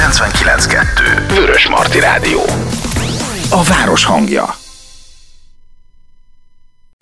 99.2 0.00 1.34
Vörös 1.34 1.68
Marti 1.68 2.00
Rádió. 2.00 2.40
A 3.50 3.62
város 3.62 4.04
hangja 4.04 4.59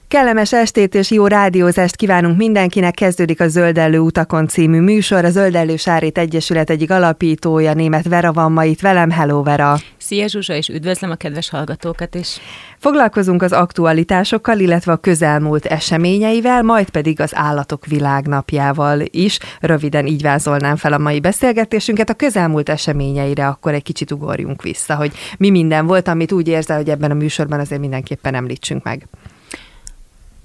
Kellemes 0.09 0.53
estét 0.53 0.95
és 0.95 1.11
jó 1.11 1.27
rádiózást 1.27 1.97
kívánunk 1.97 2.37
mindenkinek. 2.37 2.95
Kezdődik 2.95 3.41
a 3.41 3.49
Zöldellő 3.49 3.99
utakon 3.99 4.47
című 4.47 4.81
műsor. 4.81 5.25
A 5.25 5.31
Zöldellő 5.31 5.77
Sárít 5.77 6.19
Egyesület 6.19 6.71
egyik 6.71 6.91
alapítója, 6.91 7.75
német 7.75 8.09
Vera 8.09 8.33
van 8.33 8.53
ma 8.53 8.65
itt 8.65 8.81
velem. 8.81 9.11
Hello 9.11 9.43
Vera! 9.43 9.77
Szia 9.97 10.29
Zsuzsa, 10.29 10.55
és 10.55 10.69
üdvözlöm 10.69 11.11
a 11.11 11.15
kedves 11.15 11.51
hallgatókat 11.51 12.15
is! 12.15 12.39
Foglalkozunk 12.79 13.43
az 13.43 13.53
aktualitásokkal, 13.53 14.59
illetve 14.59 14.93
a 14.93 14.97
közelmúlt 14.97 15.65
eseményeivel, 15.65 16.63
majd 16.63 16.91
pedig 16.91 17.21
az 17.21 17.35
állatok 17.35 17.87
világnapjával 17.87 19.01
is. 19.11 19.39
Röviden 19.61 20.07
így 20.07 20.23
vázolnám 20.23 20.77
fel 20.77 20.93
a 20.93 20.99
mai 20.99 21.21
beszélgetésünket. 21.21 22.11
A 22.11 22.15
közelmúlt 22.15 22.69
eseményeire 22.69 23.47
akkor 23.47 23.75
egy 23.75 23.83
kicsit 23.83 24.11
ugorjunk 24.11 24.63
vissza, 24.63 24.95
hogy 24.95 25.13
mi 25.39 25.51
minden 25.51 25.87
volt, 25.87 26.09
amit 26.09 26.33
úgy 26.33 26.49
érzel, 26.49 26.77
hogy 26.77 26.91
ebben 26.91 27.11
a 27.11 27.15
műsorban 27.15 27.61
azért 27.61 27.81
mindenképpen 27.81 28.35
említsünk 28.35 28.85
meg. 28.85 29.07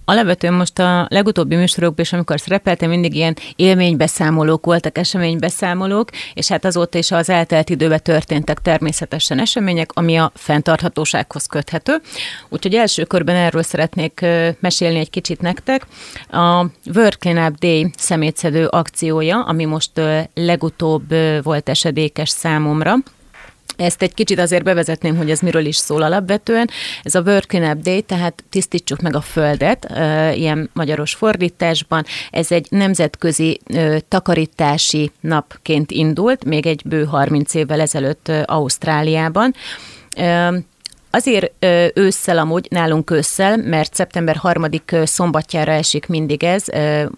Alapvetően 0.05 0.53
most 0.53 0.79
a 0.79 1.07
legutóbbi 1.09 1.55
műsorokban 1.55 2.05
is, 2.05 2.13
amikor 2.13 2.39
szerepeltem, 2.39 2.89
mindig 2.89 3.15
ilyen 3.15 3.35
élménybeszámolók 3.55 4.65
voltak, 4.65 4.97
eseménybeszámolók, 4.97 6.09
és 6.33 6.47
hát 6.47 6.65
azóta 6.65 6.97
is 6.97 7.11
az 7.11 7.29
eltelt 7.29 7.69
időben 7.69 7.99
történtek 8.03 8.59
természetesen 8.59 9.39
események, 9.39 9.89
ami 9.93 10.15
a 10.15 10.31
fenntarthatósághoz 10.35 11.45
köthető. 11.45 12.01
Úgyhogy 12.49 12.75
első 12.75 13.03
körben 13.03 13.35
erről 13.35 13.63
szeretnék 13.63 14.25
mesélni 14.59 14.99
egy 14.99 15.09
kicsit 15.09 15.41
nektek. 15.41 15.85
A 16.29 16.65
World 16.95 17.17
Cleanup 17.17 17.57
Day 17.57 17.91
szemétszedő 17.97 18.67
akciója, 18.67 19.43
ami 19.43 19.65
most 19.65 19.91
legutóbb 20.33 21.15
volt 21.43 21.69
esedékes 21.69 22.29
számomra, 22.29 22.95
ezt 23.75 24.01
egy 24.01 24.13
kicsit 24.13 24.39
azért 24.39 24.63
bevezetném, 24.63 25.17
hogy 25.17 25.31
ez 25.31 25.39
miről 25.39 25.65
is 25.65 25.75
szól 25.75 26.01
alapvetően. 26.01 26.69
Ez 27.03 27.15
a 27.15 27.21
World 27.21 27.45
Cleanup 27.45 27.81
Day, 27.83 28.01
tehát 28.01 28.43
tisztítsuk 28.49 29.01
meg 29.01 29.15
a 29.15 29.21
Földet, 29.21 29.87
ilyen 30.35 30.69
magyaros 30.73 31.13
fordításban. 31.13 32.05
Ez 32.31 32.51
egy 32.51 32.67
nemzetközi 32.69 33.59
takarítási 34.07 35.11
napként 35.19 35.91
indult, 35.91 36.45
még 36.45 36.65
egy 36.65 36.81
bő 36.85 37.03
30 37.03 37.53
évvel 37.53 37.81
ezelőtt 37.81 38.31
Ausztráliában. 38.45 39.55
Azért 41.15 41.65
ősszel 41.93 42.37
amúgy, 42.37 42.67
nálunk 42.69 43.11
ősszel, 43.11 43.57
mert 43.57 43.93
szeptember 43.93 44.35
harmadik 44.35 44.95
szombatjára 45.03 45.71
esik 45.71 46.07
mindig 46.07 46.43
ez, 46.43 46.63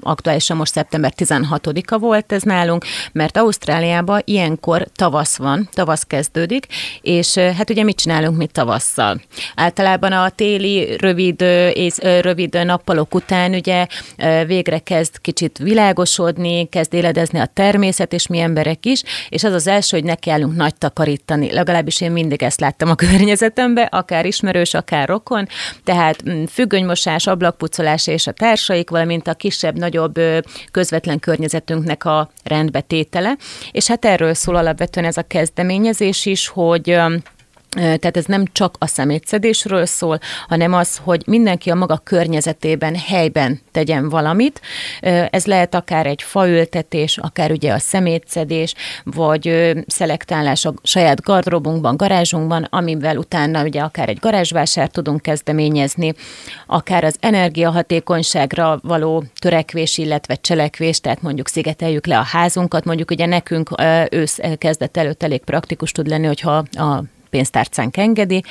aktuálisan 0.01 0.57
most 0.57 0.71
szeptember 0.71 1.13
16-a 1.17 1.97
volt 1.97 2.31
ez 2.31 2.41
nálunk, 2.41 2.85
mert 3.11 3.37
Ausztráliában 3.37 4.21
ilyenkor 4.23 4.87
tavasz 4.95 5.37
van, 5.37 5.69
tavasz 5.73 6.03
kezdődik, 6.03 6.65
és 7.01 7.37
hát 7.37 7.69
ugye 7.69 7.83
mit 7.83 7.97
csinálunk 7.97 8.37
mi 8.37 8.45
tavasszal? 8.45 9.21
Általában 9.55 10.11
a 10.11 10.29
téli 10.29 10.97
rövid, 10.97 11.41
és, 11.73 11.97
rövid 12.21 12.65
nappalok 12.65 13.15
után 13.15 13.53
ugye 13.53 13.87
végre 14.45 14.79
kezd 14.79 15.21
kicsit 15.21 15.57
világosodni, 15.57 16.69
kezd 16.69 16.93
éledezni 16.93 17.39
a 17.39 17.49
természet, 17.53 18.13
és 18.13 18.27
mi 18.27 18.39
emberek 18.39 18.85
is, 18.85 19.03
és 19.29 19.43
az 19.43 19.53
az 19.53 19.67
első, 19.67 19.97
hogy 19.97 20.05
ne 20.05 20.15
kellünk 20.15 20.55
nagy 20.55 20.75
takarítani. 20.75 21.51
Legalábbis 21.51 22.01
én 22.01 22.11
mindig 22.11 22.43
ezt 22.43 22.59
láttam 22.59 22.89
a 22.89 22.95
környezetemben, 22.95 23.83
akár 23.89 24.25
ismerős, 24.25 24.73
akár 24.73 25.07
rokon, 25.07 25.47
tehát 25.83 26.29
mm, 26.29 26.43
függönymosás, 26.43 27.27
ablakpucolás 27.27 28.07
és 28.07 28.27
a 28.27 28.31
társaik, 28.31 28.89
valamint 28.89 29.27
a 29.27 29.33
kisebb-nagyobb 29.33 30.19
közvetlen 30.71 31.19
környezetünknek 31.19 32.05
a 32.05 32.29
rendbetétele. 32.43 33.37
És 33.71 33.87
hát 33.87 34.05
erről 34.05 34.33
szól 34.33 34.55
alapvetően 34.55 35.05
ez 35.05 35.17
a 35.17 35.21
kezdeményezés 35.21 36.25
is, 36.25 36.47
hogy 36.47 36.97
tehát 37.75 38.17
ez 38.17 38.25
nem 38.25 38.45
csak 38.51 38.75
a 38.79 38.87
szemétszedésről 38.87 39.85
szól, 39.85 40.19
hanem 40.47 40.73
az, 40.73 40.99
hogy 41.03 41.23
mindenki 41.25 41.69
a 41.69 41.75
maga 41.75 41.97
környezetében, 41.97 42.95
helyben 42.95 43.61
tegyen 43.71 44.09
valamit. 44.09 44.61
Ez 45.29 45.45
lehet 45.45 45.75
akár 45.75 46.05
egy 46.05 46.21
faültetés, 46.21 47.17
akár 47.17 47.51
ugye 47.51 47.73
a 47.73 47.79
szemétszedés, 47.79 48.73
vagy 49.03 49.73
szelektálás 49.87 50.65
a 50.65 50.73
saját 50.83 51.21
gardrobunkban, 51.21 51.97
garázsunkban, 51.97 52.67
amivel 52.69 53.17
utána 53.17 53.63
ugye 53.63 53.81
akár 53.81 54.09
egy 54.09 54.19
garázsvásárt 54.19 54.91
tudunk 54.91 55.21
kezdeményezni, 55.21 56.13
akár 56.67 57.03
az 57.03 57.15
energiahatékonyságra 57.19 58.79
való 58.83 59.23
törekvés, 59.39 59.97
illetve 59.97 60.35
cselekvés, 60.35 60.99
tehát 60.99 61.21
mondjuk 61.21 61.47
szigeteljük 61.47 62.05
le 62.05 62.17
a 62.17 62.23
házunkat, 62.23 62.85
mondjuk 62.85 63.11
ugye 63.11 63.25
nekünk 63.25 63.69
ősz 64.09 64.39
kezdet 64.57 64.97
előtt 64.97 65.23
elég 65.23 65.41
praktikus 65.43 65.91
tud 65.91 66.07
lenni, 66.07 66.25
hogyha 66.25 66.63
a 66.71 67.03
pénztárcánk 67.35 67.97
engedi, 67.97 68.43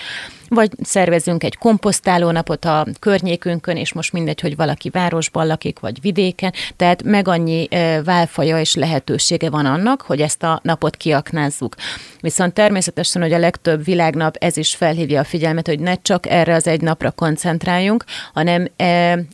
vagy 0.55 0.71
szervezünk 0.83 1.45
egy 1.45 1.57
komposztálónapot 1.57 2.65
a 2.65 2.87
környékünkön, 3.01 3.77
és 3.77 3.93
most 3.93 4.13
mindegy, 4.13 4.41
hogy 4.41 4.57
valaki 4.57 4.91
városban 4.91 5.47
lakik, 5.47 5.79
vagy 5.79 6.01
vidéken, 6.01 6.53
tehát 6.77 7.03
meg 7.03 7.29
annyi 7.29 7.69
válfaja 8.05 8.61
és 8.61 8.75
lehetősége 8.75 9.51
van 9.51 9.67
annak, 9.67 10.03
hogy 10.03 10.21
ezt 10.21 10.43
a 10.43 10.61
napot 10.63 10.97
kiaknázzuk. 10.97 11.75
Viszont 12.21 12.55
természetesen, 12.55 13.23
hogy 13.23 13.33
a 13.33 13.39
legtöbb 13.39 13.85
világnap 13.85 14.37
ez 14.37 14.57
is 14.57 14.75
felhívja 14.75 15.21
a 15.21 15.25
figyelmet, 15.25 15.67
hogy 15.67 15.81
ne 15.81 15.95
csak 15.95 16.27
erre 16.27 16.55
az 16.55 16.67
egy 16.67 16.81
napra 16.81 17.11
koncentráljunk, 17.11 18.05
hanem 18.33 18.69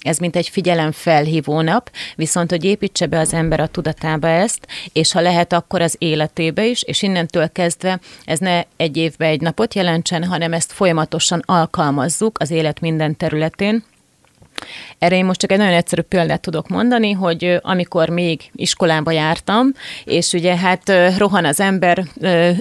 ez 0.00 0.18
mint 0.18 0.36
egy 0.36 0.48
figyelem 0.48 0.92
felhívó 0.92 1.60
nap, 1.60 1.90
viszont 2.16 2.50
hogy 2.50 2.64
építse 2.64 3.06
be 3.06 3.18
az 3.18 3.32
ember 3.32 3.60
a 3.60 3.66
tudatába 3.66 4.28
ezt, 4.28 4.66
és 4.92 5.12
ha 5.12 5.20
lehet, 5.20 5.52
akkor 5.52 5.80
az 5.80 5.94
életébe 5.98 6.66
is, 6.66 6.82
és 6.82 7.02
innentől 7.02 7.52
kezdve 7.52 8.00
ez 8.24 8.38
ne 8.38 8.62
egy 8.76 8.96
évbe 8.96 9.26
egy 9.26 9.40
napot 9.40 9.74
jelentsen, 9.74 10.24
hanem 10.24 10.52
ezt 10.52 10.72
folyamatosan 10.72 11.08
folyamatosan 11.10 11.42
alkalmazzuk 11.46 12.38
az 12.40 12.50
élet 12.50 12.80
minden 12.80 13.16
területén. 13.16 13.84
Erre 14.98 15.16
én 15.16 15.24
most 15.24 15.40
csak 15.40 15.52
egy 15.52 15.58
nagyon 15.58 15.72
egyszerű 15.72 16.02
példát 16.02 16.40
tudok 16.40 16.68
mondani, 16.68 17.12
hogy 17.12 17.58
amikor 17.62 18.08
még 18.08 18.50
iskolába 18.54 19.10
jártam, 19.10 19.72
és 20.04 20.32
ugye 20.32 20.56
hát 20.56 20.92
rohan 21.18 21.44
az 21.44 21.60
ember, 21.60 22.04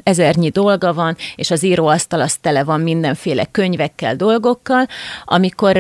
ezernyi 0.04 0.50
dolga 0.50 0.94
van, 0.94 1.16
és 1.36 1.52
az 1.52 1.64
íróasztal 1.64 2.22
az 2.22 2.36
tele 2.36 2.64
van 2.64 2.82
mindenféle 2.82 3.46
könyvekkel, 3.52 4.16
dolgokkal, 4.16 4.88
amikor 5.26 5.78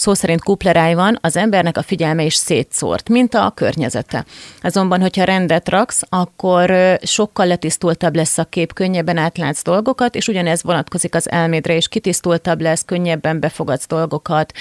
szó 0.00 0.14
szerint 0.14 0.42
kupleráj 0.42 0.94
van, 0.94 1.18
az 1.20 1.36
embernek 1.36 1.76
a 1.76 1.82
figyelme 1.82 2.22
is 2.22 2.34
szétszórt, 2.34 3.08
mint 3.08 3.34
a 3.34 3.52
környezete. 3.54 4.24
Azonban, 4.62 5.00
hogyha 5.00 5.24
rendet 5.24 5.68
raksz, 5.68 6.02
akkor 6.08 6.98
sokkal 7.02 7.46
letisztultabb 7.46 8.16
lesz 8.16 8.38
a 8.38 8.44
kép, 8.44 8.72
könnyebben 8.72 9.16
átlátsz 9.16 9.62
dolgokat, 9.62 10.14
és 10.14 10.28
ugyanez 10.28 10.62
vonatkozik 10.62 11.14
az 11.14 11.30
elmédre, 11.30 11.74
és 11.74 11.88
kitisztultabb 11.88 12.60
lesz, 12.60 12.84
könnyebben 12.84 13.40
befogadsz 13.40 13.86
dolgokat, 13.86 14.52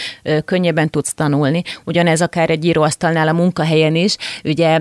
könnyebben 0.46 0.90
tudsz 0.90 1.14
tanulni. 1.14 1.62
Ugyanez 1.86 2.22
akár 2.22 2.50
egy 2.50 2.66
íróasztalnál 2.66 3.28
a 3.28 3.34
munkahelyen 3.34 3.96
is, 3.96 4.16
ugye 4.44 4.80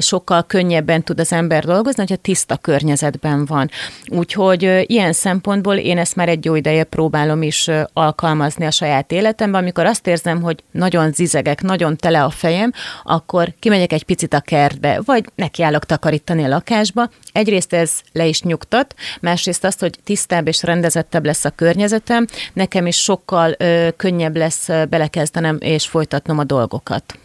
sokkal 0.00 0.42
könnyebben 0.42 1.02
tud 1.02 1.20
az 1.20 1.32
ember 1.32 1.64
dolgozni, 1.64 2.00
hogyha 2.00 2.16
tiszta 2.16 2.56
környezetben 2.56 3.44
van. 3.44 3.70
Úgyhogy 4.08 4.84
ilyen 4.86 5.12
szempontból 5.12 5.76
én 5.76 5.98
ezt 5.98 6.16
már 6.16 6.28
egy 6.28 6.44
jó 6.44 6.54
ideje 6.54 6.84
próbálom 6.84 7.42
is 7.42 7.70
alkalmazni 7.92 8.66
a 8.66 8.70
saját 8.70 9.12
életemben, 9.12 9.60
amikor 9.60 9.86
azt 9.86 9.99
azt 10.00 10.08
érzem, 10.08 10.42
hogy 10.42 10.62
nagyon 10.70 11.12
zizegek, 11.12 11.62
nagyon 11.62 11.96
tele 11.96 12.24
a 12.24 12.30
fejem, 12.30 12.72
akkor 13.02 13.54
kimegyek 13.58 13.92
egy 13.92 14.02
picit 14.02 14.34
a 14.34 14.40
kertbe, 14.40 15.00
vagy 15.04 15.24
nekiállok 15.34 15.84
takarítani 15.84 16.44
a 16.44 16.48
lakásba. 16.48 17.10
Egyrészt 17.32 17.72
ez 17.72 18.00
le 18.12 18.26
is 18.26 18.42
nyugtat, 18.42 18.94
másrészt 19.20 19.64
azt, 19.64 19.80
hogy 19.80 19.98
tisztább 20.04 20.46
és 20.46 20.62
rendezettebb 20.62 21.24
lesz 21.24 21.44
a 21.44 21.50
környezetem, 21.50 22.26
nekem 22.52 22.86
is 22.86 22.96
sokkal 22.96 23.54
ö, 23.58 23.88
könnyebb 23.96 24.36
lesz 24.36 24.68
belekezdenem 24.88 25.56
és 25.60 25.86
folytatnom 25.86 26.38
a 26.38 26.44
dolgokat. 26.44 27.18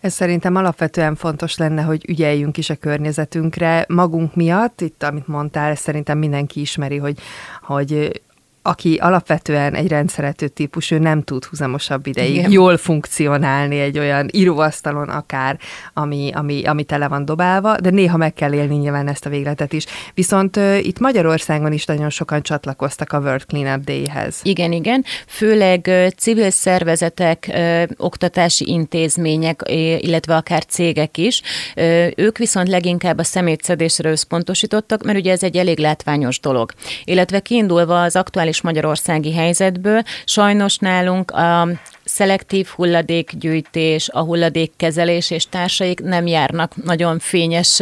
Ez 0.00 0.14
szerintem 0.14 0.56
alapvetően 0.56 1.14
fontos 1.14 1.56
lenne, 1.56 1.82
hogy 1.82 2.04
ügyeljünk 2.08 2.56
is 2.56 2.70
a 2.70 2.76
környezetünkre 2.76 3.84
magunk 3.88 4.34
miatt. 4.34 4.80
Itt, 4.80 5.02
amit 5.02 5.26
mondtál, 5.26 5.74
szerintem 5.74 6.18
mindenki 6.18 6.60
ismeri, 6.60 6.96
hogy, 6.96 7.18
hogy 7.62 8.22
aki 8.68 8.96
alapvetően 9.00 9.74
egy 9.74 9.88
rendszerető 9.88 10.48
típus, 10.48 10.90
ő 10.90 10.98
nem 10.98 11.22
tud 11.22 11.44
húzamosabb 11.44 12.06
ideig 12.06 12.34
Igen. 12.34 12.50
jól 12.50 12.76
funkcionálni 12.76 13.80
egy 13.80 13.98
olyan 13.98 14.28
íróasztalon 14.32 15.08
akár, 15.08 15.58
ami, 15.94 16.30
ami, 16.34 16.64
ami 16.64 16.84
tele 16.84 17.08
van 17.08 17.24
dobálva, 17.24 17.76
de 17.80 17.90
néha 17.90 18.16
meg 18.16 18.32
kell 18.32 18.52
élni 18.52 18.76
nyilván 18.76 19.08
ezt 19.08 19.26
a 19.26 19.30
végletet 19.30 19.72
is. 19.72 19.84
Viszont 20.14 20.56
uh, 20.56 20.86
itt 20.86 20.98
Magyarországon 20.98 21.72
is 21.72 21.84
nagyon 21.84 22.10
sokan 22.10 22.42
csatlakoztak 22.42 23.12
a 23.12 23.18
World 23.18 23.44
Cleanup 23.44 23.84
Day-hez. 23.84 24.40
Igen, 24.42 24.72
igen. 24.72 25.04
Főleg 25.26 25.84
uh, 25.88 26.08
civil 26.08 26.50
szervezetek, 26.50 27.50
uh, 27.52 27.82
oktatási 27.96 28.68
intézmények, 28.68 29.62
illetve 29.98 30.36
akár 30.36 30.64
cégek 30.64 31.16
is. 31.16 31.42
Uh, 31.76 32.06
ők 32.16 32.38
viszont 32.38 32.68
leginkább 32.68 33.18
a 33.18 33.24
szemétszedésre 33.24 34.10
összpontosítottak, 34.10 35.04
mert 35.04 35.18
ugye 35.18 35.32
ez 35.32 35.42
egy 35.42 35.56
elég 35.56 35.78
látványos 35.78 36.40
dolog. 36.40 36.72
Illetve 37.04 37.40
kiindulva 37.40 38.02
az 38.02 38.16
aktuális 38.16 38.57
aktuális 38.58 38.60
magyarországi 38.62 39.32
helyzetből. 39.32 40.02
Sajnos 40.24 40.76
nálunk 40.78 41.30
a 41.30 41.68
szelektív 42.04 42.66
hulladékgyűjtés, 42.66 44.08
a 44.08 44.20
hulladékkezelés 44.20 45.30
és 45.30 45.48
társaik 45.48 46.00
nem 46.00 46.26
járnak 46.26 46.84
nagyon 46.84 47.18
fényes, 47.18 47.80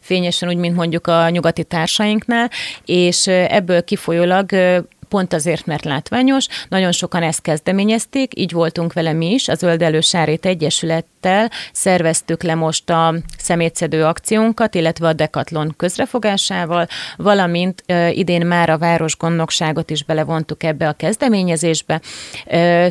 fényesen, 0.00 0.48
úgy, 0.48 0.56
mint 0.56 0.76
mondjuk 0.76 1.06
a 1.06 1.28
nyugati 1.28 1.64
társainknál, 1.64 2.50
és 2.84 3.26
ebből 3.26 3.84
kifolyólag 3.84 4.50
pont 5.08 5.32
azért, 5.32 5.66
mert 5.66 5.84
látványos. 5.84 6.46
Nagyon 6.68 6.92
sokan 6.92 7.22
ezt 7.22 7.42
kezdeményezték, 7.42 8.32
így 8.38 8.52
voltunk 8.52 8.92
vele 8.92 9.12
mi 9.12 9.32
is, 9.32 9.48
a 9.48 9.54
Zöld 9.54 9.82
Elősárét 9.82 10.46
Egyesülettel 10.46 11.50
szerveztük 11.72 12.42
le 12.42 12.54
most 12.54 12.90
a 12.90 13.14
szemétszedő 13.48 14.04
akciónkat, 14.04 14.74
illetve 14.74 15.08
a 15.08 15.12
Decathlon 15.12 15.74
közrefogásával, 15.76 16.86
valamint 17.16 17.84
idén 18.10 18.46
már 18.46 18.70
a 18.70 18.78
városgondnokságot 18.78 19.90
is 19.90 20.04
belevontuk 20.04 20.62
ebbe 20.62 20.88
a 20.88 20.92
kezdeményezésbe. 20.92 22.00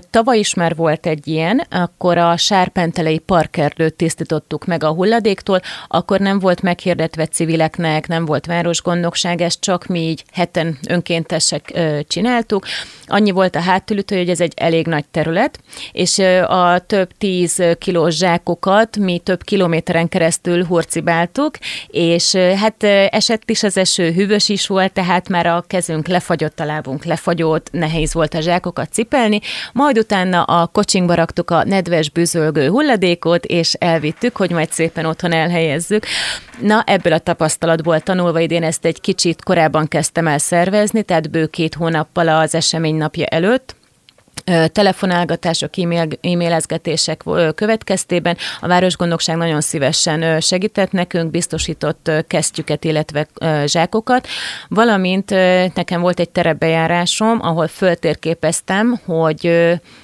Tavaly 0.09 0.37
is 0.37 0.53
már 0.53 0.75
volt 0.75 1.05
egy 1.05 1.27
ilyen, 1.27 1.63
akkor 1.69 2.17
a 2.17 2.37
Sárpentelei 2.37 3.17
parkerdőt 3.17 3.93
tisztítottuk 3.93 4.65
meg 4.65 4.83
a 4.83 4.93
hulladéktól, 4.93 5.61
akkor 5.87 6.19
nem 6.19 6.39
volt 6.39 6.61
meghirdetve 6.61 7.25
civileknek, 7.25 8.07
nem 8.07 8.25
volt 8.25 8.45
városgondnokság, 8.45 9.41
ez 9.41 9.59
csak 9.59 9.85
mi 9.85 9.99
így 9.99 10.23
heten 10.31 10.77
önkéntesek 10.87 11.79
csináltuk. 12.07 12.65
Annyi 13.05 13.31
volt 13.31 13.55
a 13.55 13.61
háttülütő, 13.61 14.17
hogy 14.17 14.29
ez 14.29 14.41
egy 14.41 14.53
elég 14.55 14.87
nagy 14.87 15.05
terület, 15.05 15.59
és 15.91 16.19
a 16.47 16.79
több 16.79 17.09
tíz 17.17 17.63
kilós 17.77 18.15
zsákokat 18.17 18.97
mi 18.97 19.19
több 19.19 19.43
kilométeren 19.43 20.09
keresztül 20.09 20.45
hurcibáltuk, 20.67 21.57
és 21.87 22.35
hát 22.35 22.83
esett 23.09 23.49
is 23.49 23.63
az 23.63 23.77
eső, 23.77 24.11
hűvös 24.11 24.49
is 24.49 24.67
volt, 24.67 24.93
tehát 24.93 25.29
már 25.29 25.45
a 25.45 25.63
kezünk 25.67 26.07
lefagyott, 26.07 26.59
a 26.59 26.65
lábunk 26.65 27.05
lefagyott, 27.05 27.71
nehéz 27.71 28.13
volt 28.13 28.33
a 28.33 28.41
zsákokat 28.41 28.91
cipelni, 28.91 29.39
majd 29.73 29.97
utána 29.97 30.43
a 30.43 30.67
kocsinkba 30.67 31.13
raktuk 31.13 31.51
a 31.51 31.63
nedves, 31.63 32.09
bűzölgő 32.09 32.67
hulladékot, 32.69 33.45
és 33.45 33.73
elvittük, 33.73 34.37
hogy 34.37 34.51
majd 34.51 34.71
szépen 34.71 35.05
otthon 35.05 35.33
elhelyezzük. 35.33 36.05
Na, 36.61 36.83
ebből 36.85 37.13
a 37.13 37.19
tapasztalatból 37.19 37.99
tanulva 37.99 38.39
idén 38.39 38.63
ezt 38.63 38.85
egy 38.85 39.01
kicsit 39.01 39.43
korábban 39.43 39.87
kezdtem 39.87 40.27
el 40.27 40.37
szervezni, 40.37 41.03
tehát 41.03 41.31
bő 41.31 41.45
két 41.45 41.75
hónappal 41.75 42.27
az 42.27 42.55
esemény 42.55 42.95
napja 42.95 43.25
előtt, 43.25 43.75
telefonálgatások, 44.71 45.77
e-mail, 45.77 46.07
e-mailezgetések 46.21 47.23
következtében 47.55 48.37
a 48.59 48.67
Városgondokság 48.67 49.37
nagyon 49.37 49.61
szívesen 49.61 50.39
segített 50.41 50.91
nekünk, 50.91 51.31
biztosított 51.31 52.11
kesztyüket, 52.27 52.83
illetve 52.83 53.27
zsákokat, 53.65 54.27
valamint 54.67 55.29
nekem 55.73 56.01
volt 56.01 56.19
egy 56.19 56.29
terepbejárásom, 56.29 57.39
ahol 57.41 57.67
föltérképeztem, 57.67 58.99
hogy 59.05 59.47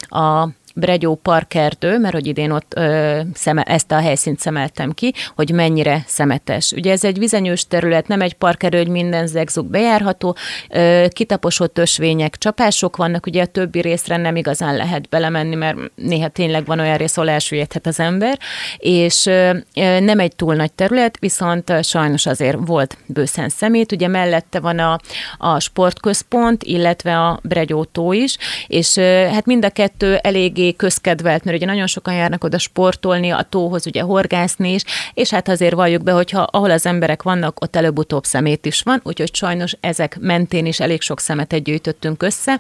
a 0.02 0.48
Bregyó 0.74 1.16
parkerdő, 1.16 2.00
mert 2.00 2.14
hogy 2.14 2.28
idén 2.28 2.52
ott 2.52 2.74
ö, 2.76 3.20
szeme, 3.34 3.62
ezt 3.62 3.92
a 3.92 4.00
helyszínt 4.00 4.40
szemeltem 4.40 4.92
ki, 4.92 5.14
hogy 5.36 5.52
mennyire 5.52 6.04
szemetes. 6.08 6.72
Ugye 6.72 6.92
ez 6.92 7.04
egy 7.04 7.18
vizenyős 7.18 7.68
terület, 7.68 8.08
nem 8.08 8.22
egy 8.22 8.34
parkerdő, 8.34 8.78
hogy 8.78 8.88
minden 8.88 9.28
zegzug 9.28 9.66
bejárható, 9.66 10.36
ö, 10.70 11.06
kitaposott 11.10 11.78
ösvények, 11.78 12.38
csapások 12.38 12.96
vannak, 12.96 13.26
ugye 13.26 13.42
a 13.42 13.46
többi 13.46 13.82
részre 13.82 14.18
nem 14.18 14.36
igazán 14.36 14.76
lehet 14.76 15.10
belemenni, 15.10 15.56
mert 15.56 15.78
néha 15.96 16.28
tényleg 16.28 16.66
van 16.66 16.80
olyan 16.80 16.98
rész, 16.98 17.18
ahol 17.18 17.30
elsüllyedhet 17.30 17.88
az 17.88 18.00
ember, 18.00 18.40
és 18.78 19.26
ö, 19.26 19.58
nem 20.00 20.20
egy 20.20 20.36
túl 20.36 20.56
nagy 20.56 20.72
terület, 20.72 21.18
viszont 21.20 21.84
sajnos 21.84 22.26
azért 22.26 22.58
volt 22.66 22.98
bőszen 23.06 23.50
szemét, 23.50 23.92
ugye 23.92 24.08
mellette 24.08 24.60
van 24.60 24.80
a, 24.80 25.00
a 25.38 25.60
sportközpont, 25.60 26.64
illetve 26.64 27.20
a 27.20 27.40
Bregyó 27.44 27.84
tó 27.84 28.14
is, 28.14 28.38
és 28.68 28.98
ö, 28.98 29.28
hát 29.32 29.46
mind 29.46 29.66
a 29.66 29.70
kettő 29.70 30.16
eléggé 30.16 30.63
eléggé 30.64 30.76
közkedvelt, 30.76 31.44
mert 31.44 31.58
ugye 31.58 31.66
nagyon 31.66 31.88
sokan 31.88 32.14
járnak 32.14 32.44
oda 32.44 32.58
sportolni, 32.58 33.30
a 33.30 33.46
tóhoz 33.50 33.88
ugye 33.88 34.02
horgászni 34.02 34.74
is, 34.74 34.84
és 35.14 35.30
hát 35.30 35.48
azért 35.48 35.74
valljuk 35.74 36.04
be, 36.04 36.12
hogyha 36.12 36.42
ahol 36.42 36.72
az 36.72 36.86
emberek 36.86 37.24
vannak, 37.24 37.62
ott 37.62 37.76
előbb-utóbb 37.76 38.24
szemét 38.24 38.66
is 38.66 38.82
van, 38.82 39.02
úgyhogy 39.04 39.36
sajnos 39.36 39.76
ezek 39.80 40.18
mentén 40.20 40.66
is 40.66 40.80
elég 40.80 41.02
sok 41.02 41.20
szemetet 41.20 41.64
gyűjtöttünk 41.64 42.24
össze, 42.24 42.60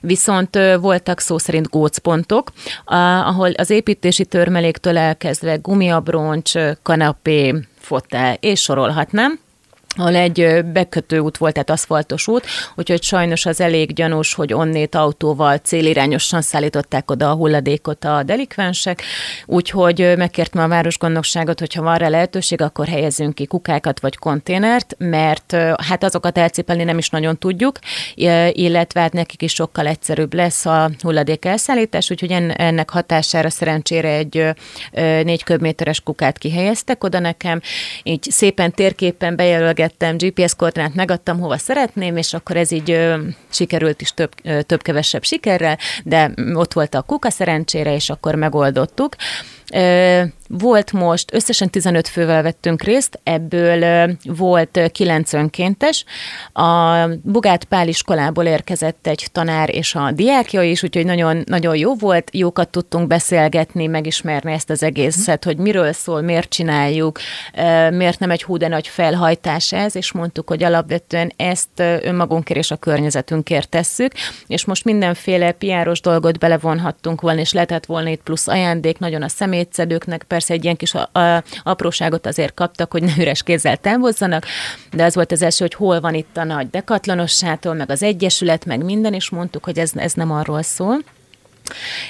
viszont 0.00 0.58
voltak 0.80 1.20
szó 1.20 1.38
szerint 1.38 1.68
gócpontok, 1.68 2.52
ahol 2.84 3.50
az 3.50 3.70
építési 3.70 4.24
törmeléktől 4.24 4.98
elkezdve 4.98 5.56
gumiabroncs, 5.56 6.52
kanapé, 6.82 7.54
fotel, 7.78 8.36
és 8.40 8.60
sorolhatnám, 8.60 9.38
ahol 9.96 10.14
egy 10.14 10.64
bekötő 10.64 11.18
út 11.18 11.36
volt, 11.36 11.52
tehát 11.52 11.70
aszfaltos 11.70 12.28
út, 12.28 12.46
úgyhogy 12.74 13.02
sajnos 13.02 13.46
az 13.46 13.60
elég 13.60 13.92
gyanús, 13.92 14.34
hogy 14.34 14.52
onnét 14.52 14.94
autóval 14.94 15.56
célirányosan 15.56 16.42
szállították 16.42 17.10
oda 17.10 17.30
a 17.30 17.34
hulladékot 17.34 18.04
a 18.04 18.22
delikvensek, 18.22 19.02
úgyhogy 19.46 20.14
megkértem 20.16 20.62
a 20.62 20.68
városgondnokságot, 20.68 21.58
hogyha 21.58 21.82
van 21.82 21.96
rá 21.96 22.08
lehetőség, 22.08 22.60
akkor 22.60 22.86
helyezzünk 22.86 23.34
ki 23.34 23.46
kukákat 23.46 24.00
vagy 24.00 24.16
konténert, 24.16 24.94
mert 24.98 25.56
hát 25.82 26.04
azokat 26.04 26.38
elcipelni 26.38 26.84
nem 26.84 26.98
is 26.98 27.10
nagyon 27.10 27.38
tudjuk, 27.38 27.78
illetve 28.52 29.00
hát 29.00 29.12
nekik 29.12 29.42
is 29.42 29.52
sokkal 29.52 29.86
egyszerűbb 29.86 30.34
lesz 30.34 30.66
a 30.66 30.90
hulladék 31.00 31.44
elszállítás, 31.44 32.10
úgyhogy 32.10 32.32
ennek 32.56 32.90
hatására 32.90 33.50
szerencsére 33.50 34.08
egy 34.08 34.48
négy 35.24 35.42
köbméteres 35.44 36.00
kukát 36.00 36.38
kihelyeztek 36.38 37.04
oda 37.04 37.18
nekem, 37.18 37.60
így 38.02 38.22
szépen 38.30 38.72
térképen 38.72 39.36
bejelölgettem 39.36 39.82
nézegettem, 39.84 40.16
GPS 40.16 40.54
koordinát 40.54 40.94
megadtam, 40.94 41.40
hova 41.40 41.58
szeretném, 41.58 42.16
és 42.16 42.34
akkor 42.34 42.56
ez 42.56 42.70
így 42.70 42.90
ö, 42.90 43.18
sikerült 43.48 44.00
is 44.00 44.10
több, 44.10 44.32
ö, 44.42 44.62
több-kevesebb 44.62 45.24
sikerrel, 45.24 45.78
de 46.04 46.30
ott 46.54 46.72
volt 46.72 46.94
a 46.94 47.02
kuka 47.02 47.30
szerencsére, 47.30 47.94
és 47.94 48.10
akkor 48.10 48.34
megoldottuk. 48.34 49.16
Ö, 49.74 50.22
volt 50.48 50.92
most, 50.92 51.34
összesen 51.34 51.70
15 51.70 52.08
fővel 52.08 52.42
vettünk 52.42 52.82
részt, 52.82 53.20
ebből 53.22 54.10
volt 54.24 54.80
9 54.92 55.32
önkéntes. 55.32 56.04
A 56.52 56.94
Bugát 57.22 57.64
Pál 57.64 57.88
iskolából 57.88 58.44
érkezett 58.44 59.06
egy 59.06 59.28
tanár 59.32 59.74
és 59.74 59.94
a 59.94 60.10
diákja 60.12 60.62
is, 60.62 60.82
úgyhogy 60.82 61.04
nagyon, 61.04 61.42
nagyon 61.46 61.76
jó 61.76 61.94
volt, 61.94 62.30
jókat 62.32 62.68
tudtunk 62.68 63.06
beszélgetni, 63.06 63.86
megismerni 63.86 64.52
ezt 64.52 64.70
az 64.70 64.82
egészet, 64.82 65.44
hogy 65.44 65.56
miről 65.56 65.92
szól, 65.92 66.20
miért 66.20 66.48
csináljuk, 66.48 67.18
miért 67.90 68.18
nem 68.18 68.30
egy 68.30 68.42
hú 68.42 68.56
de 68.56 68.68
nagy 68.68 68.88
felhajtás 68.88 69.72
ez, 69.72 69.96
és 69.96 70.12
mondtuk, 70.12 70.48
hogy 70.48 70.62
alapvetően 70.62 71.32
ezt 71.36 71.68
önmagunkért 71.76 72.58
és 72.58 72.70
a 72.70 72.76
környezetünkért 72.76 73.68
tesszük, 73.68 74.12
és 74.46 74.64
most 74.64 74.84
mindenféle 74.84 75.52
piáros 75.52 76.00
dolgot 76.00 76.38
belevonhattunk 76.38 77.20
volna, 77.20 77.40
és 77.40 77.52
lehetett 77.52 77.86
volna 77.86 78.08
itt 78.08 78.22
plusz 78.22 78.48
ajándék 78.48 78.98
nagyon 78.98 79.22
a 79.22 79.28
szemétszedőknek, 79.28 80.24
persze 80.34 80.52
egy 80.52 80.64
ilyen 80.64 80.76
kis 80.76 80.94
a, 80.94 81.18
a, 81.18 81.42
apróságot 81.62 82.26
azért 82.26 82.54
kaptak, 82.54 82.92
hogy 82.92 83.02
ne 83.02 83.12
üres 83.22 83.42
kézzel 83.42 83.76
távozzanak, 83.76 84.46
de 84.92 85.04
az 85.04 85.14
volt 85.14 85.32
az 85.32 85.42
első, 85.42 85.64
hogy 85.64 85.74
hol 85.74 86.00
van 86.00 86.14
itt 86.14 86.36
a 86.36 86.44
nagy 86.44 86.70
dekatlanosságtól, 86.70 87.74
meg 87.74 87.90
az 87.90 88.02
egyesület, 88.02 88.64
meg 88.64 88.84
minden, 88.84 89.14
és 89.14 89.30
mondtuk, 89.30 89.64
hogy 89.64 89.78
ez, 89.78 89.90
ez 89.94 90.12
nem 90.12 90.30
arról 90.30 90.62
szól. 90.62 90.98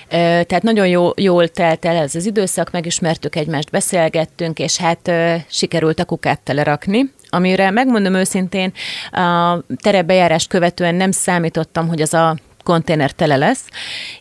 Tehát 0.09 0.63
nagyon 0.63 0.87
jó, 0.87 1.11
jól 1.17 1.49
telt 1.49 1.85
el 1.85 1.97
ez 1.97 2.15
az 2.15 2.27
időszak, 2.27 2.71
megismertük 2.71 3.37
egymást, 3.37 3.71
beszélgettünk, 3.71 4.59
és 4.59 4.77
hát 4.77 5.11
sikerült 5.49 6.01
a 6.01 6.05
kukát 6.05 6.41
telerakni, 6.41 7.13
amire 7.29 7.71
megmondom 7.71 8.15
őszintén, 8.15 8.73
a 9.11 9.59
terepbejárást 9.77 10.49
követően 10.49 10.95
nem 10.95 11.11
számítottam, 11.11 11.89
hogy 11.89 12.03
az 12.03 12.15
a 12.15 12.37
konténer 12.65 13.11
tele 13.11 13.37
lesz, 13.37 13.65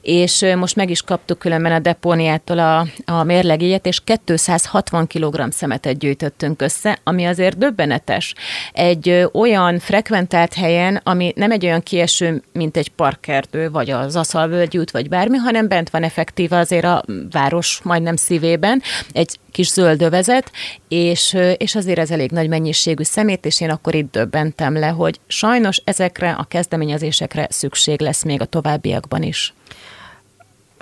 és 0.02 0.46
most 0.56 0.76
meg 0.76 0.90
is 0.90 1.02
kaptuk 1.02 1.40
különben 1.40 1.72
a 1.72 1.80
depóniától 1.80 2.60
a, 2.60 2.88
a 3.06 3.24
mérlegélyet, 3.24 3.86
és 3.86 4.02
260 4.24 5.08
kg 5.08 5.52
szemetet 5.52 5.98
gyűjtöttünk 5.98 6.62
össze, 6.62 7.00
ami 7.04 7.26
azért 7.26 7.58
döbbenetes. 7.58 8.34
Egy 8.74 9.28
olyan 9.34 9.80
frekventált 9.80 10.54
helyen, 10.54 11.02
ami 11.04 11.34
nem 11.36 11.52
egy 11.52 11.66
olyan 11.66 11.82
kieső, 11.82 12.44
mint 12.54 12.78
egy 12.78 12.90
parkerdő, 12.90 13.70
vagy 13.70 13.90
az 13.90 14.16
aszalvölgyi 14.16 14.78
út, 14.78 14.92
vagy 14.92 15.10
bármi, 15.10 15.38
hanem 15.38 15.68
bent 15.68 15.90
van 15.90 16.04
effektíve 16.04 16.58
azért 16.58 16.86
a 16.86 17.04
város 17.32 17.80
majdnem 17.84 18.16
szívében, 18.16 18.82
egy 19.12 19.38
kis 19.54 19.68
zöldövezet, 19.68 20.52
és, 20.88 21.38
és 21.58 21.76
azért 21.76 22.00
ez 22.00 22.12
elég 22.12 22.32
nagy 22.32 22.48
mennyiségű 22.48 23.04
szemét, 23.04 23.46
és 23.46 23.62
én 23.62 23.70
akkor 23.70 23.96
itt 23.96 24.12
döbbentem 24.12 24.74
le, 24.74 24.88
hogy 24.88 25.20
sajnos 25.28 25.82
ezekre 25.84 26.32
a 26.32 26.44
kezdeményezésekre 26.44 27.48
szükség 27.50 28.02
lesz 28.02 28.24
még 28.24 28.42
a 28.42 28.46
továbbiakban 28.46 29.24
is. 29.24 29.54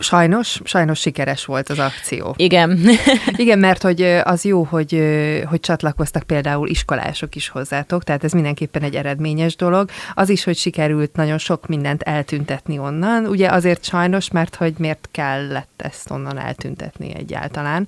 Sajnos, 0.02 0.60
sajnos 0.64 1.00
sikeres 1.00 1.46
volt 1.46 1.70
az 1.70 1.80
akció. 1.80 2.34
Igen. 2.38 2.80
Igen, 3.36 3.60
mert 3.60 3.82
hogy 3.82 4.02
az 4.24 4.44
jó, 4.44 4.64
hogy, 4.64 5.04
hogy 5.46 5.60
csatlakoztak 5.60 6.24
például 6.24 6.68
iskolások 6.68 7.36
is 7.36 7.50
hozzátok, 7.50 8.04
tehát 8.04 8.24
ez 8.24 8.32
mindenképpen 8.32 8.82
egy 8.82 8.96
eredményes 8.96 9.56
dolog. 9.56 9.90
Az 10.14 10.30
is, 10.30 10.44
hogy 10.44 10.58
sikerült 10.58 11.16
nagyon 11.16 11.38
sok 11.38 11.68
mindent 11.68 12.02
eltüntetni 12.02 12.80
onnan, 12.80 13.26
ugye 13.26 13.50
azért 13.50 13.84
sajnos, 13.84 14.32
mert 14.32 14.56
hogy 14.56 14.74
miért 14.78 15.10
kellett 15.12 15.82
ezt 15.82 16.12
onnan 16.12 16.40
eltüntetni 16.40 17.16
egyáltalán, 17.16 17.88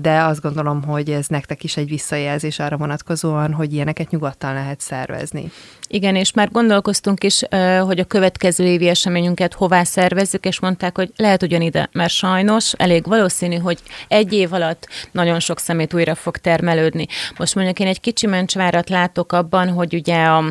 de 0.00 0.20
azt 0.20 0.40
gondolom, 0.40 0.82
hogy 0.82 1.10
ez 1.10 1.26
nektek 1.26 1.64
is 1.64 1.76
egy 1.76 1.88
visszajelzés 1.88 2.58
arra 2.58 2.76
vonatkozóan, 2.76 3.52
hogy 3.52 3.72
ilyeneket 3.72 4.10
nyugodtan 4.10 4.54
lehet 4.54 4.80
szervezni. 4.80 5.50
Igen, 5.88 6.16
és 6.16 6.32
már 6.32 6.50
gondolkoztunk 6.50 7.24
is, 7.24 7.42
hogy 7.80 7.98
a 7.98 8.04
következő 8.04 8.64
évi 8.64 8.88
eseményünket 8.88 9.54
hová 9.54 9.82
szervezzük, 9.84 10.44
és 10.44 10.60
mondták, 10.60 10.96
hogy 10.96 11.12
lehet 11.16 11.31
ugyanide, 11.42 11.88
mert 11.92 12.12
sajnos 12.12 12.72
elég 12.72 13.06
valószínű, 13.06 13.56
hogy 13.56 13.78
egy 14.08 14.32
év 14.32 14.52
alatt 14.52 14.88
nagyon 15.10 15.40
sok 15.40 15.58
szemét 15.58 15.94
újra 15.94 16.14
fog 16.14 16.36
termelődni. 16.36 17.06
Most 17.36 17.54
mondjuk 17.54 17.78
én 17.78 17.86
egy 17.86 18.00
kicsi 18.00 18.26
mencsvárat 18.26 18.88
látok 18.88 19.32
abban, 19.32 19.68
hogy 19.68 19.94
ugye 19.94 20.24
a 20.24 20.44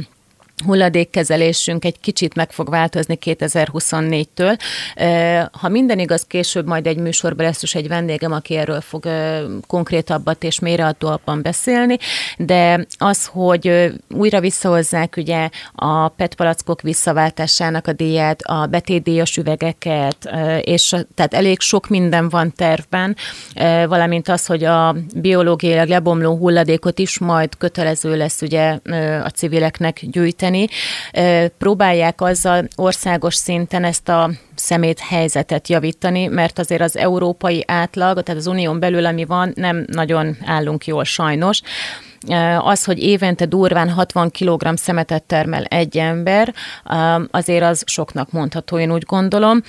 hulladékkezelésünk 0.65 1.85
egy 1.85 1.99
kicsit 1.99 2.35
meg 2.35 2.51
fog 2.51 2.69
változni 2.69 3.17
2024-től. 3.21 4.59
Ha 5.51 5.69
minden 5.69 5.99
igaz, 5.99 6.23
később 6.23 6.67
majd 6.67 6.87
egy 6.87 6.97
műsorban 6.97 7.45
lesz 7.45 7.63
is 7.63 7.75
egy 7.75 7.87
vendégem, 7.87 8.31
aki 8.31 8.55
erről 8.55 8.81
fog 8.81 9.07
konkrétabbat 9.67 10.43
és 10.43 10.59
mélyrehatóabban 10.59 11.41
beszélni, 11.41 11.97
de 12.37 12.85
az, 12.97 13.25
hogy 13.25 13.91
újra 14.09 14.39
visszahozzák 14.39 15.13
ugye 15.17 15.49
a 15.75 16.07
PET 16.07 16.35
palackok 16.35 16.81
visszaváltásának 16.81 17.87
a 17.87 17.93
díját, 17.93 18.41
a 18.41 18.65
betétdíjas 18.65 19.37
üvegeket, 19.37 20.29
és 20.61 20.95
tehát 21.15 21.33
elég 21.33 21.59
sok 21.59 21.87
minden 21.87 22.29
van 22.29 22.53
tervben, 22.55 23.15
valamint 23.87 24.29
az, 24.29 24.45
hogy 24.45 24.63
a 24.63 24.95
biológiailag 25.15 25.87
lebomló 25.87 26.37
hulladékot 26.37 26.99
is 26.99 27.19
majd 27.19 27.57
kötelező 27.57 28.17
lesz 28.17 28.41
ugye 28.41 28.79
a 29.23 29.29
civileknek 29.29 29.99
gyűjteni, 30.01 30.50
segíteni. 30.51 31.49
Próbálják 31.57 32.21
azzal 32.21 32.67
országos 32.75 33.35
szinten 33.35 33.83
ezt 33.83 34.09
a 34.09 34.29
szemét 34.55 34.99
helyzetet 34.99 35.67
javítani, 35.67 36.27
mert 36.27 36.59
azért 36.59 36.81
az 36.81 36.97
európai 36.97 37.63
átlag, 37.67 38.23
tehát 38.23 38.41
az 38.41 38.47
unión 38.47 38.79
belül, 38.79 39.05
ami 39.05 39.25
van, 39.25 39.51
nem 39.55 39.85
nagyon 39.87 40.37
állunk 40.45 40.85
jól 40.85 41.03
sajnos 41.03 41.61
az, 42.57 42.83
hogy 42.83 42.99
évente 42.99 43.45
durván 43.45 43.89
60 43.89 44.31
kg 44.31 44.77
szemetet 44.77 45.23
termel 45.23 45.63
egy 45.63 45.97
ember, 45.97 46.53
azért 47.31 47.63
az 47.63 47.83
soknak 47.85 48.31
mondható, 48.31 48.79
én 48.79 48.93
úgy 48.93 49.03
gondolom, 49.03 49.61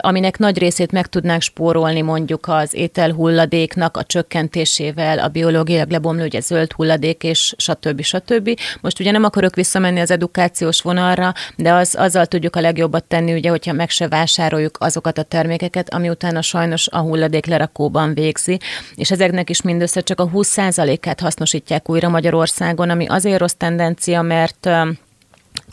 aminek 0.00 0.38
nagy 0.38 0.58
részét 0.58 0.92
meg 0.92 1.06
tudnánk 1.06 1.42
spórolni 1.42 2.00
mondjuk 2.00 2.48
az 2.48 2.74
ételhulladéknak 2.74 3.96
a 3.96 4.02
csökkentésével, 4.02 5.18
a 5.18 5.28
biológiailag 5.28 5.90
lebomló, 5.90 6.24
ugye 6.24 6.40
zöld 6.40 6.72
hulladék, 6.72 7.22
és 7.22 7.54
stb. 7.56 8.02
stb. 8.02 8.60
Most 8.80 9.00
ugye 9.00 9.10
nem 9.10 9.24
akarok 9.24 9.54
visszamenni 9.54 10.00
az 10.00 10.10
edukációs 10.10 10.80
vonalra, 10.80 11.32
de 11.56 11.72
az, 11.72 11.94
azzal 11.98 12.26
tudjuk 12.26 12.56
a 12.56 12.60
legjobbat 12.60 13.04
tenni, 13.04 13.32
ugye, 13.32 13.50
hogyha 13.50 13.72
meg 13.72 13.90
se 13.90 14.08
vásároljuk 14.08 14.76
azokat 14.80 15.18
a 15.18 15.22
termékeket, 15.22 15.94
ami 15.94 16.08
utána 16.08 16.42
sajnos 16.42 16.88
a 16.88 16.98
hulladék 16.98 17.46
lerakóban 17.46 18.14
végzi, 18.14 18.58
és 18.94 19.10
ezeknek 19.10 19.50
is 19.50 19.62
mindössze 19.62 20.00
csak 20.00 20.20
a 20.20 20.30
20%-át 20.30 21.20
hasznosítják 21.20 21.85
újra 21.88 22.08
Magyarországon, 22.08 22.90
ami 22.90 23.06
azért 23.06 23.38
rossz 23.38 23.52
tendencia, 23.52 24.22
mert 24.22 24.68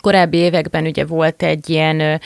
korábbi 0.04 0.36
években 0.36 0.86
ugye 0.86 1.04
volt 1.04 1.42
egy 1.42 1.70
ilyen, 1.70 2.20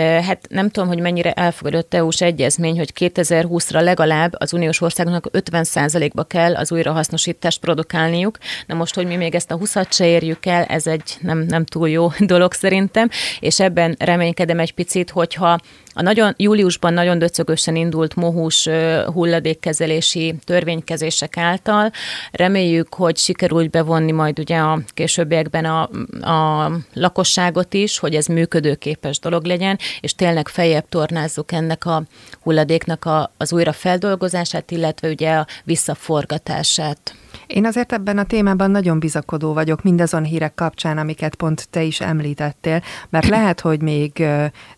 hát 0.00 0.46
nem 0.48 0.70
tudom, 0.70 0.88
hogy 0.88 1.00
mennyire 1.00 1.32
elfogadott 1.32 1.94
EU-s 1.94 2.20
egyezmény, 2.20 2.76
hogy 2.76 2.92
2020-ra 2.98 3.82
legalább 3.82 4.34
az 4.38 4.52
uniós 4.52 4.80
országoknak 4.80 5.28
50%-ba 5.32 6.24
kell 6.24 6.56
az 6.56 6.72
újrahasznosítást 6.72 7.60
produkálniuk. 7.60 8.38
Na 8.66 8.74
most, 8.74 8.94
hogy 8.94 9.06
mi 9.06 9.16
még 9.16 9.34
ezt 9.34 9.50
a 9.50 9.58
20-at 9.58 9.90
se 9.90 10.06
érjük 10.06 10.46
el, 10.46 10.64
ez 10.64 10.86
egy 10.86 11.16
nem, 11.20 11.38
nem 11.38 11.64
túl 11.64 11.88
jó 11.88 12.08
dolog 12.34 12.52
szerintem, 12.52 13.08
és 13.40 13.60
ebben 13.60 13.94
reménykedem 13.98 14.58
egy 14.58 14.74
picit, 14.74 15.10
hogyha 15.10 15.58
a 15.98 16.02
nagyon, 16.02 16.34
júliusban 16.36 16.92
nagyon 16.92 17.18
döcögösen 17.18 17.76
indult 17.76 18.14
mohús 18.14 18.68
hulladékkezelési 19.12 20.34
törvénykezések 20.44 21.36
által 21.36 21.90
reméljük, 22.30 22.94
hogy 22.94 23.16
sikerült 23.16 23.70
bevonni 23.70 24.12
majd 24.12 24.38
ugye 24.38 24.56
a 24.56 24.80
későbbiekben 24.94 25.64
a, 25.64 25.82
a 26.30 26.70
lakosságot 27.18 27.74
is, 27.74 27.98
hogy 27.98 28.14
ez 28.14 28.26
működőképes 28.26 29.18
dolog 29.18 29.44
legyen, 29.44 29.78
és 30.00 30.14
tényleg 30.14 30.48
feljebb 30.48 30.88
tornázzuk 30.88 31.52
ennek 31.52 31.84
a 31.84 32.02
hulladéknak 32.40 33.04
a, 33.04 33.32
az 33.36 33.52
újrafeldolgozását, 33.52 34.70
illetve 34.70 35.08
ugye 35.08 35.30
a 35.32 35.46
visszaforgatását. 35.64 37.14
Én 37.48 37.66
azért 37.66 37.92
ebben 37.92 38.18
a 38.18 38.24
témában 38.24 38.70
nagyon 38.70 38.98
bizakodó 38.98 39.52
vagyok 39.52 39.82
mindazon 39.82 40.24
hírek 40.24 40.54
kapcsán, 40.54 40.98
amiket 40.98 41.34
pont 41.34 41.68
te 41.70 41.82
is 41.82 42.00
említettél, 42.00 42.82
mert 43.08 43.26
lehet, 43.36 43.60
hogy 43.60 43.82
még 43.82 44.26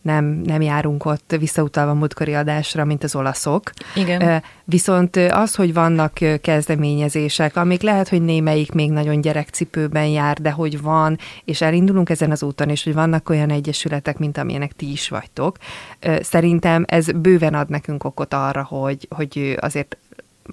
nem, 0.03 0.25
nem 0.25 0.61
járunk 0.62 1.05
ott 1.05 1.35
visszautalva 1.39 1.95
múltkori 1.95 2.35
adásra, 2.35 2.85
mint 2.85 3.05
az 3.05 3.15
olaszok. 3.15 3.71
Igen. 3.95 4.43
Viszont 4.65 5.17
az, 5.17 5.55
hogy 5.55 5.75
vannak 5.75 6.19
kezdeményezések, 6.41 7.57
amik 7.57 7.83
lehet, 7.83 8.09
hogy 8.09 8.23
némelyik 8.23 8.73
még 8.73 8.91
nagyon 8.91 9.21
gyerekcipőben 9.21 10.07
jár, 10.07 10.39
de 10.39 10.50
hogy 10.50 10.81
van, 10.81 11.19
és 11.45 11.61
elindulunk 11.61 12.11
ezen 12.11 12.31
az 12.31 12.43
úton, 12.43 12.69
és 12.69 12.85
hogy 12.85 12.95
vannak 12.95 13.29
olyan 13.29 13.50
egyesületek, 13.50 14.19
mint 14.19 14.39
amilyenek 14.39 14.73
ti 14.73 14.91
is 14.91 15.09
vagytok, 15.09 15.57
szerintem 16.21 16.85
ez 16.89 17.12
bőven 17.12 17.55
ad 17.55 17.69
nekünk 17.69 18.05
okot 18.05 18.35
arra, 18.35 18.65
hogy, 18.65 19.09
hogy 19.11 19.57
azért 19.61 19.97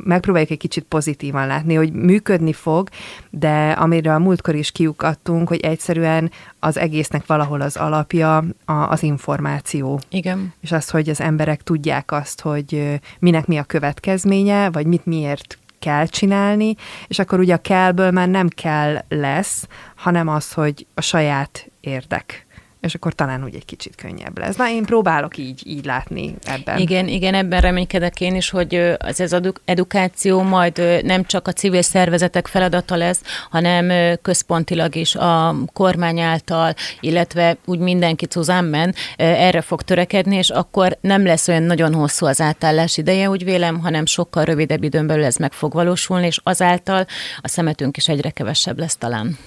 megpróbáljuk 0.03 0.51
egy 0.51 0.57
kicsit 0.57 0.83
pozitívan 0.83 1.47
látni, 1.47 1.73
hogy 1.73 1.91
működni 1.93 2.53
fog, 2.53 2.89
de 3.29 3.71
amire 3.71 4.13
a 4.13 4.19
múltkor 4.19 4.55
is 4.55 4.71
kiukadtunk, 4.71 5.47
hogy 5.47 5.59
egyszerűen 5.59 6.31
az 6.59 6.77
egésznek 6.77 7.25
valahol 7.25 7.61
az 7.61 7.75
alapja 7.75 8.43
az 8.65 9.03
információ. 9.03 9.99
Igen. 10.09 10.53
És 10.61 10.71
az, 10.71 10.89
hogy 10.89 11.09
az 11.09 11.21
emberek 11.21 11.63
tudják 11.63 12.11
azt, 12.11 12.41
hogy 12.41 12.99
minek 13.19 13.45
mi 13.45 13.57
a 13.57 13.63
következménye, 13.63 14.69
vagy 14.69 14.85
mit 14.85 15.05
miért 15.05 15.57
kell 15.79 16.05
csinálni, 16.05 16.75
és 17.07 17.19
akkor 17.19 17.39
ugye 17.39 17.53
a 17.53 17.61
kellből 17.61 18.11
már 18.11 18.29
nem 18.29 18.47
kell 18.47 19.03
lesz, 19.09 19.67
hanem 19.95 20.27
az, 20.27 20.51
hogy 20.53 20.85
a 20.93 21.01
saját 21.01 21.71
érdek 21.79 22.46
és 22.81 22.95
akkor 22.95 23.13
talán 23.13 23.43
úgy 23.43 23.55
egy 23.55 23.65
kicsit 23.65 23.95
könnyebb 23.95 24.37
lesz. 24.37 24.55
Na, 24.55 24.69
én 24.69 24.83
próbálok 24.83 25.37
így, 25.37 25.61
így 25.65 25.85
látni 25.85 26.35
ebben. 26.45 26.77
Igen, 26.77 27.07
igen, 27.07 27.33
ebben 27.33 27.61
reménykedek 27.61 28.21
én 28.21 28.35
is, 28.35 28.49
hogy 28.49 28.75
az 28.97 29.21
ez 29.21 29.35
edukáció 29.65 30.41
majd 30.41 31.01
nem 31.03 31.23
csak 31.23 31.47
a 31.47 31.51
civil 31.51 31.81
szervezetek 31.81 32.47
feladata 32.47 32.95
lesz, 32.95 33.21
hanem 33.49 34.15
központilag 34.21 34.95
is 34.95 35.15
a 35.15 35.55
kormány 35.73 36.19
által, 36.19 36.73
illetve 36.99 37.57
úgy 37.65 37.79
mindenki 37.79 38.27
zusammen 38.29 38.95
erre 39.15 39.61
fog 39.61 39.81
törekedni, 39.81 40.35
és 40.35 40.49
akkor 40.49 40.97
nem 41.01 41.25
lesz 41.25 41.47
olyan 41.47 41.63
nagyon 41.63 41.93
hosszú 41.93 42.25
az 42.25 42.41
átállás 42.41 42.97
ideje, 42.97 43.29
úgy 43.29 43.43
vélem, 43.43 43.79
hanem 43.79 44.05
sokkal 44.05 44.45
rövidebb 44.45 44.83
időn 44.83 45.07
belül 45.07 45.23
ez 45.23 45.35
meg 45.35 45.53
fog 45.53 45.73
valósulni, 45.73 46.25
és 46.25 46.39
azáltal 46.43 47.05
a 47.41 47.47
szemetünk 47.47 47.97
is 47.97 48.07
egyre 48.07 48.29
kevesebb 48.29 48.79
lesz 48.79 48.95
talán. 48.97 49.37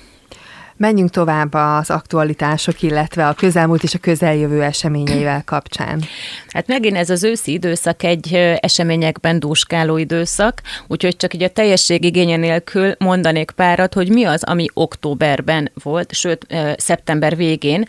Menjünk 0.80 1.10
tovább 1.10 1.54
az 1.54 1.90
aktualitások, 1.90 2.82
illetve 2.82 3.28
a 3.28 3.32
közelmúlt 3.32 3.82
és 3.82 3.94
a 3.94 3.98
közeljövő 3.98 4.62
eseményeivel 4.62 5.42
kapcsán. 5.44 6.02
Hát 6.48 6.66
megint 6.66 6.96
ez 6.96 7.10
az 7.10 7.24
őszi 7.24 7.52
időszak 7.52 8.02
egy 8.02 8.34
eseményekben 8.60 9.38
dúskáló 9.38 9.96
időszak, 9.96 10.62
úgyhogy 10.86 11.16
csak 11.16 11.34
így 11.34 11.42
a 11.42 11.48
teljesség 11.48 12.04
igénye 12.04 12.36
nélkül 12.36 12.94
mondanék 12.98 13.50
párat, 13.50 13.94
hogy 13.94 14.08
mi 14.08 14.24
az, 14.24 14.44
ami 14.44 14.66
októberben 14.74 15.70
volt, 15.82 16.14
sőt, 16.14 16.46
szeptember 16.76 17.36
végén, 17.36 17.84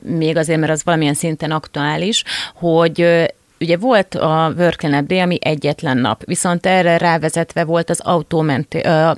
még 0.00 0.36
azért, 0.36 0.60
mert 0.60 0.72
az 0.72 0.84
valamilyen 0.84 1.14
szinten 1.14 1.50
aktuális, 1.50 2.24
hogy 2.54 3.26
Ugye 3.60 3.76
volt 3.76 4.14
a 4.14 4.52
Work 4.56 4.86
Day, 4.86 5.18
ami 5.18 5.38
egyetlen 5.40 5.98
nap, 5.98 6.24
viszont 6.24 6.66
erre 6.66 6.96
rávezetve 6.96 7.64
volt 7.64 7.90
az, 7.90 8.00
autóment, 8.00 8.74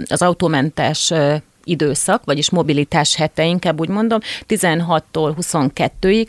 az 0.09 0.23
autómentes 0.23 1.13
időszak, 1.71 2.25
vagyis 2.25 2.51
mobilitás 2.51 3.17
hete, 3.17 3.45
inkább 3.45 3.81
úgy 3.81 3.89
mondom, 3.89 4.19
16-tól 4.49 5.35
22-ig. 5.41 6.27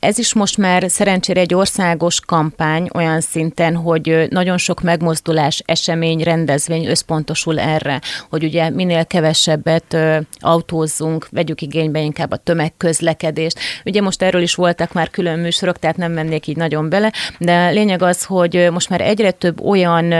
Ez 0.00 0.18
is 0.18 0.34
most 0.34 0.56
már 0.56 0.84
szerencsére 0.88 1.40
egy 1.40 1.54
országos 1.54 2.20
kampány 2.20 2.88
olyan 2.94 3.20
szinten, 3.20 3.76
hogy 3.76 4.26
nagyon 4.30 4.58
sok 4.58 4.82
megmozdulás, 4.82 5.62
esemény, 5.66 6.22
rendezvény 6.22 6.86
összpontosul 6.86 7.58
erre, 7.60 8.00
hogy 8.30 8.44
ugye 8.44 8.70
minél 8.70 9.06
kevesebbet 9.06 9.96
autózzunk, 10.38 11.28
vegyük 11.30 11.62
igénybe 11.62 12.00
inkább 12.00 12.30
a 12.30 12.36
tömegközlekedést. 12.36 13.58
Ugye 13.84 14.00
most 14.00 14.22
erről 14.22 14.42
is 14.42 14.54
voltak 14.54 14.92
már 14.92 15.10
külön 15.10 15.38
műsorok, 15.38 15.78
tehát 15.78 15.96
nem 15.96 16.12
mennék 16.12 16.46
így 16.46 16.56
nagyon 16.56 16.88
bele, 16.88 17.12
de 17.38 17.70
lényeg 17.70 18.02
az, 18.02 18.24
hogy 18.24 18.68
most 18.72 18.88
már 18.88 19.00
egyre 19.00 19.30
több 19.30 19.60
olyan 19.60 20.14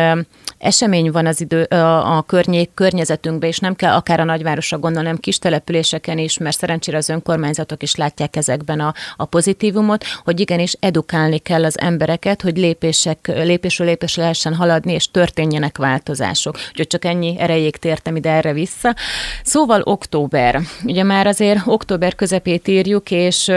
esemény 0.62 1.10
van 1.10 1.26
az 1.26 1.40
idő, 1.40 1.62
a, 1.62 2.16
a 2.16 2.22
környék, 2.22 2.70
környezetünkben, 2.74 3.48
és 3.48 3.58
nem 3.58 3.74
kell 3.74 3.94
akár 3.94 4.20
a 4.20 4.24
nagyvárosra 4.24 4.78
gondolni, 4.78 5.06
hanem 5.06 5.20
kis 5.20 5.38
településeken 5.38 6.18
is, 6.18 6.38
mert 6.38 6.56
szerencsére 6.56 6.96
az 6.96 7.08
önkormányzatok 7.08 7.82
is 7.82 7.94
látják 7.94 8.36
ezekben 8.36 8.80
a, 8.80 8.94
a 9.16 9.24
pozitívumot, 9.24 10.04
hogy 10.24 10.40
igenis 10.40 10.76
edukálni 10.80 11.38
kell 11.38 11.64
az 11.64 11.78
embereket, 11.78 12.42
hogy 12.42 12.56
lépések, 12.56 13.26
lépésről 13.26 13.86
lépésre 13.86 14.22
lehessen 14.22 14.54
haladni, 14.54 14.92
és 14.92 15.10
történjenek 15.10 15.78
változások. 15.78 16.56
Úgyhogy 16.70 16.86
csak 16.86 17.04
ennyi 17.04 17.34
erejéig 17.38 17.76
tértem 17.76 18.16
ide 18.16 18.30
erre 18.30 18.52
vissza. 18.52 18.94
Szóval 19.42 19.80
október. 19.84 20.60
Ugye 20.84 21.02
már 21.02 21.26
azért 21.26 21.60
október 21.64 22.14
közepét 22.14 22.68
írjuk, 22.68 23.10
és 23.10 23.50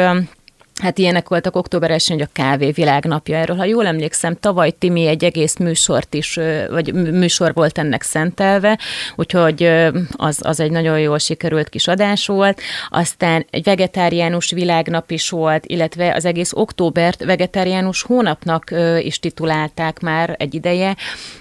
Hát 0.82 0.98
ilyenek 0.98 1.30
voltak 1.30 1.56
október 1.56 1.92
1 1.92 2.08
hogy 2.08 2.22
a 2.22 2.28
kávé 2.34 2.72
világnapja 2.72 3.38
erről. 3.38 3.56
Ha 3.56 3.66
jól 3.66 3.86
emlékszem, 3.86 4.38
tavaly 4.40 4.72
Timi 4.72 5.08
egy 5.08 5.24
egész 5.24 5.58
műsort 5.58 6.14
is, 6.14 6.40
vagy 6.70 6.94
műsor 6.94 7.54
volt 7.54 7.78
ennek 7.78 8.02
szentelve, 8.02 8.80
úgyhogy 9.16 9.64
az, 10.12 10.40
az 10.42 10.60
egy 10.60 10.72
nagyon 10.72 11.00
jól 11.00 11.20
sikerült 11.20 11.70
kis 11.70 11.88
adás 11.88 12.28
volt. 12.28 12.62
Aztán 12.90 13.46
egy 13.50 13.64
vegetáriánus 13.64 14.52
világnap 14.52 15.12
is 15.12 15.30
volt, 15.30 15.66
illetve 15.66 16.14
az 16.14 16.26
egész 16.26 16.52
októbert 16.54 17.24
vegetáriánus 17.24 18.02
hónapnak 18.02 18.74
is 19.00 19.20
titulálták 19.20 20.00
már 20.00 20.36
egy 20.40 20.54
ideje 20.56 20.96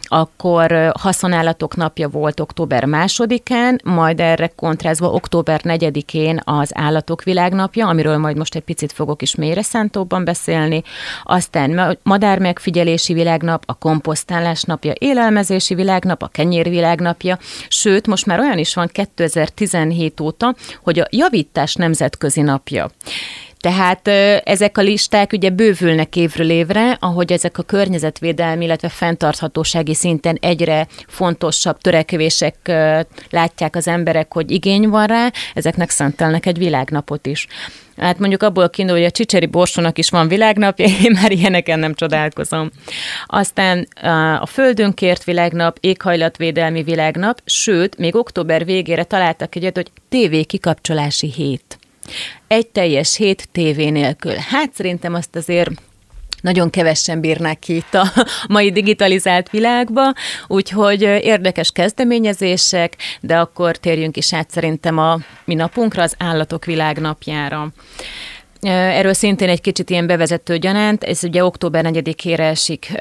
akkor 0.08 0.92
haszonállatok 1.00 1.76
napja 1.76 2.08
volt 2.08 2.40
október 2.40 2.84
másodikán, 2.84 3.80
majd 3.84 4.20
erre 4.20 4.46
kontrázva 4.46 5.10
október 5.10 5.60
negyedikén 5.62 6.40
az 6.44 6.70
állatok 6.74 7.22
világnapja, 7.22 7.88
amiről 7.88 8.18
majd 8.18 8.36
most 8.36 8.54
egy 8.54 8.62
picit 8.62 8.92
fogok 8.92 9.22
is 9.22 9.34
mélyre 9.34 9.62
szántóban 9.62 10.24
beszélni, 10.24 10.82
aztán 11.22 11.98
madár 12.02 12.38
megfigyelési 12.38 13.12
világnap, 13.12 13.62
a 13.66 13.74
komposztálás 13.74 14.62
napja, 14.62 14.92
élelmezési 14.98 15.74
világnap, 15.74 16.22
a 16.22 16.28
kenyér 16.28 16.68
világnapja, 16.68 17.38
sőt, 17.68 18.06
most 18.06 18.26
már 18.26 18.38
olyan 18.40 18.58
is 18.58 18.74
van 18.74 18.88
2017 18.92 20.20
óta, 20.20 20.54
hogy 20.82 20.98
a 20.98 21.06
javítás 21.10 21.74
nemzetközi 21.74 22.40
napja. 22.40 22.90
Tehát 23.64 24.08
ezek 24.44 24.78
a 24.78 24.82
listák 24.82 25.32
ugye 25.32 25.50
bővülnek 25.50 26.16
évről 26.16 26.50
évre, 26.50 26.96
ahogy 27.00 27.32
ezek 27.32 27.58
a 27.58 27.62
környezetvédelmi, 27.62 28.64
illetve 28.64 28.88
fenntarthatósági 28.88 29.94
szinten 29.94 30.38
egyre 30.40 30.86
fontosabb 31.06 31.78
törekvések 31.78 32.56
látják 33.30 33.76
az 33.76 33.88
emberek, 33.88 34.32
hogy 34.32 34.50
igény 34.50 34.88
van 34.88 35.06
rá, 35.06 35.30
ezeknek 35.54 35.90
szentelnek 35.90 36.46
egy 36.46 36.58
világnapot 36.58 37.26
is. 37.26 37.46
Hát 37.96 38.18
mondjuk 38.18 38.42
abból 38.42 38.70
kiindul, 38.70 38.96
hogy 38.96 39.04
a 39.04 39.10
csicseri 39.10 39.46
borsónak 39.46 39.98
is 39.98 40.10
van 40.10 40.28
világnapja, 40.28 40.86
én 41.04 41.18
már 41.22 41.30
ilyeneken 41.30 41.78
nem 41.78 41.94
csodálkozom. 41.94 42.70
Aztán 43.26 43.88
a 44.40 44.46
Földünkért 44.46 45.24
világnap, 45.24 45.76
éghajlatvédelmi 45.80 46.82
világnap, 46.82 47.40
sőt, 47.44 47.98
még 47.98 48.16
október 48.16 48.64
végére 48.64 49.04
találtak 49.04 49.54
egyet, 49.54 49.76
hogy 49.76 49.90
TV 50.08 50.46
kikapcsolási 50.46 51.32
hét 51.32 51.78
egy 52.46 52.66
teljes 52.66 53.16
hét 53.16 53.48
tévé 53.52 53.88
nélkül. 53.88 54.34
Hát 54.34 54.74
szerintem 54.74 55.14
azt 55.14 55.36
azért 55.36 55.70
nagyon 56.44 56.70
kevesen 56.70 57.20
bírnák 57.20 57.58
ki 57.58 57.76
itt 57.76 57.94
a 57.94 58.12
mai 58.48 58.72
digitalizált 58.72 59.50
világba, 59.50 60.12
úgyhogy 60.46 61.02
érdekes 61.02 61.70
kezdeményezések, 61.70 62.96
de 63.20 63.38
akkor 63.38 63.76
térjünk 63.76 64.16
is 64.16 64.34
át 64.34 64.50
szerintem 64.50 64.98
a 64.98 65.18
mi 65.44 65.54
napunkra, 65.54 66.02
az 66.02 66.14
állatok 66.18 66.64
világnapjára. 66.64 67.72
Erről 68.70 69.12
szintén 69.12 69.48
egy 69.48 69.60
kicsit 69.60 69.90
ilyen 69.90 70.06
bevezető 70.06 70.58
gyanánt, 70.58 71.04
ez 71.04 71.24
ugye 71.24 71.44
október 71.44 71.84
4-ére 71.88 72.38
esik 72.38 72.92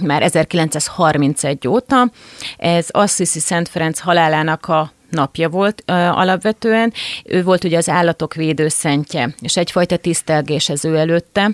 már 0.00 0.22
1931 0.22 1.68
óta. 1.68 2.10
Ez 2.56 2.86
Assisi 2.90 3.38
Szent 3.38 3.68
Ferenc 3.68 3.98
halálának 3.98 4.66
a 4.66 4.92
napja 5.10 5.48
volt 5.48 5.82
ö, 5.86 5.92
alapvetően. 5.92 6.92
Ő 7.24 7.42
volt 7.42 7.64
ugye 7.64 7.76
az 7.76 7.88
állatok 7.88 8.34
védőszentje, 8.34 9.34
és 9.40 9.56
egyfajta 9.56 9.96
tisztelgés 9.96 10.68
ez 10.68 10.84
ő 10.84 10.96
előtte. 10.96 11.50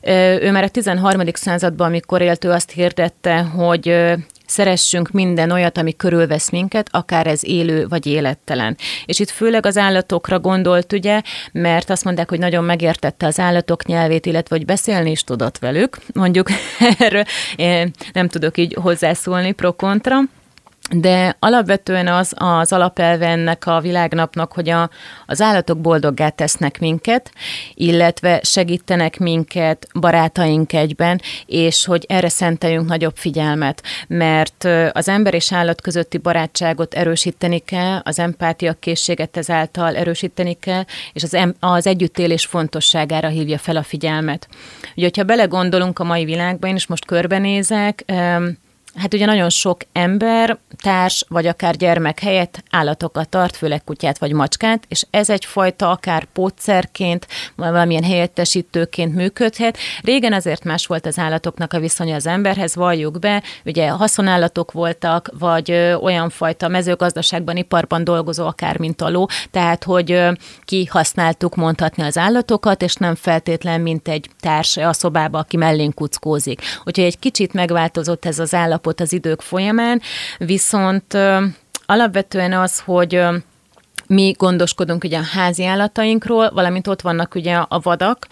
Ö, 0.00 0.36
ő 0.40 0.50
már 0.50 0.62
a 0.62 0.68
13. 0.68 1.22
században, 1.32 1.86
amikor 1.86 2.22
élt, 2.22 2.44
ő 2.44 2.50
azt 2.50 2.70
hirdette, 2.70 3.38
hogy 3.42 3.88
ö, 3.88 4.14
szeressünk 4.46 5.10
minden 5.10 5.50
olyat, 5.50 5.78
ami 5.78 5.96
körülvesz 5.96 6.50
minket, 6.50 6.88
akár 6.90 7.26
ez 7.26 7.44
élő 7.44 7.86
vagy 7.88 8.06
élettelen. 8.06 8.76
És 9.04 9.18
itt 9.18 9.30
főleg 9.30 9.66
az 9.66 9.76
állatokra 9.76 10.38
gondolt, 10.38 10.92
ugye, 10.92 11.22
mert 11.52 11.90
azt 11.90 12.04
mondták, 12.04 12.28
hogy 12.28 12.38
nagyon 12.38 12.64
megértette 12.64 13.26
az 13.26 13.38
állatok 13.38 13.86
nyelvét, 13.86 14.26
illetve 14.26 14.56
hogy 14.56 14.64
beszélni 14.64 15.10
is 15.10 15.24
tudott 15.24 15.58
velük. 15.58 15.98
Mondjuk 16.14 16.48
erről 16.98 17.24
nem 18.12 18.28
tudok 18.28 18.58
így 18.58 18.76
hozzászólni 18.80 19.52
pro-kontra. 19.52 20.18
De 20.90 21.36
alapvetően 21.38 22.06
az 22.06 22.32
az 22.36 22.72
alapelve 22.72 23.26
ennek 23.26 23.66
a 23.66 23.80
világnapnak, 23.80 24.52
hogy 24.52 24.68
a, 24.68 24.90
az 25.26 25.40
állatok 25.40 25.80
boldoggá 25.80 26.28
tesznek 26.28 26.80
minket, 26.80 27.30
illetve 27.74 28.40
segítenek 28.42 29.18
minket, 29.18 29.86
barátaink 30.00 30.72
egyben, 30.72 31.20
és 31.46 31.84
hogy 31.84 32.04
erre 32.08 32.28
szenteljünk 32.28 32.88
nagyobb 32.88 33.16
figyelmet, 33.16 33.82
mert 34.06 34.68
az 34.92 35.08
ember 35.08 35.34
és 35.34 35.52
állat 35.52 35.80
közötti 35.80 36.18
barátságot 36.18 36.94
erősíteni 36.94 37.58
kell, 37.58 38.00
az 38.02 38.18
empátia 38.18 38.72
készséget 38.72 39.36
ezáltal 39.36 39.96
erősíteni 39.96 40.54
kell, 40.54 40.84
és 41.12 41.22
az, 41.22 41.34
em, 41.34 41.54
az 41.60 41.86
együttélés 41.86 42.46
fontosságára 42.46 43.28
hívja 43.28 43.58
fel 43.58 43.76
a 43.76 43.82
figyelmet. 43.82 44.48
Ugye, 44.96 45.04
hogyha 45.04 45.24
belegondolunk 45.24 45.98
a 45.98 46.04
mai 46.04 46.24
világban, 46.24 46.70
én 46.70 46.76
is 46.76 46.86
most 46.86 47.04
körbenézek, 47.04 48.04
Hát 48.96 49.14
ugye 49.14 49.26
nagyon 49.26 49.50
sok 49.50 49.80
ember, 49.92 50.58
társ 50.82 51.24
vagy 51.28 51.46
akár 51.46 51.76
gyermek 51.76 52.20
helyett 52.20 52.62
állatokat 52.70 53.28
tart, 53.28 53.56
főleg 53.56 53.84
kutyát 53.84 54.18
vagy 54.18 54.32
macskát, 54.32 54.84
és 54.88 55.04
ez 55.10 55.30
egyfajta 55.30 55.90
akár 55.90 56.24
pótszerként, 56.24 57.26
valamilyen 57.56 58.04
helyettesítőként 58.04 59.14
működhet. 59.14 59.78
Régen 60.02 60.32
azért 60.32 60.64
más 60.64 60.86
volt 60.86 61.06
az 61.06 61.18
állatoknak 61.18 61.72
a 61.72 61.78
viszonya 61.78 62.14
az 62.14 62.26
emberhez, 62.26 62.74
valljuk 62.74 63.18
be, 63.18 63.42
ugye 63.64 63.88
haszonállatok 63.88 64.72
voltak, 64.72 65.30
vagy 65.38 65.72
olyan 66.00 66.30
fajta 66.30 66.68
mezőgazdaságban, 66.68 67.56
iparban 67.56 68.04
dolgozó, 68.04 68.46
akár 68.46 68.78
mint 68.78 69.00
a 69.00 69.10
ló, 69.10 69.28
tehát 69.50 69.84
hogy 69.84 70.22
kihasználtuk 70.64 71.54
mondhatni 71.54 72.02
az 72.02 72.18
állatokat, 72.18 72.82
és 72.82 72.94
nem 72.94 73.14
feltétlen 73.14 73.80
mint 73.80 74.08
egy 74.08 74.30
társ 74.40 74.76
a 74.76 74.92
szobába, 74.92 75.38
aki 75.38 75.56
mellén 75.56 75.94
kuckózik. 75.94 76.60
Úgyhogy 76.84 77.04
egy 77.04 77.18
kicsit 77.18 77.52
megváltozott 77.52 78.24
ez 78.24 78.38
az 78.38 78.54
állapot, 78.54 78.82
állapot 78.84 79.00
az 79.00 79.12
idők 79.12 79.40
folyamán, 79.40 80.00
viszont 80.38 81.16
alapvetően 81.86 82.52
az, 82.52 82.80
hogy 82.80 83.20
mi 84.06 84.34
gondoskodunk 84.38 85.04
ugye 85.04 85.18
a 85.18 85.22
házi 85.32 85.64
állatainkról, 85.64 86.50
valamint 86.50 86.86
ott 86.86 87.00
vannak 87.00 87.34
ugye 87.34 87.54
a 87.54 87.80
vadak, 87.82 88.26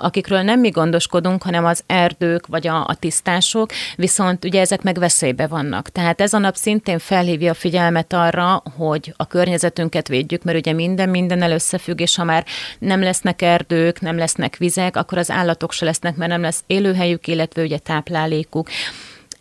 akikről 0.00 0.40
nem 0.40 0.60
mi 0.60 0.68
gondoskodunk, 0.68 1.42
hanem 1.42 1.64
az 1.64 1.82
erdők 1.86 2.46
vagy 2.46 2.66
a, 2.66 2.86
a 2.86 2.94
tisztások, 2.94 3.70
viszont 3.96 4.44
ugye 4.44 4.60
ezek 4.60 4.82
meg 4.82 4.98
veszélybe 4.98 5.46
vannak. 5.46 5.88
Tehát 5.88 6.20
ez 6.20 6.32
a 6.32 6.38
nap 6.38 6.54
szintén 6.54 6.98
felhívja 6.98 7.50
a 7.50 7.54
figyelmet 7.54 8.12
arra, 8.12 8.62
hogy 8.76 9.14
a 9.16 9.26
környezetünket 9.26 10.08
védjük, 10.08 10.42
mert 10.42 10.58
ugye 10.58 10.72
minden 10.72 11.08
minden 11.08 11.52
összefügg, 11.52 12.00
és 12.00 12.16
ha 12.16 12.24
már 12.24 12.44
nem 12.78 13.02
lesznek 13.02 13.42
erdők, 13.42 14.00
nem 14.00 14.18
lesznek 14.18 14.56
vizek, 14.56 14.96
akkor 14.96 15.18
az 15.18 15.30
állatok 15.30 15.72
se 15.72 15.84
lesznek, 15.84 16.16
mert 16.16 16.30
nem 16.30 16.40
lesz 16.40 16.62
élőhelyük, 16.66 17.26
illetve 17.26 17.62
ugye 17.62 17.78
táplálékuk. 17.78 18.68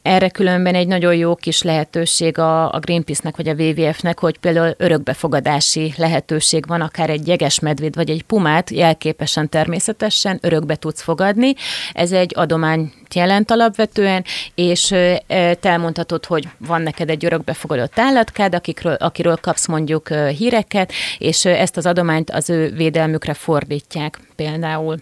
Erre 0.07 0.29
különben 0.29 0.75
egy 0.75 0.87
nagyon 0.87 1.15
jó 1.15 1.35
kis 1.35 1.61
lehetőség 1.61 2.37
a, 2.37 2.71
a 2.71 2.79
Greenpeace-nek 2.79 3.35
vagy 3.35 3.47
a 3.47 3.53
WWF-nek, 3.53 4.19
hogy 4.19 4.37
például 4.37 4.73
örökbefogadási 4.77 5.93
lehetőség 5.97 6.67
van, 6.67 6.81
akár 6.81 7.09
egy 7.09 7.27
jeges 7.27 7.59
medvéd 7.59 7.95
vagy 7.95 8.09
egy 8.09 8.23
pumát 8.23 8.69
jelképesen 8.69 9.49
természetesen 9.49 10.39
örökbe 10.41 10.75
tudsz 10.75 11.01
fogadni. 11.01 11.53
Ez 11.93 12.11
egy 12.11 12.33
adomány 12.35 12.91
jelent 13.15 13.51
alapvetően, 13.51 14.23
és 14.55 14.87
te 15.27 15.57
elmondhatod, 15.61 16.25
hogy 16.25 16.47
van 16.57 16.81
neked 16.81 17.09
egy 17.09 17.25
örökbefogadott 17.25 17.99
állatkád, 17.99 18.55
akikről, 18.55 18.93
akiről 18.93 19.35
kapsz 19.35 19.67
mondjuk 19.67 20.09
híreket, 20.13 20.91
és 21.17 21.45
ezt 21.45 21.77
az 21.77 21.85
adományt 21.85 22.29
az 22.31 22.49
ő 22.49 22.71
védelmükre 22.71 23.33
fordítják 23.33 24.19
például. 24.35 24.97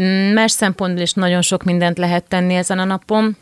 Mm, 0.00 0.32
más 0.32 0.50
szempontból 0.50 1.02
is 1.02 1.12
nagyon 1.12 1.42
sok 1.42 1.64
mindent 1.64 1.98
lehet 1.98 2.24
tenni 2.28 2.54
ezen 2.54 2.78
a 2.78 2.84
napon 2.84 3.36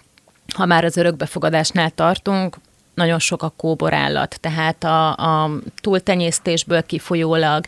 ha 0.55 0.67
már 0.67 0.85
az 0.85 0.97
örökbefogadásnál 0.97 1.91
tartunk, 1.91 2.57
nagyon 2.97 3.19
sok 3.19 3.43
a 3.43 3.53
kóborállat, 3.57 4.39
tehát 4.41 4.85
a, 4.85 5.09
a 5.17 5.51
túltenyésztésből 5.81 6.83
kifolyólag 6.83 7.65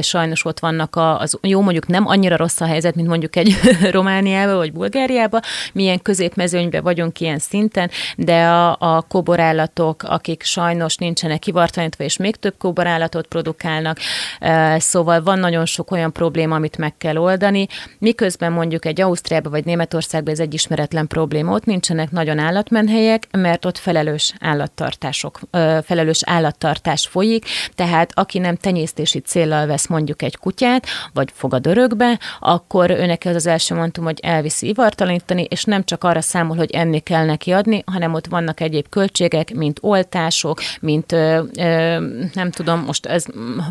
sajnos 0.00 0.44
ott 0.44 0.58
vannak 0.58 0.96
a, 0.96 1.18
az, 1.20 1.38
jó 1.40 1.60
mondjuk 1.60 1.86
nem 1.86 2.06
annyira 2.06 2.36
rossz 2.36 2.60
a 2.60 2.66
helyzet, 2.66 2.94
mint 2.94 3.08
mondjuk 3.08 3.36
egy 3.36 3.54
Romániába 3.90 4.56
vagy 4.56 4.72
Bulgáriába, 4.72 5.40
milyen 5.72 6.02
középmezőnyben 6.02 6.82
vagyunk 6.82 7.20
ilyen 7.20 7.38
szinten, 7.38 7.90
de 8.16 8.44
a, 8.44 8.76
a 8.78 9.02
kóborállatok, 9.08 10.02
akik 10.02 10.42
sajnos 10.42 10.96
nincsenek 10.96 11.38
kivartanítva, 11.38 12.04
és 12.04 12.16
még 12.16 12.36
több 12.36 12.54
kóborállatot 12.58 13.26
produkálnak, 13.26 13.98
szóval 14.76 15.22
van 15.22 15.38
nagyon 15.38 15.66
sok 15.66 15.90
olyan 15.90 16.12
probléma, 16.12 16.54
amit 16.54 16.78
meg 16.78 16.96
kell 16.98 17.16
oldani, 17.16 17.66
miközben 17.98 18.52
mondjuk 18.52 18.84
egy 18.84 19.00
Ausztriába 19.00 19.50
vagy 19.50 19.64
Németországban 19.64 20.32
ez 20.32 20.40
egy 20.40 20.54
ismeretlen 20.54 21.06
probléma, 21.06 21.52
ott 21.52 21.64
nincsenek 21.64 22.10
nagyon 22.10 22.38
állatmenhelyek, 22.38 23.28
mert 23.30 23.64
ott 23.64 23.78
felelős 23.78 24.34
állattartások, 24.52 25.40
felelős 25.84 26.20
állattartás 26.24 27.06
folyik, 27.06 27.44
tehát 27.74 28.10
aki 28.14 28.38
nem 28.38 28.56
tenyésztési 28.56 29.18
célral 29.18 29.66
vesz 29.66 29.86
mondjuk 29.86 30.22
egy 30.22 30.36
kutyát, 30.36 30.86
vagy 31.12 31.28
fogad 31.34 31.66
örökbe, 31.66 32.18
akkor 32.40 32.90
őnek 32.90 33.24
ez 33.24 33.34
az 33.34 33.46
első 33.46 33.74
mondtum, 33.74 34.04
hogy 34.04 34.18
elviszi 34.22 34.68
ivartalanítani, 34.68 35.42
és 35.42 35.64
nem 35.64 35.84
csak 35.84 36.04
arra 36.04 36.20
számol, 36.20 36.56
hogy 36.56 36.70
enni 36.70 36.98
kell 36.98 37.24
neki 37.24 37.52
adni, 37.52 37.82
hanem 37.86 38.14
ott 38.14 38.26
vannak 38.26 38.60
egyéb 38.60 38.88
költségek, 38.88 39.54
mint 39.54 39.78
oltások, 39.82 40.60
mint 40.80 41.12
ö, 41.12 41.42
ö, 41.58 41.98
nem 42.34 42.50
tudom, 42.50 42.80
most 42.80 43.06
ez 43.06 43.24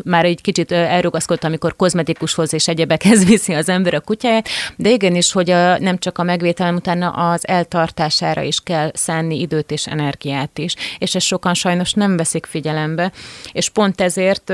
már 0.03 0.25
egy 0.25 0.41
kicsit 0.41 0.71
elrugaszkodott, 0.71 1.43
amikor 1.43 1.75
kozmetikushoz 1.75 2.53
és 2.53 2.67
egyebekhez 2.67 3.25
viszi 3.31 3.53
az 3.53 3.69
ember 3.69 3.93
a 3.93 3.99
kutyáját, 3.99 4.47
de 4.75 4.89
igenis, 4.89 5.31
hogy 5.31 5.49
a, 5.49 5.79
nem 5.79 5.97
csak 5.97 6.17
a 6.17 6.23
megvételem 6.23 6.75
utána 6.75 7.09
az 7.09 7.47
eltartására 7.47 8.41
is 8.41 8.59
kell 8.63 8.91
szánni 8.93 9.39
időt 9.39 9.71
és 9.71 9.87
energiát 9.87 10.57
is, 10.57 10.70
és 10.97 11.15
ezt 11.15 11.25
sokan 11.25 11.53
sajnos 11.53 11.93
nem 11.93 12.17
veszik 12.17 12.45
figyelembe, 12.45 13.11
és 13.51 13.69
pont 13.69 14.01
ezért 14.01 14.53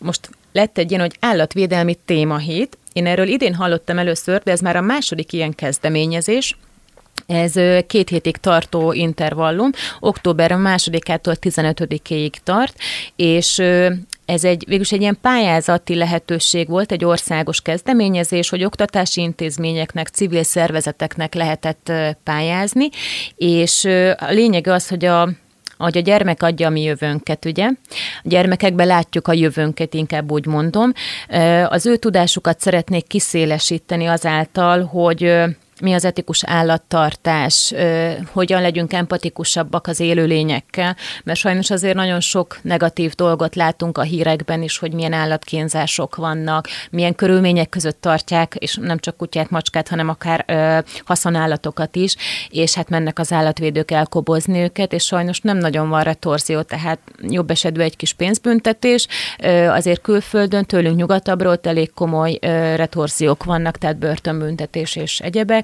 most 0.00 0.30
lett 0.52 0.78
egy 0.78 0.90
ilyen, 0.90 1.02
hogy 1.02 1.16
állatvédelmi 1.20 1.96
témahét. 2.04 2.78
Én 2.92 3.06
erről 3.06 3.28
idén 3.28 3.54
hallottam 3.54 3.98
először, 3.98 4.42
de 4.42 4.50
ez 4.50 4.60
már 4.60 4.76
a 4.76 4.80
második 4.80 5.32
ilyen 5.32 5.54
kezdeményezés, 5.54 6.56
ez 7.26 7.52
két 7.86 8.08
hétig 8.08 8.36
tartó 8.36 8.92
intervallum, 8.92 9.70
október 10.00 10.56
másodikától 10.56 11.34
15-ig 11.40 12.32
tart, 12.44 12.76
és 13.16 13.58
ez 14.24 14.44
egy, 14.44 14.64
végülis 14.66 14.92
egy 14.92 15.00
ilyen 15.00 15.18
pályázati 15.20 15.94
lehetőség 15.94 16.68
volt, 16.68 16.92
egy 16.92 17.04
országos 17.04 17.60
kezdeményezés, 17.60 18.48
hogy 18.48 18.64
oktatási 18.64 19.20
intézményeknek, 19.20 20.08
civil 20.08 20.42
szervezeteknek 20.42 21.34
lehetett 21.34 21.92
pályázni, 22.22 22.88
és 23.36 23.84
a 24.16 24.30
lényeg 24.30 24.66
az, 24.66 24.88
hogy 24.88 25.04
a 25.04 25.28
hogy 25.78 25.96
a 25.96 26.00
gyermek 26.00 26.42
adja 26.42 26.66
a 26.66 26.70
mi 26.70 26.82
jövőnket, 26.82 27.44
ugye? 27.44 27.66
A 28.22 28.28
gyermekekben 28.28 28.86
látjuk 28.86 29.28
a 29.28 29.32
jövőnket, 29.32 29.94
inkább 29.94 30.30
úgy 30.30 30.46
mondom. 30.46 30.92
Az 31.68 31.86
ő 31.86 31.96
tudásukat 31.96 32.60
szeretnék 32.60 33.06
kiszélesíteni 33.06 34.06
azáltal, 34.06 34.84
hogy 34.84 35.32
mi 35.80 35.92
az 35.92 36.04
etikus 36.04 36.44
állattartás, 36.44 37.74
hogyan 38.32 38.60
legyünk 38.60 38.92
empatikusabbak 38.92 39.86
az 39.86 40.00
élőlényekkel, 40.00 40.96
mert 41.24 41.38
sajnos 41.38 41.70
azért 41.70 41.94
nagyon 41.94 42.20
sok 42.20 42.58
negatív 42.62 43.14
dolgot 43.14 43.54
látunk 43.54 43.98
a 43.98 44.02
hírekben 44.02 44.62
is, 44.62 44.78
hogy 44.78 44.92
milyen 44.92 45.12
állatkínzások 45.12 46.16
vannak, 46.16 46.68
milyen 46.90 47.14
körülmények 47.14 47.68
között 47.68 48.00
tartják, 48.00 48.54
és 48.58 48.78
nem 48.80 48.98
csak 48.98 49.16
kutyát, 49.16 49.50
macskát, 49.50 49.88
hanem 49.88 50.08
akár 50.08 50.44
ö, 50.46 50.78
haszonállatokat 51.04 51.96
is, 51.96 52.16
és 52.48 52.74
hát 52.74 52.88
mennek 52.88 53.18
az 53.18 53.32
állatvédők 53.32 53.90
elkobozni 53.90 54.58
őket, 54.58 54.92
és 54.92 55.04
sajnos 55.04 55.40
nem 55.40 55.56
nagyon 55.56 55.88
van 55.88 56.02
retorzió, 56.02 56.62
tehát 56.62 56.98
jobb 57.22 57.50
esetben 57.50 57.84
egy 57.84 57.96
kis 57.96 58.12
pénzbüntetés, 58.12 59.06
ö, 59.38 59.66
azért 59.66 60.00
külföldön, 60.00 60.64
tőlünk 60.64 60.96
nyugatabbról 60.96 61.58
elég 61.62 61.92
komoly 61.94 62.38
ö, 62.40 62.74
retorziók 62.74 63.44
vannak, 63.44 63.78
tehát 63.78 63.96
börtönbüntetés 63.96 64.96
és 64.96 65.20
egyebek, 65.20 65.63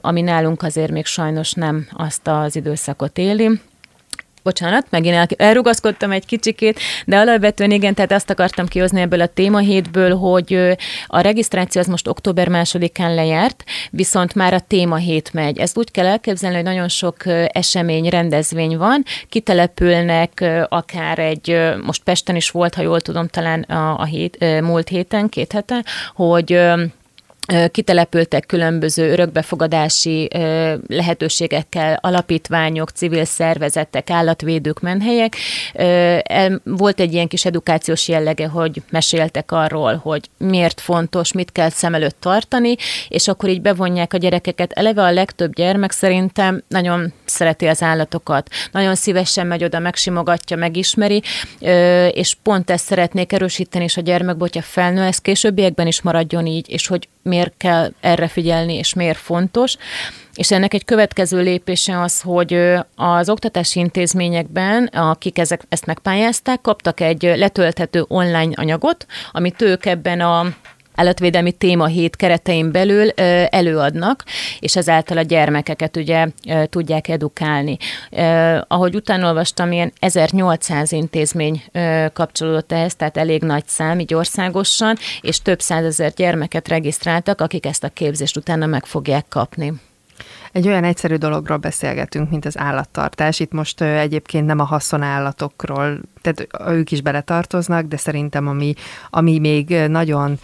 ami 0.00 0.20
nálunk 0.20 0.62
azért 0.62 0.90
még 0.90 1.06
sajnos 1.06 1.52
nem 1.52 1.88
azt 1.92 2.28
az 2.28 2.56
időszakot 2.56 3.18
éli 3.18 3.60
bocsánat, 4.46 4.86
megint 4.90 5.32
elrugaszkodtam 5.32 6.10
egy 6.10 6.26
kicsikét, 6.26 6.80
de 7.06 7.18
alapvetően 7.18 7.70
igen, 7.70 7.94
tehát 7.94 8.12
azt 8.12 8.30
akartam 8.30 8.66
kihozni 8.66 9.00
ebből 9.00 9.20
a 9.20 9.26
témahétből, 9.26 10.16
hogy 10.16 10.76
a 11.06 11.20
regisztráció 11.20 11.80
az 11.80 11.86
most 11.86 12.08
október 12.08 12.48
másodikán 12.48 13.14
lejárt, 13.14 13.64
viszont 13.90 14.34
már 14.34 14.54
a 14.54 14.60
témahét 14.60 15.32
megy. 15.32 15.58
Ezt 15.58 15.78
úgy 15.78 15.90
kell 15.90 16.06
elképzelni, 16.06 16.56
hogy 16.56 16.64
nagyon 16.64 16.88
sok 16.88 17.16
esemény, 17.46 18.08
rendezvény 18.08 18.76
van, 18.76 19.04
kitelepülnek 19.28 20.44
akár 20.68 21.18
egy, 21.18 21.58
most 21.84 22.02
Pesten 22.02 22.36
is 22.36 22.50
volt, 22.50 22.74
ha 22.74 22.82
jól 22.82 23.00
tudom, 23.00 23.28
talán 23.28 23.62
a, 23.62 23.98
a 23.98 24.04
hét, 24.04 24.60
múlt 24.60 24.88
héten, 24.88 25.28
két 25.28 25.52
hete, 25.52 25.84
hogy 26.14 26.60
kitelepültek 27.70 28.46
különböző 28.46 29.10
örökbefogadási 29.10 30.28
lehetőségekkel, 30.88 31.98
alapítványok, 32.00 32.90
civil 32.90 33.24
szervezetek, 33.24 34.10
állatvédők, 34.10 34.80
menhelyek. 34.80 35.36
Volt 36.64 37.00
egy 37.00 37.12
ilyen 37.12 37.28
kis 37.28 37.44
edukációs 37.44 38.08
jellege, 38.08 38.46
hogy 38.46 38.82
meséltek 38.90 39.52
arról, 39.52 39.96
hogy 39.96 40.30
miért 40.38 40.80
fontos, 40.80 41.32
mit 41.32 41.52
kell 41.52 41.68
szem 41.68 41.94
előtt 41.94 42.20
tartani, 42.20 42.76
és 43.08 43.28
akkor 43.28 43.48
így 43.48 43.60
bevonják 43.60 44.12
a 44.12 44.16
gyerekeket. 44.16 44.72
Eleve 44.72 45.02
a 45.02 45.12
legtöbb 45.12 45.54
gyermek 45.54 45.90
szerintem 45.90 46.62
nagyon 46.68 47.12
szereti 47.36 47.66
az 47.66 47.82
állatokat, 47.82 48.48
nagyon 48.72 48.94
szívesen 48.94 49.46
megy 49.46 49.64
oda, 49.64 49.78
megsimogatja, 49.78 50.56
megismeri, 50.56 51.22
és 52.10 52.36
pont 52.42 52.70
ezt 52.70 52.84
szeretnék 52.84 53.32
erősíteni, 53.32 53.84
és 53.84 53.96
a 53.96 54.00
gyermek, 54.00 54.36
hogyha 54.38 54.62
felnő, 54.62 55.02
ez 55.02 55.18
későbbiekben 55.18 55.86
is 55.86 56.02
maradjon 56.02 56.46
így, 56.46 56.70
és 56.70 56.86
hogy 56.86 57.08
miért 57.22 57.54
kell 57.56 57.92
erre 58.00 58.28
figyelni, 58.28 58.74
és 58.74 58.94
miért 58.94 59.18
fontos. 59.18 59.76
És 60.34 60.50
ennek 60.50 60.74
egy 60.74 60.84
következő 60.84 61.42
lépése 61.42 62.00
az, 62.00 62.20
hogy 62.20 62.74
az 62.96 63.28
oktatási 63.28 63.80
intézményekben, 63.80 64.84
akik 64.84 65.38
ezek, 65.38 65.62
ezt 65.68 65.86
megpályázták, 65.86 66.60
kaptak 66.60 67.00
egy 67.00 67.22
letölthető 67.22 68.04
online 68.08 68.52
anyagot, 68.54 69.06
amit 69.32 69.62
ők 69.62 69.86
ebben 69.86 70.20
a 70.20 70.46
állatvédelmi 70.96 71.52
téma 71.52 71.86
hét 71.86 72.16
keretein 72.16 72.70
belül 72.72 73.10
előadnak, 73.50 74.24
és 74.60 74.76
ezáltal 74.76 75.18
a 75.18 75.22
gyermekeket 75.22 75.96
ugye 75.96 76.26
tudják 76.68 77.08
edukálni. 77.08 77.76
Ahogy 78.68 78.94
utána 78.94 79.26
olvastam, 79.26 79.72
ilyen 79.72 79.92
1800 79.98 80.92
intézmény 80.92 81.62
kapcsolódott 82.12 82.72
ehhez, 82.72 82.94
tehát 82.94 83.16
elég 83.16 83.42
nagy 83.42 83.66
szám, 83.66 84.00
így 84.00 84.14
országosan, 84.14 84.96
és 85.20 85.42
több 85.42 85.60
százezer 85.60 86.12
gyermeket 86.12 86.68
regisztráltak, 86.68 87.40
akik 87.40 87.66
ezt 87.66 87.84
a 87.84 87.88
képzést 87.88 88.36
utána 88.36 88.66
meg 88.66 88.84
fogják 88.86 89.24
kapni. 89.28 89.72
Egy 90.52 90.66
olyan 90.66 90.84
egyszerű 90.84 91.14
dologról 91.14 91.56
beszélgetünk, 91.56 92.30
mint 92.30 92.44
az 92.44 92.58
állattartás. 92.58 93.40
Itt 93.40 93.52
most 93.52 93.80
egyébként 93.80 94.46
nem 94.46 94.58
a 94.58 94.64
haszonállatokról, 94.64 95.98
tehát 96.22 96.46
ők 96.68 96.92
is 96.92 97.00
beletartoznak, 97.00 97.86
de 97.86 97.96
szerintem 97.96 98.46
ami, 98.46 98.74
ami 99.10 99.38
még 99.38 99.68
nagyon 99.68 100.38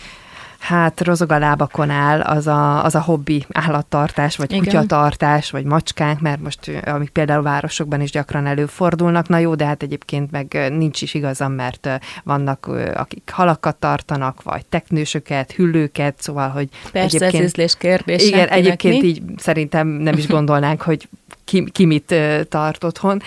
hát 0.63 1.01
rozog 1.01 1.33
a 1.33 1.39
lábakon 1.39 1.91
áll 1.91 2.21
az 2.21 2.47
a, 2.47 2.85
az 2.85 2.95
a 2.95 3.01
hobbi 3.01 3.47
állattartás, 3.53 4.37
vagy 4.37 4.53
Igen. 4.53 4.65
kutyatartás, 4.65 5.51
vagy 5.51 5.65
macskánk, 5.65 6.21
mert 6.21 6.43
most 6.43 6.71
amik 6.85 7.09
például 7.09 7.43
városokban 7.43 8.01
is 8.01 8.11
gyakran 8.11 8.47
előfordulnak, 8.47 9.29
na 9.29 9.39
jó, 9.39 9.55
de 9.55 9.67
hát 9.67 9.83
egyébként 9.83 10.31
meg 10.31 10.73
nincs 10.77 11.03
is 11.03 11.15
igazam, 11.15 11.53
mert 11.53 11.89
vannak 12.25 12.67
akik 12.95 13.31
halakat 13.33 13.77
tartanak, 13.77 14.43
vagy 14.43 14.67
teknősöket, 14.67 15.53
hüllőket, 15.53 16.15
szóval, 16.19 16.49
hogy 16.49 16.69
Persze, 16.93 17.17
egyébként... 17.17 17.59
ez 17.59 17.75
kérdés. 17.75 18.27
Igen, 18.27 18.49
egyébként 18.49 19.03
mi? 19.03 19.09
így 19.09 19.23
szerintem 19.37 19.89
nem 19.89 20.17
is 20.17 20.27
gondolnánk, 20.27 20.83
hogy 20.83 21.09
ki, 21.53 21.65
ki 21.73 21.85
mit 21.85 22.15
tart 22.49 22.85
otthon, 22.85 23.23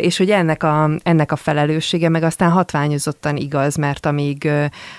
és 0.00 0.16
hogy 0.16 0.30
ennek 0.30 0.62
a, 0.62 0.90
ennek 1.02 1.32
a 1.32 1.36
felelőssége 1.36 2.08
meg 2.08 2.22
aztán 2.22 2.50
hatványozottan 2.50 3.36
igaz, 3.36 3.76
mert 3.76 4.06
amíg, 4.06 4.50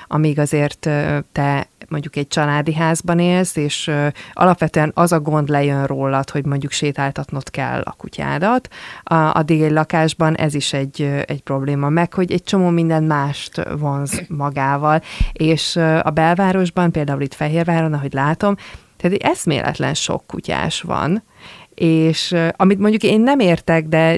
amíg 0.08 0.40
azért 0.40 0.90
te 1.32 1.68
mondjuk 1.90 2.16
egy 2.16 2.28
családi 2.28 2.74
házban 2.74 3.20
élsz, 3.20 3.56
és 3.56 3.92
alapvetően 4.34 4.92
az 4.94 5.12
a 5.12 5.20
gond 5.20 5.50
lejön 5.50 5.86
rólad, 5.86 6.30
hogy 6.30 6.46
mondjuk 6.46 6.72
sétáltatnod 6.72 7.50
kell 7.50 7.82
a 7.82 7.92
kutyádat, 7.98 8.70
a, 9.04 9.44
déli 9.44 9.70
lakásban 9.70 10.36
ez 10.36 10.54
is 10.54 10.74
egy, 10.74 11.02
egy 11.26 11.42
probléma, 11.42 11.90
meg 11.90 12.14
hogy 12.14 12.32
egy 12.32 12.44
csomó 12.44 12.70
minden 12.70 13.04
mást 13.04 13.64
vonz 13.80 14.22
magával, 14.28 15.02
és 15.34 15.76
a 16.02 16.10
belvárosban, 16.10 16.92
például 16.92 17.22
itt 17.22 17.34
Fehérváron, 17.34 17.94
ahogy 17.94 18.14
látom, 18.14 18.56
tehát 18.98 19.18
egy 19.18 19.30
eszméletlen 19.32 19.94
sok 19.94 20.28
kutyás 20.28 20.82
van, 20.82 21.24
és 21.80 22.36
amit 22.56 22.80
mondjuk 22.80 23.04
én 23.04 23.22
nem 23.22 23.40
értek, 23.40 23.86
de 23.86 24.18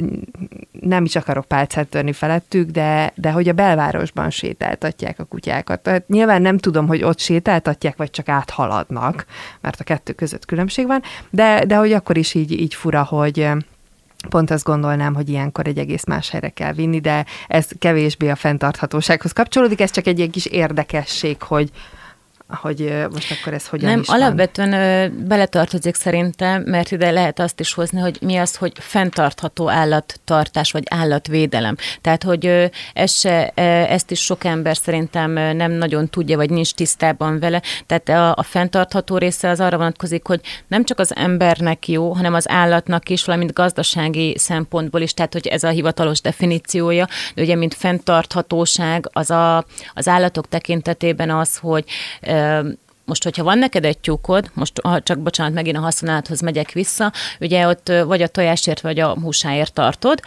nem 0.81 1.03
is 1.03 1.15
akarok 1.15 1.45
pálcát 1.45 1.87
törni 1.87 2.13
felettük, 2.13 2.69
de, 2.69 3.11
de 3.15 3.31
hogy 3.31 3.49
a 3.49 3.53
belvárosban 3.53 4.29
sétáltatják 4.29 5.19
a 5.19 5.23
kutyákat. 5.23 5.79
Tehát 5.79 6.07
nyilván 6.07 6.41
nem 6.41 6.57
tudom, 6.57 6.87
hogy 6.87 7.03
ott 7.03 7.19
sétáltatják, 7.19 7.97
vagy 7.97 8.09
csak 8.09 8.29
áthaladnak, 8.29 9.25
mert 9.61 9.79
a 9.79 9.83
kettő 9.83 10.13
között 10.13 10.45
különbség 10.45 10.87
van, 10.87 11.01
de, 11.29 11.65
de 11.65 11.75
hogy 11.75 11.91
akkor 11.91 12.17
is 12.17 12.33
így, 12.33 12.51
így 12.51 12.73
fura, 12.73 13.03
hogy 13.03 13.49
pont 14.29 14.51
azt 14.51 14.63
gondolnám, 14.63 15.15
hogy 15.15 15.29
ilyenkor 15.29 15.67
egy 15.67 15.77
egész 15.77 16.03
más 16.03 16.29
helyre 16.29 16.49
kell 16.49 16.73
vinni, 16.73 16.99
de 16.99 17.25
ez 17.47 17.67
kevésbé 17.79 18.29
a 18.29 18.35
fenntarthatósághoz 18.35 19.31
kapcsolódik, 19.31 19.81
ez 19.81 19.91
csak 19.91 20.07
egy 20.07 20.17
ilyen 20.17 20.31
kis 20.31 20.45
érdekesség, 20.45 21.41
hogy, 21.41 21.69
hogy 22.49 22.93
most 23.11 23.31
akkor 23.31 23.53
ez 23.53 23.67
hogyan 23.67 23.89
Nem, 23.89 23.99
is 23.99 24.07
alapvetően 24.07 24.69
van. 24.69 25.27
beletartozik 25.27 25.95
szerintem, 25.95 26.61
mert 26.61 26.91
ide 26.91 27.11
lehet 27.11 27.39
azt 27.39 27.59
is 27.59 27.73
hozni, 27.73 27.99
hogy 27.99 28.17
mi 28.21 28.37
az, 28.37 28.55
hogy 28.55 28.71
fenntartható 28.75 29.69
állattartás, 29.69 30.71
vagy 30.71 30.83
állatvédelem. 30.89 31.75
Tehát, 32.01 32.23
hogy 32.23 32.71
ez 32.93 33.11
se, 33.11 33.49
ezt 33.89 34.11
is 34.11 34.19
sok 34.19 34.43
ember 34.43 34.77
szerintem 34.77 35.31
nem 35.31 35.71
nagyon 35.71 36.09
tudja, 36.09 36.37
vagy 36.37 36.49
nincs 36.49 36.73
tisztában 36.73 37.39
vele. 37.39 37.61
Tehát 37.85 38.09
a, 38.09 38.33
a 38.35 38.43
fenntartható 38.43 39.17
része 39.17 39.49
az 39.49 39.59
arra 39.59 39.77
vonatkozik, 39.77 40.27
hogy 40.27 40.41
nem 40.67 40.83
csak 40.83 40.99
az 40.99 41.15
embernek 41.15 41.87
jó, 41.87 42.11
hanem 42.11 42.33
az 42.33 42.49
állatnak 42.49 43.09
is, 43.09 43.25
valamint 43.25 43.53
gazdasági 43.53 44.37
szempontból 44.37 45.01
is, 45.01 45.13
tehát, 45.13 45.33
hogy 45.33 45.47
ez 45.47 45.63
a 45.63 45.69
hivatalos 45.69 46.21
definíciója, 46.21 47.07
de 47.35 47.41
ugye, 47.41 47.55
mint 47.55 47.73
fenntarthatóság, 47.73 49.09
az 49.11 49.29
a, 49.29 49.65
az 49.93 50.07
állatok 50.07 50.47
tekintetében 50.47 51.29
az, 51.29 51.57
hogy 51.57 51.85
um, 52.39 52.77
most, 53.09 53.23
hogyha 53.23 53.43
van 53.43 53.57
neked 53.57 53.85
egy 53.85 53.97
tyúkod, 53.97 54.49
most 54.53 54.81
ha 54.83 55.01
csak 55.01 55.19
bocsánat, 55.19 55.53
megint 55.53 55.77
a 55.77 55.79
használathoz 55.79 56.41
megyek 56.41 56.71
vissza, 56.71 57.11
ugye 57.39 57.67
ott 57.67 57.91
vagy 58.05 58.21
a 58.21 58.27
tojásért, 58.27 58.81
vagy 58.81 58.99
a 58.99 59.17
húsáért 59.21 59.73
tartod, 59.73 60.19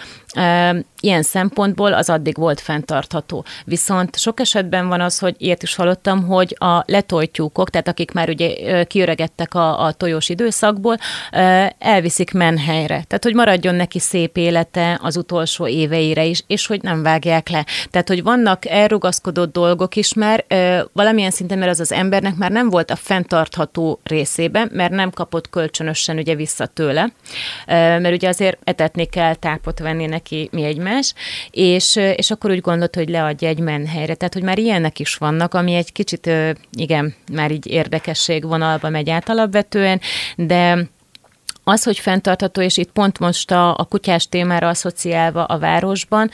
ilyen 1.00 1.22
szempontból 1.22 1.92
az 1.92 2.10
addig 2.10 2.36
volt 2.36 2.60
fenntartható. 2.60 3.44
Viszont 3.64 4.18
sok 4.18 4.40
esetben 4.40 4.88
van 4.88 5.00
az, 5.00 5.18
hogy 5.18 5.34
ilyet 5.38 5.62
is 5.62 5.74
hallottam, 5.74 6.26
hogy 6.26 6.56
a 6.58 6.82
letolt 6.86 7.30
tyúkok, 7.30 7.70
tehát 7.70 7.88
akik 7.88 8.12
már 8.12 8.28
ugye 8.28 8.84
kiöregettek 8.84 9.54
a, 9.54 9.84
a 9.84 9.92
tojós 9.92 10.28
időszakból, 10.28 10.96
elviszik 11.78 12.32
menhelyre. 12.32 12.86
Tehát, 12.86 13.22
hogy 13.22 13.34
maradjon 13.34 13.74
neki 13.74 13.98
szép 13.98 14.36
élete 14.36 14.98
az 15.02 15.16
utolsó 15.16 15.66
éveire 15.66 16.24
is, 16.24 16.44
és 16.46 16.66
hogy 16.66 16.82
nem 16.82 17.02
vágják 17.02 17.48
le. 17.48 17.66
Tehát, 17.90 18.08
hogy 18.08 18.22
vannak 18.22 18.66
elrugaszkodott 18.66 19.52
dolgok 19.52 19.96
is, 19.96 20.14
mert 20.14 20.54
valamilyen 20.92 21.30
szinten, 21.30 21.58
mert 21.58 21.70
az 21.70 21.80
az 21.80 21.92
embernek 21.92 22.36
már 22.36 22.50
nem 22.50 22.70
volt 22.72 22.90
a 22.90 22.96
fenntartható 22.96 24.00
részében, 24.02 24.70
mert 24.72 24.92
nem 24.92 25.10
kapott 25.10 25.50
kölcsönösen 25.50 26.16
ugye 26.16 26.34
vissza 26.34 26.66
tőle, 26.66 27.12
mert 27.66 28.14
ugye 28.14 28.28
azért 28.28 28.58
etetni 28.64 29.04
kell, 29.04 29.34
tápot 29.34 29.78
venni 29.78 30.06
neki, 30.06 30.48
mi 30.52 30.64
egymás, 30.64 31.14
és, 31.50 31.96
és 31.96 32.30
akkor 32.30 32.50
úgy 32.50 32.60
gondolt, 32.60 32.94
hogy 32.94 33.08
leadja 33.08 33.48
egy 33.48 33.58
menhelyre. 33.58 34.14
Tehát, 34.14 34.34
hogy 34.34 34.42
már 34.42 34.58
ilyenek 34.58 34.98
is 34.98 35.14
vannak, 35.14 35.54
ami 35.54 35.74
egy 35.74 35.92
kicsit, 35.92 36.30
igen, 36.72 37.14
már 37.32 37.50
így 37.50 37.66
érdekesség 37.66 38.46
vonalba 38.46 38.88
megy 38.88 39.10
át 39.10 39.28
alapvetően, 39.28 40.00
de 40.36 40.88
az, 41.64 41.84
hogy 41.84 41.98
fenntartható, 41.98 42.60
és 42.60 42.76
itt 42.76 42.90
pont 42.90 43.18
most 43.18 43.50
a, 43.50 43.78
a 43.78 43.84
kutyás 43.84 44.28
témára 44.28 44.68
asszociálva 44.68 45.44
a 45.44 45.58
városban, 45.58 46.30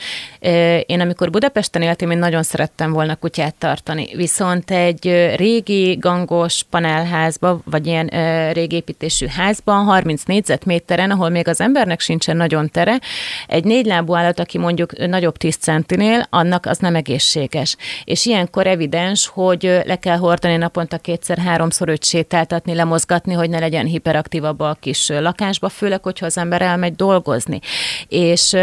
én 0.85 0.99
amikor 0.99 1.29
Budapesten 1.29 1.81
éltem, 1.81 2.11
én 2.11 2.17
nagyon 2.17 2.43
szerettem 2.43 2.91
volna 2.91 3.15
kutyát 3.15 3.55
tartani, 3.55 4.15
viszont 4.15 4.71
egy 4.71 5.33
régi 5.35 5.95
gangos 5.95 6.63
panelházba, 6.69 7.59
vagy 7.65 7.87
ilyen 7.87 8.07
régi 8.53 8.75
építésű 8.75 9.25
házban, 9.27 9.85
30 9.85 10.23
négyzetméteren, 10.23 11.11
ahol 11.11 11.29
még 11.29 11.47
az 11.47 11.61
embernek 11.61 11.99
sincsen 11.99 12.37
nagyon 12.37 12.69
tere, 12.69 12.99
egy 13.47 13.63
négylábú 13.63 14.15
állat, 14.15 14.39
aki 14.39 14.57
mondjuk 14.57 15.07
nagyobb 15.07 15.37
10 15.37 15.55
centinél, 15.55 16.27
annak 16.29 16.65
az 16.65 16.77
nem 16.77 16.95
egészséges. 16.95 17.75
És 18.03 18.25
ilyenkor 18.25 18.67
evidens, 18.67 19.27
hogy 19.27 19.81
le 19.85 19.95
kell 19.95 20.17
hordani 20.17 20.55
naponta 20.55 20.97
kétszer-háromszor 20.97 21.89
őt 21.89 22.03
sétáltatni, 22.03 22.73
lemozgatni, 22.73 23.33
hogy 23.33 23.49
ne 23.49 23.59
legyen 23.59 23.85
hiperaktívabb 23.85 24.59
a 24.59 24.77
kis 24.79 25.09
lakásba, 25.19 25.69
főleg, 25.69 26.03
hogyha 26.03 26.25
az 26.25 26.37
ember 26.37 26.61
elmegy 26.61 26.95
dolgozni. 26.95 27.59
És 28.07 28.55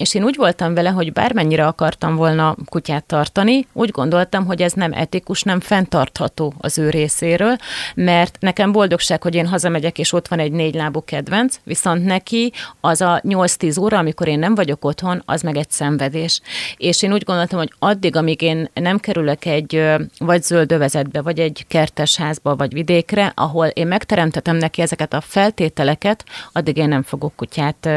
és 0.00 0.14
én 0.14 0.24
úgy 0.24 0.36
voltam 0.36 0.74
vele, 0.74 0.88
hogy 0.88 1.12
bármennyire 1.12 1.66
akartam 1.66 2.16
volna 2.16 2.56
kutyát 2.64 3.04
tartani, 3.04 3.66
úgy 3.72 3.90
gondoltam, 3.90 4.46
hogy 4.46 4.62
ez 4.62 4.72
nem 4.72 4.92
etikus, 4.92 5.42
nem 5.42 5.60
fenntartható 5.60 6.54
az 6.58 6.78
ő 6.78 6.90
részéről, 6.90 7.56
mert 7.94 8.36
nekem 8.40 8.72
boldogság, 8.72 9.22
hogy 9.22 9.34
én 9.34 9.46
hazamegyek, 9.46 9.98
és 9.98 10.12
ott 10.12 10.28
van 10.28 10.38
egy 10.38 10.52
négylábú 10.52 11.04
kedvenc, 11.04 11.56
viszont 11.64 12.04
neki 12.04 12.52
az 12.80 13.00
a 13.00 13.20
8-10 13.28 13.80
óra, 13.80 13.98
amikor 13.98 14.28
én 14.28 14.38
nem 14.38 14.54
vagyok 14.54 14.84
otthon, 14.84 15.22
az 15.26 15.42
meg 15.42 15.56
egy 15.56 15.70
szenvedés. 15.70 16.40
És 16.76 17.02
én 17.02 17.12
úgy 17.12 17.24
gondoltam, 17.24 17.58
hogy 17.58 17.72
addig, 17.78 18.16
amíg 18.16 18.42
én 18.42 18.70
nem 18.74 18.98
kerülök 18.98 19.44
egy 19.44 19.84
vagy 20.18 20.42
zöld 20.42 20.72
övezetbe, 20.72 21.22
vagy 21.22 21.38
egy 21.38 21.64
kertes 21.68 22.16
házba, 22.16 22.56
vagy 22.56 22.72
vidékre, 22.72 23.32
ahol 23.34 23.66
én 23.66 23.86
megteremtetem 23.86 24.56
neki 24.56 24.82
ezeket 24.82 25.12
a 25.12 25.20
feltételeket, 25.20 26.24
addig 26.52 26.76
én 26.76 26.88
nem 26.88 27.02
fogok 27.02 27.36
kutyát 27.36 27.88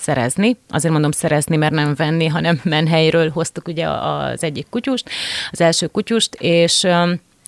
szerezni. 0.00 0.56
Azért 0.68 0.92
mondom 0.92 1.10
szerezni, 1.10 1.56
mert 1.56 1.72
nem 1.72 1.94
venni, 1.94 2.26
hanem 2.26 2.60
menhelyről 2.76 3.30
hoztuk 3.30 3.68
ugye 3.68 3.88
az 3.88 4.42
egyik 4.42 4.66
kutyust, 4.70 5.10
az 5.50 5.60
első 5.60 5.86
kutyust, 5.86 6.34
és 6.34 6.86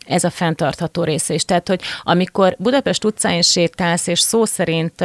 ez 0.07 0.25
a 0.25 0.31
fenntartható 0.31 1.05
része 1.05 1.35
is. 1.35 1.45
Tehát, 1.45 1.69
hogy 1.69 1.81
amikor 2.03 2.55
Budapest 2.59 3.05
utcáin 3.05 3.43
sétálsz, 3.43 4.07
és 4.07 4.21
szó 4.21 4.45
szerint 4.45 5.05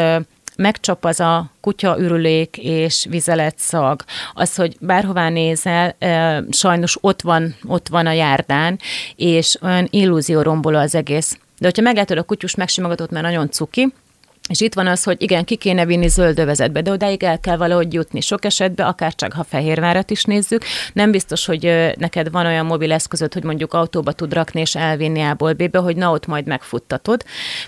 megcsap 0.58 1.06
az 1.06 1.20
a 1.20 1.52
kutya 1.62 2.00
ürülék 2.00 2.58
és 2.58 3.06
vizelet 3.10 3.58
szag. 3.58 4.04
Az, 4.34 4.56
hogy 4.56 4.78
bárhová 4.80 5.30
nézel, 5.30 5.96
sajnos 6.52 6.98
ott 7.02 7.22
van, 7.22 7.56
ott 7.68 7.88
van 7.88 8.06
a 8.06 8.12
járdán, 8.12 8.80
és 9.16 9.58
olyan 9.62 9.88
illúzió 9.90 10.42
romboló 10.42 10.78
az 10.78 10.96
egész. 10.96 11.38
De 11.58 11.66
hogyha 11.66 11.82
meglátod 11.82 12.18
a 12.18 12.24
kutyus 12.24 12.56
megsimogatott, 12.56 13.10
mert 13.10 13.26
nagyon 13.26 13.50
cuki, 13.50 13.94
és 14.48 14.62
itt 14.62 14.74
van 14.74 14.88
az, 14.88 15.04
hogy 15.04 15.22
igen, 15.22 15.46
ki 15.46 15.56
kéne 15.56 15.86
vinni 15.86 16.08
zöld 16.08 16.40
övezetbe, 16.40 16.82
de 16.82 16.92
odáig 16.92 17.24
el 17.24 17.40
kell 17.40 17.58
valahogy 17.58 17.94
jutni. 17.94 18.22
Sok 18.22 18.46
esetben, 18.46 18.88
akár 18.88 19.16
csak 19.16 19.34
ha 19.34 19.44
Fehérvárat 19.44 20.10
is 20.10 20.24
nézzük, 20.24 20.64
nem 20.94 21.12
biztos, 21.12 21.46
hogy 21.46 21.94
neked 21.98 22.32
van 22.32 22.46
olyan 22.46 22.66
mobil 22.66 22.92
eszközöd, 22.92 23.34
hogy 23.34 23.44
mondjuk 23.44 23.74
autóba 23.74 24.12
tud 24.12 24.34
rakni 24.34 24.60
és 24.60 24.76
elvinni 24.76 25.22
A-ból 25.22 25.56
hogy 25.74 25.96
na 25.96 26.12
ott 26.12 26.26
majd 26.26 26.46
megfuttatod. 26.46 27.24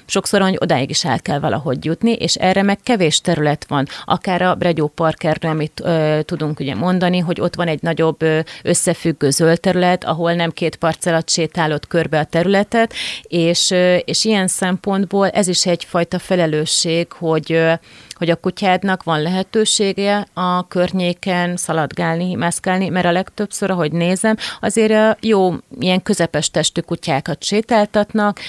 Sokszor, 0.05 0.41
hogy 0.41 0.57
odáig 0.59 0.89
is 0.89 1.05
el 1.05 1.19
kell 1.19 1.39
valahogy 1.39 1.85
jutni, 1.85 2.11
és 2.11 2.35
erre 2.35 2.61
meg 2.61 2.79
kevés 2.83 3.21
terület 3.21 3.65
van. 3.67 3.87
Akár 4.05 4.41
a 4.41 4.55
Bregyó 4.55 4.87
Parkerre, 4.87 5.49
amit 5.49 5.81
ö, 5.83 6.19
tudunk 6.25 6.59
ugye 6.59 6.75
mondani, 6.75 7.19
hogy 7.19 7.41
ott 7.41 7.55
van 7.55 7.67
egy 7.67 7.81
nagyobb 7.81 8.21
ö, 8.21 8.39
összefüggő 8.63 9.29
zöld 9.29 9.59
terület, 9.59 10.03
ahol 10.03 10.33
nem 10.33 10.51
két 10.51 10.75
parcellat 10.75 11.29
sétálod 11.29 11.87
körbe 11.87 12.19
a 12.19 12.23
területet, 12.23 12.93
és, 13.23 13.71
ö, 13.71 13.95
és 13.95 14.25
ilyen 14.25 14.47
szempontból 14.47 15.29
ez 15.29 15.47
is 15.47 15.65
egyfajta 15.65 16.19
felelős 16.19 16.68
lehetőség, 16.69 17.11
hogy 17.11 17.79
hogy 18.13 18.29
a 18.29 18.35
kutyádnak 18.35 19.03
van 19.03 19.21
lehetősége 19.21 20.27
a 20.33 20.67
környéken 20.67 21.57
szaladgálni, 21.57 22.33
mászkálni, 22.33 22.89
mert 22.89 23.05
a 23.05 23.11
legtöbbször, 23.11 23.71
ahogy 23.71 23.91
nézem, 23.91 24.35
azért 24.61 25.25
jó 25.25 25.53
ilyen 25.79 26.01
közepes 26.01 26.51
testű 26.51 26.81
kutyákat 26.81 27.43
sétáltatnak, 27.43 28.39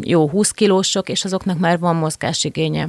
jó 0.00 0.28
20 0.28 0.50
kilósok, 0.50 1.08
és 1.08 1.24
azoknak 1.24 1.58
már 1.58 1.78
van 1.78 1.96
mozgásigénye. 1.96 2.88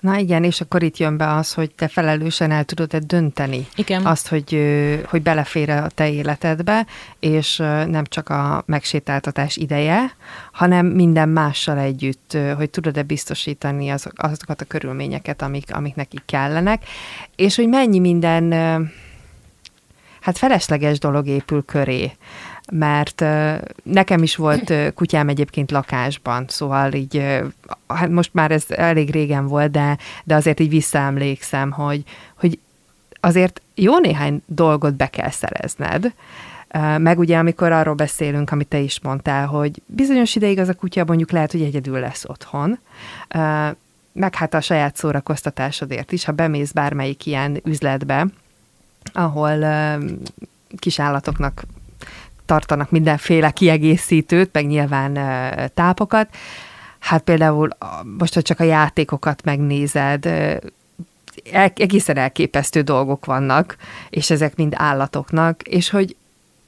Na 0.00 0.16
igen, 0.16 0.44
és 0.44 0.60
akkor 0.60 0.82
itt 0.82 0.96
jön 0.96 1.16
be 1.16 1.34
az, 1.34 1.52
hogy 1.52 1.70
te 1.70 1.88
felelősen 1.88 2.50
el 2.50 2.64
tudod-e 2.64 2.98
dönteni 2.98 3.66
igen. 3.74 4.06
azt, 4.06 4.28
hogy, 4.28 4.60
hogy 5.06 5.22
belefér 5.22 5.70
a 5.70 5.88
te 5.88 6.10
életedbe, 6.10 6.86
és 7.18 7.56
nem 7.86 8.04
csak 8.04 8.28
a 8.28 8.62
megsétáltatás 8.66 9.56
ideje, 9.56 10.16
hanem 10.52 10.86
minden 10.86 11.28
mással 11.28 11.78
együtt, 11.78 12.36
hogy 12.56 12.70
tudod-e 12.70 13.02
biztosítani 13.02 13.88
az, 13.88 14.08
azokat 14.14 14.60
a 14.60 14.64
körülményeket, 14.64 15.42
amik, 15.42 15.74
amik 15.74 15.94
nekik 15.94 16.22
kellenek, 16.26 16.84
és 17.36 17.56
hogy 17.56 17.68
mennyi 17.68 17.98
minden 17.98 18.52
hát 20.20 20.38
felesleges 20.38 20.98
dolog 20.98 21.26
épül 21.26 21.64
köré 21.64 22.12
mert 22.72 23.24
nekem 23.82 24.22
is 24.22 24.36
volt 24.36 24.72
kutyám 24.94 25.28
egyébként 25.28 25.70
lakásban, 25.70 26.44
szóval 26.48 26.92
így, 26.92 27.42
hát 27.86 28.08
most 28.08 28.34
már 28.34 28.50
ez 28.50 28.64
elég 28.68 29.10
régen 29.10 29.46
volt, 29.46 29.70
de, 29.70 29.98
de 30.24 30.34
azért 30.34 30.60
így 30.60 30.68
visszaemlékszem, 30.68 31.70
hogy, 31.70 32.02
hogy 32.34 32.58
azért 33.20 33.60
jó 33.74 33.98
néhány 33.98 34.42
dolgot 34.46 34.94
be 34.94 35.06
kell 35.06 35.30
szerezned, 35.30 36.12
meg 36.98 37.18
ugye, 37.18 37.38
amikor 37.38 37.72
arról 37.72 37.94
beszélünk, 37.94 38.50
amit 38.50 38.68
te 38.68 38.78
is 38.78 39.00
mondtál, 39.00 39.46
hogy 39.46 39.82
bizonyos 39.86 40.36
ideig 40.36 40.58
az 40.58 40.68
a 40.68 40.74
kutya 40.74 41.04
mondjuk 41.04 41.30
lehet, 41.30 41.52
hogy 41.52 41.62
egyedül 41.62 42.00
lesz 42.00 42.24
otthon, 42.26 42.78
meg 44.12 44.34
hát 44.34 44.54
a 44.54 44.60
saját 44.60 44.96
szórakoztatásodért 44.96 46.12
is, 46.12 46.24
ha 46.24 46.32
bemész 46.32 46.72
bármelyik 46.72 47.26
ilyen 47.26 47.60
üzletbe, 47.64 48.26
ahol 49.12 49.64
kis 50.78 51.00
állatoknak 51.00 51.64
tartanak 52.46 52.90
mindenféle 52.90 53.50
kiegészítőt, 53.50 54.52
meg 54.52 54.66
nyilván 54.66 55.18
tápokat. 55.74 56.28
Hát 56.98 57.22
például 57.22 57.68
most, 58.18 58.34
hogy 58.34 58.42
csak 58.42 58.60
a 58.60 58.64
játékokat 58.64 59.44
megnézed, 59.44 60.26
egészen 61.74 62.16
elképesztő 62.16 62.80
dolgok 62.80 63.24
vannak, 63.24 63.76
és 64.10 64.30
ezek 64.30 64.56
mind 64.56 64.72
állatoknak, 64.76 65.62
és 65.62 65.90
hogy 65.90 66.16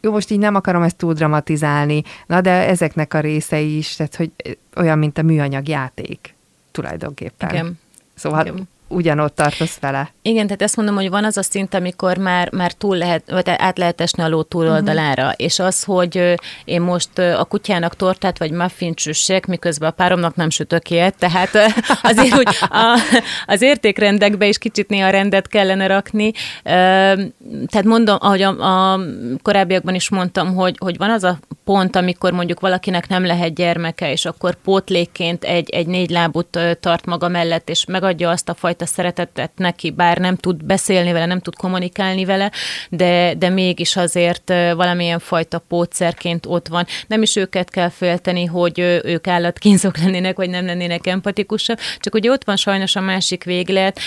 jó, 0.00 0.10
most 0.10 0.30
így 0.30 0.38
nem 0.38 0.54
akarom 0.54 0.82
ezt 0.82 0.96
túl 0.96 1.12
dramatizálni, 1.12 2.02
na 2.26 2.40
de 2.40 2.50
ezeknek 2.50 3.14
a 3.14 3.20
részei 3.20 3.76
is, 3.76 3.96
tehát 3.96 4.16
hogy 4.16 4.30
olyan, 4.76 4.98
mint 4.98 5.18
a 5.18 5.22
műanyag 5.22 5.68
játék 5.68 6.34
tulajdonképpen. 6.70 7.50
Igen. 7.50 7.78
Szóval 8.14 8.46
Igen 8.46 8.68
ugyanott 8.88 9.34
tartasz 9.34 9.78
vele. 9.80 10.12
Igen, 10.22 10.46
tehát 10.46 10.62
ezt 10.62 10.76
mondom, 10.76 10.94
hogy 10.94 11.10
van 11.10 11.24
az 11.24 11.36
a 11.36 11.42
szint, 11.42 11.74
amikor 11.74 12.16
már, 12.16 12.52
már 12.52 12.72
túl 12.72 12.96
lehet, 12.96 13.30
vagy 13.30 13.42
át 13.46 13.78
lehet 13.78 14.00
esni 14.00 14.22
a 14.22 14.28
ló 14.28 14.42
túloldalára, 14.42 15.22
uh-huh. 15.22 15.36
és 15.36 15.58
az, 15.58 15.84
hogy 15.84 16.34
én 16.64 16.80
most 16.80 17.18
a 17.18 17.44
kutyának 17.44 17.96
tortát 17.96 18.38
vagy 18.38 18.50
muffin 18.50 18.92
süssek, 18.96 19.46
miközben 19.46 19.88
a 19.88 19.92
páromnak 19.92 20.34
nem 20.34 20.50
sütök 20.50 20.90
ilyet, 20.90 21.14
tehát 21.18 21.50
azért 22.02 22.32
hogy 22.34 22.48
a, 22.60 22.98
az 23.46 23.62
értékrendekbe 23.62 24.46
is 24.46 24.58
kicsit 24.58 24.88
néha 24.88 25.10
rendet 25.10 25.48
kellene 25.48 25.86
rakni. 25.86 26.32
Tehát 26.62 27.84
mondom, 27.84 28.16
ahogy 28.20 28.42
a, 28.42 28.92
a 28.92 29.00
korábbiakban 29.42 29.94
is 29.94 30.08
mondtam, 30.10 30.54
hogy, 30.54 30.76
hogy 30.78 30.96
van 30.96 31.10
az 31.10 31.24
a 31.24 31.38
pont, 31.64 31.96
amikor 31.96 32.32
mondjuk 32.32 32.60
valakinek 32.60 33.08
nem 33.08 33.26
lehet 33.26 33.54
gyermeke, 33.54 34.12
és 34.12 34.24
akkor 34.24 34.54
pótlékként 34.54 35.44
egy, 35.44 35.70
egy 35.70 35.86
négy 35.86 36.10
lábút 36.10 36.58
tart 36.80 37.06
maga 37.06 37.28
mellett, 37.28 37.68
és 37.68 37.84
megadja 37.84 38.30
azt 38.30 38.48
a 38.48 38.54
fajta 38.54 38.77
szeretetet 38.86 39.50
neki, 39.56 39.90
bár 39.90 40.18
nem 40.18 40.36
tud 40.36 40.64
beszélni 40.64 41.12
vele, 41.12 41.26
nem 41.26 41.40
tud 41.40 41.56
kommunikálni 41.56 42.24
vele, 42.24 42.50
de, 42.90 43.34
de 43.34 43.48
mégis 43.48 43.96
azért 43.96 44.48
valamilyen 44.74 45.18
fajta 45.18 45.58
pótszerként 45.58 46.46
ott 46.46 46.68
van. 46.68 46.86
Nem 47.06 47.22
is 47.22 47.36
őket 47.36 47.70
kell 47.70 47.88
félteni, 47.88 48.44
hogy 48.44 48.78
ők 49.04 49.26
állatkínzók 49.26 49.98
lennének, 50.02 50.36
vagy 50.36 50.50
nem 50.50 50.66
lennének 50.66 51.06
empatikusak, 51.06 51.80
csak 51.98 52.12
hogy 52.12 52.28
ott 52.28 52.44
van 52.44 52.56
sajnos 52.56 52.96
a 52.96 53.00
másik 53.00 53.44
véglet, 53.44 54.00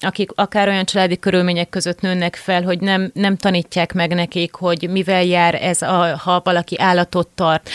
akik 0.00 0.30
akár 0.34 0.68
olyan 0.68 0.84
családi 0.84 1.18
körülmények 1.18 1.68
között 1.68 2.00
nőnek 2.00 2.36
fel, 2.36 2.62
hogy 2.62 2.80
nem, 2.80 3.10
nem 3.14 3.36
tanítják 3.36 3.92
meg 3.92 4.14
nekik, 4.14 4.54
hogy 4.54 4.88
mivel 4.90 5.24
jár 5.24 5.54
ez, 5.54 5.82
a, 5.82 6.16
ha 6.16 6.40
valaki 6.44 6.78
állatot 6.78 7.28
tart, 7.34 7.70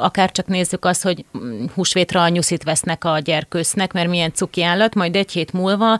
akár 0.00 0.32
csak 0.32 0.46
nézzük 0.46 0.84
azt, 0.84 1.02
hogy 1.02 1.24
húsvétra 1.74 2.22
a 2.22 2.28
nyuszit 2.28 2.62
vesznek 2.62 3.04
a 3.04 3.18
gyerkősznek, 3.18 3.92
mert 3.92 4.08
milyen 4.08 4.32
cuki 4.32 4.62
állat, 4.62 4.94
majd 4.94 5.16
egy 5.16 5.32
hét 5.32 5.52
múlva 5.52 5.98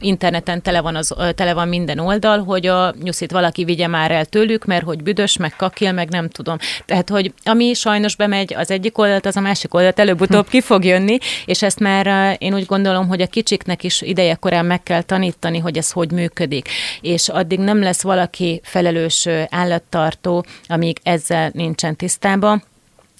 interneten 0.00 0.62
tele 0.62 0.80
van, 0.80 0.96
az, 0.96 1.14
tele 1.34 1.54
van 1.54 1.68
minden 1.68 1.98
oldal, 1.98 2.44
hogy 2.44 2.66
a 2.66 2.94
nyuszit 3.02 3.30
valaki 3.30 3.64
vigye 3.64 3.86
már 3.86 4.10
el 4.10 4.24
tőlük, 4.24 4.64
mert 4.64 4.84
hogy 4.84 5.02
büdös, 5.02 5.36
meg 5.36 5.56
kakil, 5.56 5.92
meg 5.92 6.08
nem 6.08 6.28
tudom. 6.28 6.56
Tehát, 6.86 7.08
hogy 7.08 7.32
ami 7.44 7.74
sajnos 7.74 8.16
bemegy 8.16 8.54
az 8.54 8.70
egyik 8.70 8.98
oldalt, 8.98 9.26
az 9.26 9.36
a 9.36 9.40
másik 9.40 9.74
oldalt 9.74 9.98
előbb-utóbb 9.98 10.48
ki 10.48 10.60
fog 10.60 10.84
jönni, 10.84 11.18
és 11.44 11.62
ezt 11.62 11.80
már 11.80 12.36
én 12.38 12.54
úgy 12.54 12.66
gondolom, 12.66 13.08
hogy 13.08 13.20
a 13.20 13.26
kicsiknek 13.26 13.84
is 13.84 14.02
ideje 14.02 14.34
korán 14.34 14.66
meg 14.66 14.79
meg 14.80 14.82
kell 14.82 15.02
tanítani, 15.02 15.58
hogy 15.58 15.76
ez 15.76 15.90
hogy 15.90 16.12
működik. 16.12 16.68
És 17.00 17.28
addig 17.28 17.58
nem 17.58 17.82
lesz 17.82 18.02
valaki 18.02 18.60
felelős 18.64 19.26
állattartó, 19.48 20.44
amíg 20.66 20.98
ezzel 21.02 21.50
nincsen 21.54 21.96
tisztában 21.96 22.62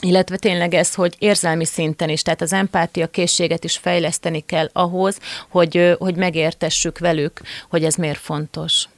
illetve 0.03 0.37
tényleg 0.37 0.75
ez, 0.75 0.95
hogy 0.95 1.15
érzelmi 1.19 1.65
szinten 1.65 2.09
is, 2.09 2.23
tehát 2.23 2.41
az 2.41 2.53
empátia 2.53 3.07
készséget 3.07 3.65
is 3.65 3.77
fejleszteni 3.77 4.41
kell 4.41 4.71
ahhoz, 4.73 5.19
hogy, 5.49 5.97
hogy 5.99 6.17
megértessük 6.17 6.99
velük, 6.99 7.41
hogy 7.69 7.85
ez 7.85 7.95
miért 7.95 8.19
fontos. 8.19 8.89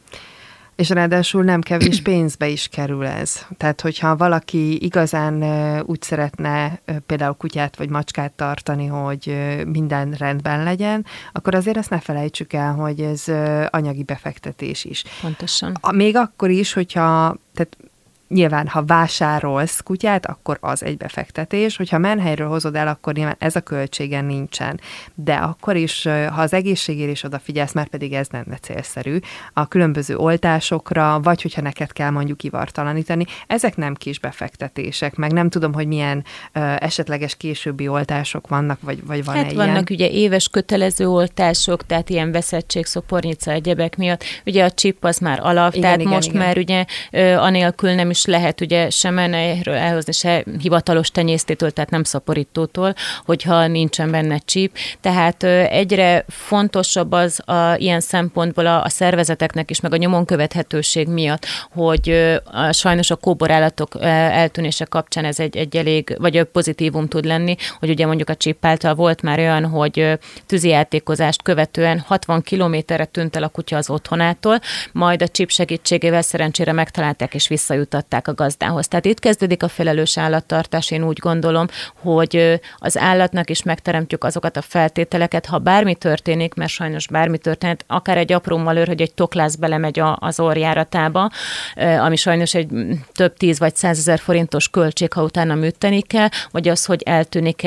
És 0.83 0.88
ráadásul 0.88 1.42
nem 1.45 1.61
kevés 1.61 2.03
pénzbe 2.11 2.49
is 2.49 2.68
kerül 2.68 3.07
ez. 3.07 3.47
Tehát, 3.57 3.81
hogyha 3.81 4.16
valaki 4.16 4.85
igazán 4.85 5.42
úgy 5.87 6.03
szeretne 6.03 6.81
például 7.07 7.35
kutyát 7.35 7.77
vagy 7.77 7.88
macskát 7.88 8.33
tartani, 8.33 8.87
hogy 8.87 9.37
minden 9.66 10.11
rendben 10.11 10.62
legyen, 10.62 11.07
akkor 11.33 11.55
azért 11.55 11.77
ezt 11.77 11.90
ne 11.90 12.01
felejtsük 12.01 12.53
el, 12.53 12.73
hogy 12.75 13.01
ez 13.01 13.25
anyagi 13.71 14.03
befektetés 14.03 14.85
is. 14.85 15.05
Pontosan. 15.21 15.79
Még 15.92 16.16
akkor 16.16 16.51
is, 16.51 16.73
hogyha 16.73 17.37
tehát 17.55 17.77
Nyilván, 18.33 18.66
ha 18.66 18.85
vásárolsz 18.85 19.81
kutyát, 19.81 20.27
akkor 20.27 20.59
az 20.61 20.85
egy 20.85 20.97
befektetés, 20.97 21.77
hogyha 21.77 21.99
menhelyről 21.99 22.49
hozod 22.49 22.75
el, 22.75 22.88
akkor 22.88 23.14
nyilván 23.14 23.37
ez 23.38 23.57
a 23.57 23.61
költsége 23.61 24.21
nincsen. 24.21 24.81
De 25.14 25.35
akkor 25.35 25.77
is, 25.77 26.03
ha 26.05 26.40
az 26.40 26.53
egészségére 26.53 27.11
is 27.11 27.23
odafigyelsz, 27.23 27.73
már 27.73 27.88
pedig 27.88 28.12
ez 28.12 28.27
lenne 28.31 28.57
célszerű, 28.57 29.18
a 29.53 29.68
különböző 29.68 30.16
oltásokra, 30.16 31.21
vagy 31.23 31.42
hogyha 31.42 31.61
neked 31.62 31.92
kell 31.92 32.11
mondjuk 32.11 32.42
ivartalanítani, 32.42 33.25
ezek 33.47 33.77
nem 33.77 33.95
kis 33.95 34.18
befektetések, 34.18 35.16
meg 35.16 35.33
nem 35.33 35.49
tudom, 35.49 35.73
hogy 35.73 35.87
milyen 35.87 36.25
uh, 36.55 36.83
esetleges 36.83 37.37
későbbi 37.37 37.88
oltások 37.88 38.49
vannak, 38.49 38.79
vagy, 38.81 39.07
vagy 39.07 39.25
van-e 39.25 39.38
hát 39.38 39.53
vannak 39.53 39.90
ugye 39.90 40.11
éves 40.11 40.49
kötelező 40.49 41.09
oltások, 41.09 41.87
tehát 41.87 42.11
ilyen 42.11 42.33
veszettség, 42.33 42.87
szopornica, 42.87 43.51
egyebek 43.51 43.97
miatt. 43.97 44.25
Ugye 44.47 44.64
a 44.64 44.71
chip 44.71 45.05
az 45.05 45.18
már 45.18 45.40
alap, 45.42 45.71
igen, 45.71 45.83
tehát 45.83 46.01
igen, 46.01 46.12
most 46.12 46.29
igen. 46.29 46.40
már 46.40 46.59
ugye 46.59 46.85
uh, 47.12 47.42
anélkül 47.42 47.92
nem 47.92 48.11
is 48.11 48.21
lehet 48.26 48.61
ugye 48.61 48.90
sem 48.90 49.18
elhozni, 49.18 50.12
se 50.12 50.44
hivatalos 50.61 51.11
tenyésztétől, 51.11 51.70
tehát 51.70 51.90
nem 51.90 52.04
szaporítótól, 52.04 52.94
hogyha 53.24 53.66
nincsen 53.66 54.11
benne 54.11 54.38
csíp. 54.38 54.76
Tehát 55.00 55.42
egyre 55.42 56.24
fontosabb 56.28 57.12
az 57.12 57.48
a, 57.48 57.74
ilyen 57.76 58.00
szempontból 58.00 58.66
a, 58.66 58.85
a 58.85 58.88
szervezeteknek 58.88 59.70
is, 59.70 59.80
meg 59.80 59.92
a 59.92 59.96
nyomon 59.96 60.24
követhetőség 60.24 61.08
miatt, 61.08 61.46
hogy 61.70 62.11
a, 62.44 62.72
sajnos 62.72 63.11
a 63.11 63.16
kóborállatok 63.16 63.96
eltűnése 64.00 64.85
kapcsán 64.85 65.24
ez 65.24 65.40
egy, 65.40 65.56
egy 65.56 65.76
elég, 65.76 66.16
vagy 66.18 66.42
pozitívum 66.42 67.08
tud 67.08 67.24
lenni, 67.24 67.56
hogy 67.78 67.90
ugye 67.90 68.06
mondjuk 68.06 68.28
a 68.28 68.35
csíp 68.35 68.64
által 68.64 68.94
volt 68.94 69.22
már 69.22 69.38
olyan, 69.38 69.66
hogy 69.66 70.18
tűzijátékozást 70.46 71.42
követően 71.42 71.98
60 71.98 72.42
kilométerre 72.42 73.04
tűnt 73.04 73.37
el 73.37 73.42
a 73.42 73.48
kutya 73.48 73.76
az 73.76 73.90
otthonától, 73.90 74.61
majd 74.92 75.22
a 75.22 75.28
csíp 75.28 75.50
segítségével 75.50 76.22
szerencsére 76.22 76.72
megtalálták 76.72 77.35
és 77.35 77.48
visszajutott 77.48 78.12
visszaadták 78.12 78.29
a 78.29 78.35
gazdához. 78.35 78.88
Tehát 78.88 79.05
itt 79.05 79.18
kezdődik 79.18 79.62
a 79.62 79.68
felelős 79.68 80.18
állattartás, 80.18 80.90
én 80.90 81.05
úgy 81.05 81.18
gondolom, 81.18 81.66
hogy 82.01 82.61
az 82.77 82.98
állatnak 82.98 83.51
is 83.51 83.62
megteremtjük 83.62 84.25
azokat 84.25 84.57
a 84.57 84.62
feltételeket, 84.62 85.46
ha 85.46 85.59
bármi 85.59 85.94
történik, 85.94 86.55
mert 86.55 86.70
sajnos 86.70 87.07
bármi 87.07 87.38
történik, 87.38 87.81
akár 87.87 88.16
egy 88.16 88.33
apró 88.33 88.57
malőr, 88.57 88.87
hogy 88.87 89.01
egy 89.01 89.14
toklász 89.14 89.55
belemegy 89.55 90.01
az 90.18 90.40
orjáratába, 90.40 91.31
ami 92.01 92.16
sajnos 92.16 92.55
egy 92.55 92.68
több 93.12 93.37
tíz 93.37 93.59
vagy 93.59 93.77
százezer 93.77 94.18
forintos 94.18 94.68
költség, 94.68 95.12
ha 95.12 95.22
utána 95.22 95.55
műteni 95.55 96.03
kell, 96.03 96.29
vagy 96.51 96.68
az, 96.68 96.85
hogy 96.85 97.03
eltűnik 97.03 97.66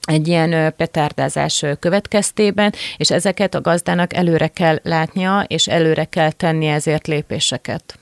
egy 0.00 0.28
ilyen 0.28 0.74
petárdázás 0.76 1.64
következtében, 1.80 2.72
és 2.96 3.10
ezeket 3.10 3.54
a 3.54 3.60
gazdának 3.60 4.14
előre 4.14 4.48
kell 4.48 4.78
látnia, 4.82 5.44
és 5.46 5.68
előre 5.68 6.04
kell 6.04 6.30
tenni 6.30 6.66
ezért 6.66 7.06
lépéseket. 7.06 7.98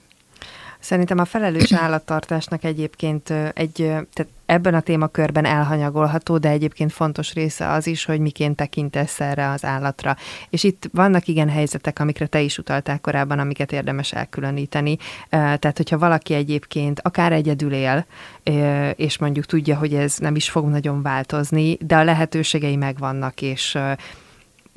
Szerintem 0.89 1.19
a 1.19 1.25
felelős 1.25 1.73
állattartásnak 1.85 2.65
egyébként 2.65 3.31
egy, 3.55 3.73
tehát 3.73 4.27
ebben 4.47 4.75
a 4.75 4.81
témakörben 4.81 5.45
elhanyagolható, 5.45 6.39
de 6.39 6.49
egyébként 6.49 6.93
fontos 6.93 7.33
része 7.33 7.69
az 7.71 7.87
is, 7.87 8.05
hogy 8.05 8.21
miként 8.21 8.57
tekintesz 8.57 9.21
erre 9.21 9.51
az 9.51 9.65
állatra. 9.65 10.17
És 10.51 10.65
itt 10.65 10.89
vannak 10.93 11.27
igen 11.27 11.49
helyzetek, 11.49 11.99
amikre 11.99 12.27
te 12.27 12.41
is 12.41 12.59
utaltál 12.59 12.99
korábban, 13.01 13.39
amiket 13.39 13.73
érdemes 13.73 14.13
elkülöníteni. 14.13 14.97
Tehát, 15.29 15.77
hogyha 15.77 15.99
valaki 15.99 16.35
egyébként 16.35 17.01
akár 17.01 17.33
egyedül 17.33 17.73
él, 17.73 18.07
és 18.97 19.19
mondjuk 19.19 19.45
tudja, 19.45 19.77
hogy 19.77 19.95
ez 19.95 20.17
nem 20.19 20.35
is 20.35 20.51
fog 20.51 20.69
nagyon 20.69 21.03
változni, 21.03 21.77
de 21.81 21.97
a 21.97 22.05
lehetőségei 22.05 22.77
megvannak, 22.77 23.43
és 23.43 23.79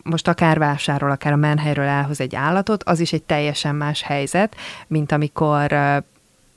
most 0.03 0.27
akár 0.27 0.59
vásárol, 0.59 1.11
akár 1.11 1.33
a 1.33 1.35
menhelyről 1.35 1.85
elhoz 1.85 2.21
egy 2.21 2.35
állatot, 2.35 2.83
az 2.83 2.99
is 2.99 3.13
egy 3.13 3.23
teljesen 3.23 3.75
más 3.75 4.01
helyzet, 4.01 4.55
mint 4.87 5.11
amikor 5.11 5.73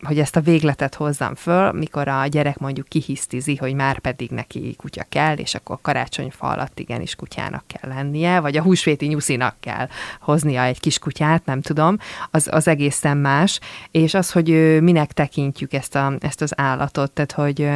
hogy 0.05 0.19
ezt 0.19 0.37
a 0.37 0.41
végletet 0.41 0.95
hozzam 0.95 1.35
föl, 1.35 1.73
mikor 1.73 2.09
a 2.09 2.27
gyerek 2.27 2.59
mondjuk 2.59 2.89
kihisztizi, 2.89 3.57
hogy 3.57 3.75
már 3.75 3.99
pedig 3.99 4.31
neki 4.31 4.75
kutya 4.77 5.05
kell, 5.09 5.37
és 5.37 5.55
akkor 5.55 5.79
karácsonyfa 5.83 6.47
alatt 6.47 6.79
igenis 6.79 7.15
kutyának 7.15 7.65
kell 7.67 7.91
lennie, 7.91 8.41
vagy 8.41 8.57
a 8.57 8.63
húsvéti 8.63 9.07
nyuszinak 9.07 9.55
kell 9.61 9.89
hoznia 10.21 10.63
egy 10.63 10.81
kis 10.81 10.99
kutyát, 10.99 11.45
nem 11.45 11.61
tudom, 11.61 11.99
az, 12.31 12.49
az 12.51 12.69
egészen 12.69 13.17
más, 13.17 13.61
és 13.91 14.15
az, 14.15 14.31
hogy 14.31 14.79
minek 14.83 15.13
tekintjük 15.13 15.73
ezt, 15.73 15.95
a, 15.95 16.13
ezt 16.21 16.41
az 16.41 16.53
állatot, 16.57 17.11
tehát 17.11 17.33
hogy 17.33 17.69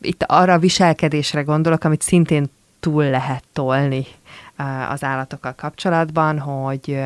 itt 0.00 0.24
arra 0.26 0.52
a 0.52 0.58
viselkedésre 0.58 1.42
gondolok, 1.42 1.84
amit 1.84 2.02
szintén 2.02 2.50
túl 2.80 3.04
lehet 3.04 3.44
tolni 3.52 4.06
az 4.88 5.04
állatokkal 5.04 5.54
kapcsolatban, 5.54 6.38
hogy 6.38 7.00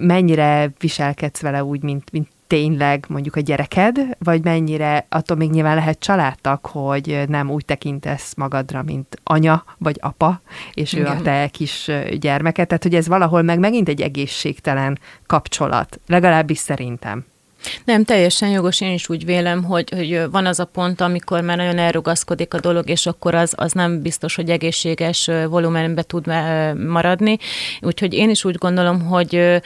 mennyire 0.00 0.72
viselkedsz 0.78 1.40
vele 1.40 1.64
úgy, 1.64 1.82
mint, 1.82 2.10
mint 2.12 2.28
tényleg 2.46 3.04
mondjuk 3.08 3.36
a 3.36 3.40
gyereked, 3.40 4.00
vagy 4.18 4.44
mennyire, 4.44 5.06
attól 5.08 5.36
még 5.36 5.50
nyilván 5.50 5.74
lehet 5.74 5.98
családtak, 5.98 6.66
hogy 6.66 7.24
nem 7.28 7.50
úgy 7.50 7.64
tekintesz 7.64 8.34
magadra, 8.34 8.82
mint 8.82 9.20
anya 9.22 9.64
vagy 9.78 9.98
apa, 10.00 10.40
és 10.72 10.92
Igen. 10.92 11.06
ő 11.06 11.08
a 11.08 11.22
te 11.22 11.48
kis 11.48 11.90
gyermeket, 12.18 12.68
tehát 12.68 12.82
hogy 12.82 12.94
ez 12.94 13.08
valahol 13.08 13.42
meg 13.42 13.58
megint 13.58 13.88
egy 13.88 14.00
egészségtelen 14.00 14.98
kapcsolat, 15.26 16.00
legalábbis 16.06 16.58
szerintem. 16.58 17.24
Nem, 17.84 18.04
teljesen 18.04 18.48
jogos, 18.48 18.80
én 18.80 18.92
is 18.92 19.08
úgy 19.08 19.24
vélem, 19.24 19.64
hogy, 19.64 19.90
hogy 19.90 20.30
van 20.30 20.46
az 20.46 20.60
a 20.60 20.64
pont, 20.64 21.00
amikor 21.00 21.40
már 21.40 21.56
nagyon 21.56 21.78
elrugaszkodik 21.78 22.54
a 22.54 22.60
dolog, 22.60 22.88
és 22.88 23.06
akkor 23.06 23.34
az, 23.34 23.52
az 23.56 23.72
nem 23.72 24.02
biztos, 24.02 24.34
hogy 24.34 24.50
egészséges 24.50 25.30
volumenbe 25.48 26.02
tud 26.02 26.26
maradni. 26.88 27.38
Úgyhogy 27.80 28.14
én 28.14 28.30
is 28.30 28.44
úgy 28.44 28.56
gondolom, 28.56 29.00
hogy 29.00 29.62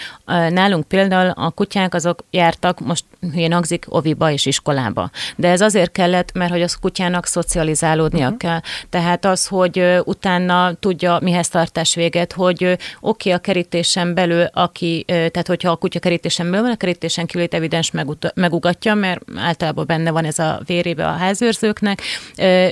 nálunk 0.48 0.88
például 0.88 1.30
a 1.30 1.50
kutyák 1.50 1.94
azok 1.94 2.24
jártak, 2.30 2.80
most 2.80 3.04
hülyén 3.20 3.52
hangzik, 3.52 3.84
oviba 3.88 4.30
és 4.30 4.46
iskolába. 4.46 5.10
De 5.36 5.48
ez 5.48 5.60
azért 5.60 5.92
kellett, 5.92 6.32
mert 6.32 6.50
hogy 6.50 6.62
az 6.62 6.74
kutyának 6.74 7.26
szocializálódnia 7.26 8.24
uh-huh. 8.24 8.38
kell. 8.38 8.60
Tehát 8.90 9.24
az, 9.24 9.46
hogy 9.46 9.84
utána 10.04 10.74
tudja 10.80 11.18
mihez 11.22 11.48
tartás 11.48 11.94
véget, 11.94 12.32
hogy 12.32 12.64
oké, 12.64 12.78
okay, 13.00 13.32
a 13.32 13.38
kerítésen 13.38 14.14
belül, 14.14 14.44
aki, 14.52 15.04
tehát 15.06 15.46
hogyha 15.46 15.70
a 15.70 15.76
kutya 15.76 15.98
kerítésen 15.98 16.46
belül 16.50 16.62
van, 16.62 16.72
a 16.72 16.76
kerítésen 16.76 17.26
kívül 17.26 17.46
evidens 17.50 17.87
megugatja, 18.34 18.94
mert 18.94 19.20
általában 19.36 19.86
benne 19.86 20.10
van 20.10 20.24
ez 20.24 20.38
a 20.38 20.60
vérébe 20.66 21.06
a 21.06 21.16
házőrzőknek, 21.16 22.02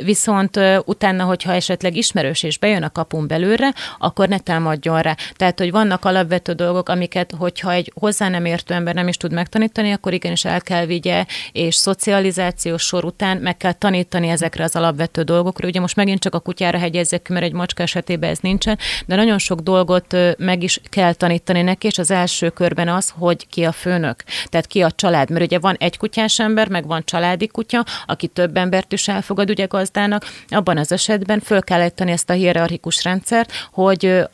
viszont 0.05 0.61
utána, 0.85 1.25
hogyha 1.25 1.53
esetleg 1.53 1.97
ismerős 1.97 2.43
és 2.43 2.59
bejön 2.59 2.83
a 2.83 2.91
kapun 2.91 3.27
belőle, 3.27 3.75
akkor 3.99 4.29
ne 4.29 4.39
támadjon 4.39 5.01
rá. 5.01 5.17
Tehát, 5.35 5.59
hogy 5.59 5.71
vannak 5.71 6.05
alapvető 6.05 6.53
dolgok, 6.53 6.89
amiket, 6.89 7.35
hogyha 7.39 7.73
egy 7.73 7.93
hozzá 7.95 8.29
nem 8.29 8.45
értő 8.45 8.75
ember 8.75 8.95
nem 8.95 9.09
is 9.09 9.17
tud 9.17 9.33
megtanítani, 9.33 9.93
akkor 9.93 10.13
igenis 10.13 10.45
el 10.45 10.61
kell 10.61 10.87
vigye, 10.87 11.25
és 11.53 11.75
szocializációs 11.75 12.83
sor 12.83 13.05
után 13.05 13.37
meg 13.37 13.57
kell 13.57 13.73
tanítani 13.73 14.29
ezekre 14.29 14.65
az 14.65 14.77
alapvető 14.77 15.23
dolgokra. 15.23 15.69
Ugye 15.69 15.81
most 15.81 15.97
megint 15.97 16.21
csak 16.21 16.35
a 16.35 16.39
kutyára 16.39 16.79
hegyezzek, 16.79 17.29
mert 17.29 17.45
egy 17.45 17.53
macska 17.53 17.83
esetében 17.83 18.31
ez 18.31 18.39
nincsen, 18.39 18.79
de 19.07 19.17
nagyon 19.17 19.39
sok 19.39 19.61
dolgot 19.61 20.17
meg 20.39 20.63
is 20.63 20.81
kell 20.91 21.13
tanítani 21.13 21.63
neki, 21.63 21.87
és 21.87 21.99
az 21.99 22.11
első 22.11 22.51
körben 22.51 22.89
az, 22.89 23.13
hogy 23.19 23.47
ki 23.49 23.65
a 23.65 23.73
főnök, 23.73 24.25
tehát 24.49 24.67
ki 24.67 24.83
a 24.83 24.91
család, 24.91 25.06
mert 25.11 25.41
ugye 25.41 25.59
van 25.59 25.77
egy 25.79 25.97
kutyás 25.99 26.41
ember, 26.41 26.69
meg 26.69 26.87
van 26.87 27.03
családi 27.05 27.47
kutya, 27.47 27.85
aki 28.07 28.27
több 28.27 28.57
embert 28.57 28.93
is 28.93 29.09
elfogad 29.09 29.51
ugye 29.51 29.65
gazdának, 29.65 30.25
abban 30.49 30.79
az 30.79 30.93
esetben 30.93 31.41
föl 31.41 31.63
kell 31.63 31.81
ejteni 31.81 32.11
ezt 32.11 32.31
a 32.31 32.33
hierarchikus 32.33 33.05
rendszert, 33.05 33.53
hogy 33.73 34.25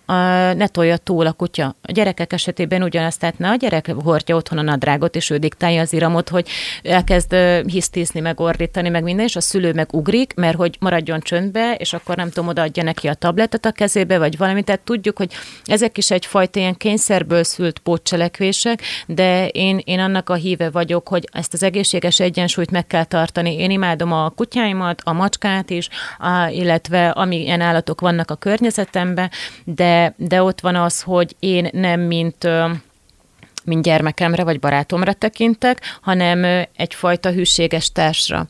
ne 0.57 0.67
tolja 0.67 0.97
túl 0.97 1.27
a 1.27 1.33
kutya. 1.33 1.75
A 1.83 1.93
gyerekek 1.93 2.33
esetében 2.33 2.83
ugyanazt, 2.83 3.19
tehát 3.19 3.39
ne 3.39 3.49
a 3.49 3.55
gyerek 3.55 3.91
hordja 4.05 4.37
otthon 4.37 4.59
a 4.59 4.63
nadrágot, 4.63 5.17
és 5.17 5.31
ő 5.31 5.37
diktálja 5.37 5.81
az 5.81 5.93
iramot, 5.93 6.29
hogy 6.29 6.49
elkezd 6.83 7.37
hisztizni, 7.67 8.21
meg 8.21 8.41
ordítani, 8.41 8.89
meg 8.89 9.03
minden, 9.03 9.25
és 9.25 9.37
a 9.37 9.41
szülő 9.41 9.73
meg 9.73 9.95
ugrik, 9.95 10.35
mert 10.35 10.57
hogy 10.57 10.77
maradjon 10.81 11.21
csöndbe, 11.21 11.75
és 11.75 11.93
akkor 11.93 12.17
nem 12.17 12.29
tudom, 12.29 12.49
odaadja 12.49 12.83
neki 12.83 13.09
a 13.09 13.15
tabletet 13.15 13.65
a 13.65 13.73
kezébe, 13.73 14.19
vagy 14.19 14.37
valami. 14.37 14.63
Tehát 14.63 14.81
tudjuk, 14.81 15.17
hogy 15.17 15.33
ezek 15.65 15.99
is 15.99 16.11
egyfajta 16.11 16.59
ilyen 16.59 16.77
kényszerből 16.77 17.45
szült 17.45 17.79
pótcselekvések, 17.79 18.83
de 19.07 19.49
én, 19.49 19.81
én 19.85 19.99
annak 19.99 20.29
a 20.31 20.35
híve 20.35 20.62
vagyok, 20.71 21.09
hogy 21.09 21.29
ezt 21.33 21.53
az 21.53 21.63
egészséges 21.63 22.21
egyensúlyt 22.21 22.71
meg 22.71 22.87
kell 22.87 23.05
tartani. 23.05 23.59
Én 23.59 23.71
imádom 23.71 24.13
a 24.13 24.31
kutyáimat, 24.31 25.01
a 25.05 25.13
macskát 25.13 25.71
is, 25.71 25.89
a, 26.19 26.47
illetve 26.47 27.09
amilyen 27.09 27.61
állatok 27.61 28.01
vannak 28.01 28.31
a 28.31 28.35
környezetemben, 28.35 29.31
de, 29.65 30.15
de 30.17 30.43
ott 30.43 30.61
van 30.61 30.77
az, 30.77 31.03
hogy 31.03 31.37
én 31.39 31.69
nem 31.73 32.01
mint 32.01 32.49
mint 33.65 33.83
gyermekemre 33.83 34.45
vagy 34.45 34.59
barátomra 34.59 35.13
tekintek, 35.13 35.99
hanem 36.01 36.67
egyfajta 36.77 37.31
hűséges 37.31 37.93
társra. 37.93 38.47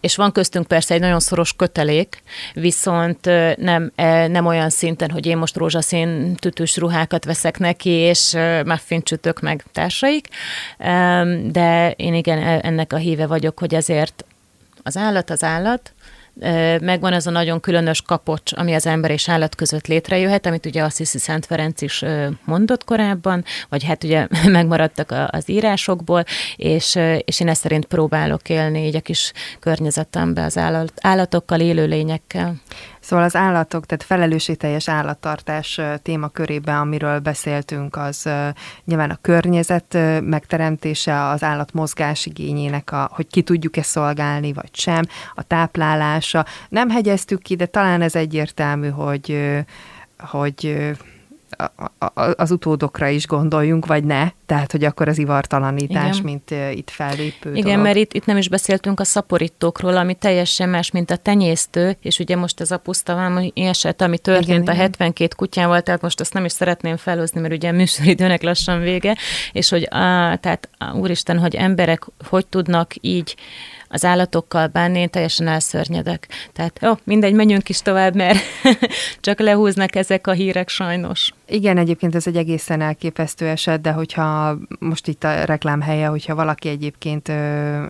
És 0.00 0.16
van 0.16 0.32
köztünk 0.32 0.66
persze 0.66 0.94
egy 0.94 1.00
nagyon 1.00 1.20
szoros 1.20 1.52
kötelék, 1.52 2.22
viszont 2.54 3.24
nem, 3.56 3.92
nem 4.28 4.46
olyan 4.46 4.70
szinten, 4.70 5.10
hogy 5.10 5.26
én 5.26 5.36
most 5.36 5.56
rózsaszín 5.56 6.34
tütős 6.34 6.76
ruhákat 6.76 7.24
veszek 7.24 7.58
neki, 7.58 7.90
és 7.90 8.36
muffin 8.64 9.02
csütök 9.02 9.40
meg 9.40 9.64
társaik, 9.72 10.28
de 11.42 11.90
én 11.96 12.14
igen, 12.14 12.38
e, 12.42 12.60
ennek 12.62 12.92
a 12.92 12.96
híve 12.96 13.26
vagyok, 13.26 13.58
hogy 13.58 13.74
ezért 13.74 14.24
az 14.82 14.96
állat 14.96 15.30
az 15.30 15.42
állat, 15.42 15.94
megvan 16.80 17.12
az 17.12 17.26
a 17.26 17.30
nagyon 17.30 17.60
különös 17.60 18.02
kapocs, 18.02 18.52
ami 18.54 18.74
az 18.74 18.86
ember 18.86 19.10
és 19.10 19.28
állat 19.28 19.54
között 19.54 19.86
létrejöhet, 19.86 20.46
amit 20.46 20.66
ugye 20.66 20.82
Assisi 20.82 21.18
Szent 21.18 21.46
Ferenc 21.46 21.82
is 21.82 22.04
mondott 22.44 22.84
korábban, 22.84 23.44
vagy 23.68 23.84
hát 23.84 24.04
ugye 24.04 24.26
megmaradtak 24.46 25.14
az 25.30 25.50
írásokból, 25.50 26.24
és, 26.56 26.98
és 27.24 27.40
én 27.40 27.48
ezt 27.48 27.60
szerint 27.60 27.84
próbálok 27.84 28.48
élni 28.48 28.86
így 28.86 28.96
a 28.96 29.00
kis 29.00 29.32
környezetembe 29.60 30.44
az 30.44 30.58
állat, 30.58 30.92
állatokkal, 31.00 31.60
élőlényekkel. 31.60 32.54
Szóval 33.06 33.24
az 33.24 33.36
állatok, 33.36 33.86
tehát 33.86 34.04
felelősségteljes 34.04 34.88
állattartás 34.88 35.80
témakörében, 36.02 36.76
amiről 36.76 37.18
beszéltünk, 37.18 37.96
az 37.96 38.28
nyilván 38.84 39.10
a 39.10 39.18
környezet 39.20 39.98
megteremtése, 40.22 41.28
az 41.28 41.42
állat 41.42 41.72
mozgásigényének, 41.72 42.92
a, 42.92 43.08
hogy 43.12 43.26
ki 43.26 43.42
tudjuk-e 43.42 43.82
szolgálni, 43.82 44.52
vagy 44.52 44.74
sem, 44.76 45.02
a 45.34 45.42
táplálása. 45.42 46.44
Nem 46.68 46.90
hegyeztük 46.90 47.42
ki, 47.42 47.56
de 47.56 47.66
talán 47.66 48.02
ez 48.02 48.14
egyértelmű, 48.14 48.88
hogy 48.88 49.38
hogy 50.18 50.90
az 52.36 52.50
utódokra 52.50 53.08
is 53.08 53.26
gondoljunk, 53.26 53.86
vagy 53.86 54.04
ne, 54.04 54.28
tehát, 54.46 54.72
hogy 54.72 54.84
akkor 54.84 55.08
az 55.08 55.18
ivartalanítás, 55.18 56.18
Igen. 56.18 56.22
mint 56.22 56.76
itt 56.76 56.90
fellépő 56.90 57.50
Igen, 57.54 57.64
dolog. 57.64 57.82
mert 57.82 57.96
itt, 57.96 58.12
itt 58.12 58.26
nem 58.26 58.36
is 58.36 58.48
beszéltünk 58.48 59.00
a 59.00 59.04
szaporítókról, 59.04 59.96
ami 59.96 60.14
teljesen 60.14 60.68
más, 60.68 60.90
mint 60.90 61.10
a 61.10 61.16
tenyésztő, 61.16 61.96
és 62.00 62.18
ugye 62.18 62.36
most 62.36 62.60
ez 62.60 62.70
a 62.70 62.78
pusztavám 62.78 63.52
eset, 63.54 64.02
ami 64.02 64.18
történt 64.18 64.62
Igen, 64.62 64.74
a 64.74 64.78
72 64.78 65.34
kutyával, 65.36 65.80
tehát 65.80 66.00
most 66.00 66.20
azt 66.20 66.32
nem 66.32 66.44
is 66.44 66.52
szeretném 66.52 66.96
felhozni, 66.96 67.40
mert 67.40 67.54
ugye 67.54 67.68
a 67.68 67.72
műsoridőnek 67.72 68.42
lassan 68.42 68.80
vége, 68.80 69.16
és 69.52 69.68
hogy 69.68 69.86
á, 69.90 70.36
tehát 70.36 70.68
úristen, 70.94 71.38
hogy 71.38 71.54
emberek 71.54 72.06
hogy 72.28 72.46
tudnak 72.46 72.92
így 73.00 73.36
az 73.88 74.04
állatokkal 74.04 74.66
bánni, 74.66 74.98
én 74.98 75.10
teljesen 75.10 75.48
elszörnyedek. 75.48 76.28
Tehát 76.52 76.78
jó, 76.82 76.92
mindegy, 77.04 77.34
menjünk 77.34 77.68
is 77.68 77.82
tovább, 77.82 78.14
mert 78.14 78.38
csak 79.20 79.40
lehúznak 79.40 79.96
ezek 79.96 80.26
a 80.26 80.32
hírek 80.32 80.68
sajnos. 80.68 81.32
Igen, 81.48 81.78
egyébként 81.78 82.14
ez 82.14 82.26
egy 82.26 82.36
egészen 82.36 82.80
elképesztő 82.80 83.46
eset, 83.46 83.80
de 83.80 83.90
hogyha 83.90 84.56
most 84.78 85.08
itt 85.08 85.24
a 85.24 85.44
reklám 85.44 85.80
helye, 85.80 86.06
hogyha 86.06 86.34
valaki 86.34 86.68
egyébként 86.68 87.28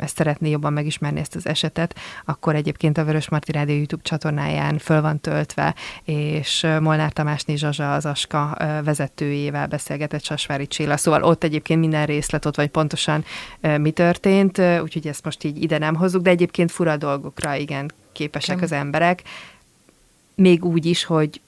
ezt 0.01 0.17
szeretné 0.17 0.51
jobban 0.51 0.73
megismerni 0.73 1.21
ezt 1.21 1.35
az 1.35 1.47
esetet, 1.47 1.95
akkor 2.25 2.55
egyébként 2.55 2.99
a 2.99 3.05
Vörös 3.05 3.29
Marti 3.29 3.53
Rádió 3.53 3.77
YouTube 3.77 4.03
csatornáján 4.03 4.79
föl 4.79 5.01
van 5.01 5.21
töltve, 5.21 5.75
és 6.05 6.67
Molnár 6.81 7.13
Tamásné 7.13 7.55
Zsazsa 7.55 7.95
az 7.95 8.07
Aska 8.07 8.57
vezetőjével 8.85 9.67
beszélgetett 9.67 10.25
Sasvári 10.25 10.67
Csilla, 10.67 10.97
szóval 10.97 11.23
ott 11.23 11.45
egyébként 11.45 11.81
minden 11.81 12.07
részlet 12.07 12.45
ott 12.45 12.57
vagy 12.57 12.69
pontosan 12.69 13.25
mi 13.79 13.91
történt, 13.91 14.59
úgyhogy 14.83 15.07
ezt 15.07 15.25
most 15.25 15.45
így 15.45 15.63
ide 15.63 15.79
nem 15.87 15.95
hozzuk, 15.95 16.23
de 16.23 16.31
egyébként 16.31 16.71
fura 16.71 16.97
dolgokra 16.97 17.55
igen 17.55 17.93
képesek 18.13 18.57
igen. 18.57 18.65
az 18.65 18.73
emberek, 18.73 19.23
még 20.35 20.65
úgy 20.65 20.87
is, 20.87 21.05
hogy 21.05 21.41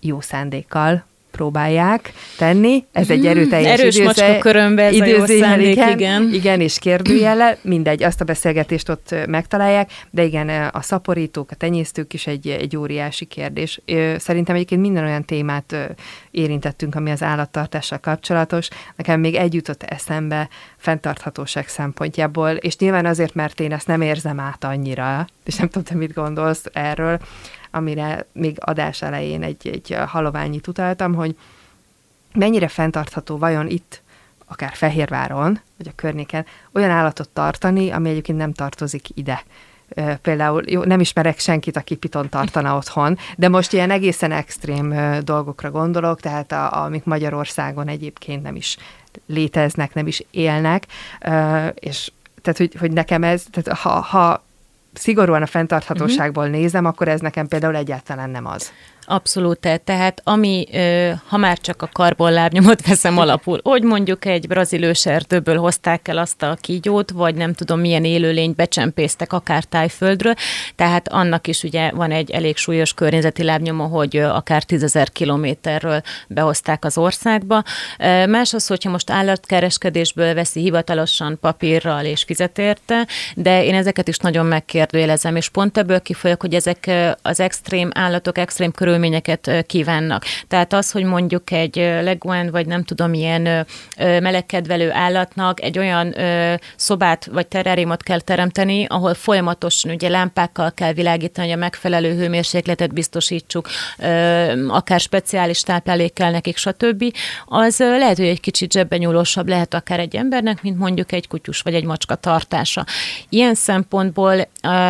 jó 0.00 0.20
szándékkal 0.20 1.04
próbálják 1.36 2.12
tenni. 2.38 2.84
Ez 2.92 3.10
egy 3.10 3.18
mhm. 3.18 3.28
erőteljes 3.28 3.80
Erős 3.80 3.94
időze, 3.94 4.26
macska 4.26 4.38
körömbe 4.38 4.82
ez 4.82 5.00
a 5.00 5.04
jó 5.04 5.24
igen, 5.24 5.60
igen. 5.60 6.30
Igen, 6.32 6.60
és 6.60 6.78
kérdőjele, 6.78 7.58
mindegy, 7.62 8.02
azt 8.02 8.20
a 8.20 8.24
beszélgetést 8.24 8.88
ott 8.88 9.14
megtalálják, 9.26 9.90
de 10.10 10.24
igen, 10.24 10.48
a 10.72 10.82
szaporítók, 10.82 11.50
a 11.50 11.54
tenyésztők 11.54 12.12
is 12.12 12.26
egy, 12.26 12.48
egy 12.48 12.76
óriási 12.76 13.24
kérdés. 13.24 13.80
Szerintem 14.16 14.54
egyébként 14.54 14.80
minden 14.80 15.04
olyan 15.04 15.24
témát 15.24 15.76
érintettünk, 16.30 16.94
ami 16.94 17.10
az 17.10 17.22
állattartással 17.22 17.98
kapcsolatos. 17.98 18.68
Nekem 18.96 19.20
még 19.20 19.34
egy 19.34 19.54
jutott 19.54 19.82
eszembe 19.82 20.48
fenntarthatóság 20.76 21.68
szempontjából, 21.68 22.50
és 22.50 22.76
nyilván 22.76 23.06
azért, 23.06 23.34
mert 23.34 23.60
én 23.60 23.72
ezt 23.72 23.86
nem 23.86 24.00
érzem 24.00 24.40
át 24.40 24.64
annyira, 24.64 25.26
és 25.44 25.56
nem 25.56 25.68
tudom, 25.68 25.84
te 25.84 25.94
mit 25.94 26.14
gondolsz 26.14 26.64
erről, 26.72 27.18
amire 27.76 28.26
még 28.32 28.56
adás 28.60 29.02
elején 29.02 29.42
egy, 29.42 29.68
egy 29.68 29.96
haloványit 30.06 30.66
utaltam, 30.66 31.14
hogy 31.14 31.36
mennyire 32.34 32.68
fenntartható 32.68 33.38
vajon 33.38 33.68
itt, 33.68 34.02
akár 34.46 34.72
Fehérváron, 34.74 35.60
vagy 35.76 35.88
a 35.88 35.94
környéken, 35.94 36.46
olyan 36.72 36.90
állatot 36.90 37.28
tartani, 37.28 37.90
ami 37.90 38.10
egyébként 38.10 38.38
nem 38.38 38.52
tartozik 38.52 39.08
ide. 39.14 39.42
Például 40.22 40.62
jó, 40.66 40.84
nem 40.84 41.00
ismerek 41.00 41.38
senkit, 41.38 41.76
aki 41.76 41.94
piton 41.94 42.28
tartana 42.28 42.76
otthon, 42.76 43.18
de 43.36 43.48
most 43.48 43.72
ilyen 43.72 43.90
egészen 43.90 44.32
extrém 44.32 44.94
dolgokra 45.24 45.70
gondolok, 45.70 46.20
tehát 46.20 46.52
a, 46.52 46.84
amik 46.84 47.04
Magyarországon 47.04 47.88
egyébként 47.88 48.42
nem 48.42 48.56
is 48.56 48.76
léteznek, 49.26 49.94
nem 49.94 50.06
is 50.06 50.22
élnek, 50.30 50.86
és 51.74 52.10
tehát, 52.42 52.58
hogy, 52.58 52.74
hogy 52.78 52.92
nekem 52.92 53.22
ez, 53.22 53.44
tehát 53.50 53.78
ha, 53.78 54.00
ha 54.00 54.44
szigorúan 54.98 55.42
a 55.42 55.46
fenntarthatóságból 55.46 56.44
uh-huh. 56.44 56.58
nézem, 56.60 56.84
akkor 56.84 57.08
ez 57.08 57.20
nekem 57.20 57.48
például 57.48 57.76
egyáltalán 57.76 58.30
nem 58.30 58.46
az. 58.46 58.72
Abszolút, 59.08 59.80
tehát 59.84 60.20
ami, 60.24 60.66
ha 61.26 61.36
már 61.36 61.58
csak 61.58 61.82
a 61.82 61.88
karbonlábnyomot 61.92 62.86
veszem 62.86 63.18
alapul, 63.18 63.60
hogy 63.62 63.82
mondjuk 63.82 64.24
egy 64.24 64.46
brazil 64.46 64.92
erdőből 65.04 65.58
hozták 65.58 66.08
el 66.08 66.18
azt 66.18 66.42
a 66.42 66.56
kígyót, 66.60 67.10
vagy 67.10 67.34
nem 67.34 67.52
tudom 67.52 67.80
milyen 67.80 68.04
élőlényt 68.04 68.56
becsempésztek 68.56 69.32
akár 69.32 69.64
tájföldről, 69.64 70.34
tehát 70.74 71.08
annak 71.08 71.46
is 71.46 71.62
ugye 71.62 71.90
van 71.90 72.10
egy 72.10 72.30
elég 72.30 72.56
súlyos 72.56 72.94
környezeti 72.94 73.42
lábnyoma, 73.42 73.84
hogy 73.84 74.16
akár 74.16 74.62
tízezer 74.62 75.10
kilométerről 75.10 76.02
behozták 76.28 76.84
az 76.84 76.98
országba. 76.98 77.62
Más 78.28 78.54
az, 78.54 78.66
hogyha 78.66 78.90
most 78.90 79.10
állatkereskedésből 79.10 80.34
veszi 80.34 80.60
hivatalosan 80.60 81.38
papírral 81.40 82.04
és 82.04 82.22
fizet 82.22 82.58
érte, 82.58 83.06
de 83.34 83.64
én 83.64 83.74
ezeket 83.74 84.08
is 84.08 84.18
nagyon 84.18 84.46
megkérdőjelezem, 84.46 85.36
és 85.36 85.48
pont 85.48 85.78
ebből 85.78 86.00
kifolyok, 86.00 86.40
hogy 86.40 86.54
ezek 86.54 86.90
az 87.22 87.40
extrém 87.40 87.90
állatok 87.94 88.38
extrém 88.38 88.72
körülményeket 88.96 89.66
kívánnak. 89.66 90.24
Tehát 90.48 90.72
az, 90.72 90.90
hogy 90.90 91.04
mondjuk 91.04 91.50
egy 91.50 91.76
leguen, 91.76 92.50
vagy 92.50 92.66
nem 92.66 92.84
tudom, 92.84 93.14
ilyen 93.14 93.66
melegkedvelő 93.96 94.92
állatnak 94.92 95.62
egy 95.62 95.78
olyan 95.78 96.14
szobát 96.76 97.26
vagy 97.26 97.46
terráriumot 97.46 98.02
kell 98.02 98.20
teremteni, 98.20 98.84
ahol 98.88 99.14
folyamatosan 99.14 99.90
ugye 99.90 100.08
lámpákkal 100.08 100.72
kell 100.72 100.92
világítani, 100.92 101.52
a 101.52 101.56
megfelelő 101.56 102.16
hőmérsékletet 102.16 102.92
biztosítsuk, 102.92 103.68
akár 104.68 105.00
speciális 105.00 105.60
táplálék 105.60 106.12
kell 106.12 106.30
nekik, 106.30 106.56
stb. 106.56 107.04
Az 107.46 107.78
lehet, 107.78 108.16
hogy 108.16 108.26
egy 108.26 108.40
kicsit 108.40 108.72
zsebben 108.72 108.98
nyúlósabb 108.98 109.48
lehet 109.48 109.74
akár 109.74 110.00
egy 110.00 110.16
embernek, 110.16 110.62
mint 110.62 110.78
mondjuk 110.78 111.12
egy 111.12 111.28
kutyus 111.28 111.60
vagy 111.60 111.74
egy 111.74 111.84
macska 111.84 112.14
tartása. 112.14 112.84
Ilyen 113.28 113.54
szempontból, 113.54 114.48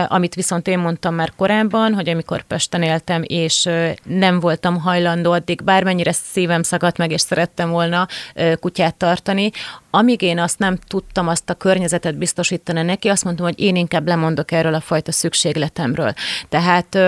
amit 0.09 0.35
viszont 0.35 0.69
én 0.69 0.79
mondtam 0.79 1.15
már 1.15 1.33
korábban, 1.37 1.95
hogy 1.95 2.09
amikor 2.09 2.43
Pesten 2.43 2.83
éltem, 2.83 3.23
és 3.27 3.69
nem 4.05 4.41
voltam 4.41 4.81
hajlandó 4.81 5.33
addig, 5.33 5.65
bármennyire 5.65 6.13
szívem 6.13 6.63
szakadt 6.63 6.97
meg, 6.97 7.11
és 7.11 7.21
szerettem 7.21 7.71
volna 7.71 8.07
kutyát 8.61 8.95
tartani, 8.95 9.51
amíg 9.91 10.23
én 10.23 10.39
azt 10.39 10.59
nem 10.59 10.77
tudtam 10.87 11.29
azt 11.29 11.51
a 11.51 11.55
környezetet 11.55 12.19
biztosítani 12.19 12.83
neki, 12.83 13.09
azt 13.09 13.25
mondtam, 13.25 13.47
hogy 13.47 13.61
én 13.61 13.77
inkább 13.77 14.07
lemondok 14.07 14.53
erről 14.53 14.75
a 14.75 14.81
fajta 14.81 15.13
szükségletemről. 15.13 16.13
Tehát 16.49 16.99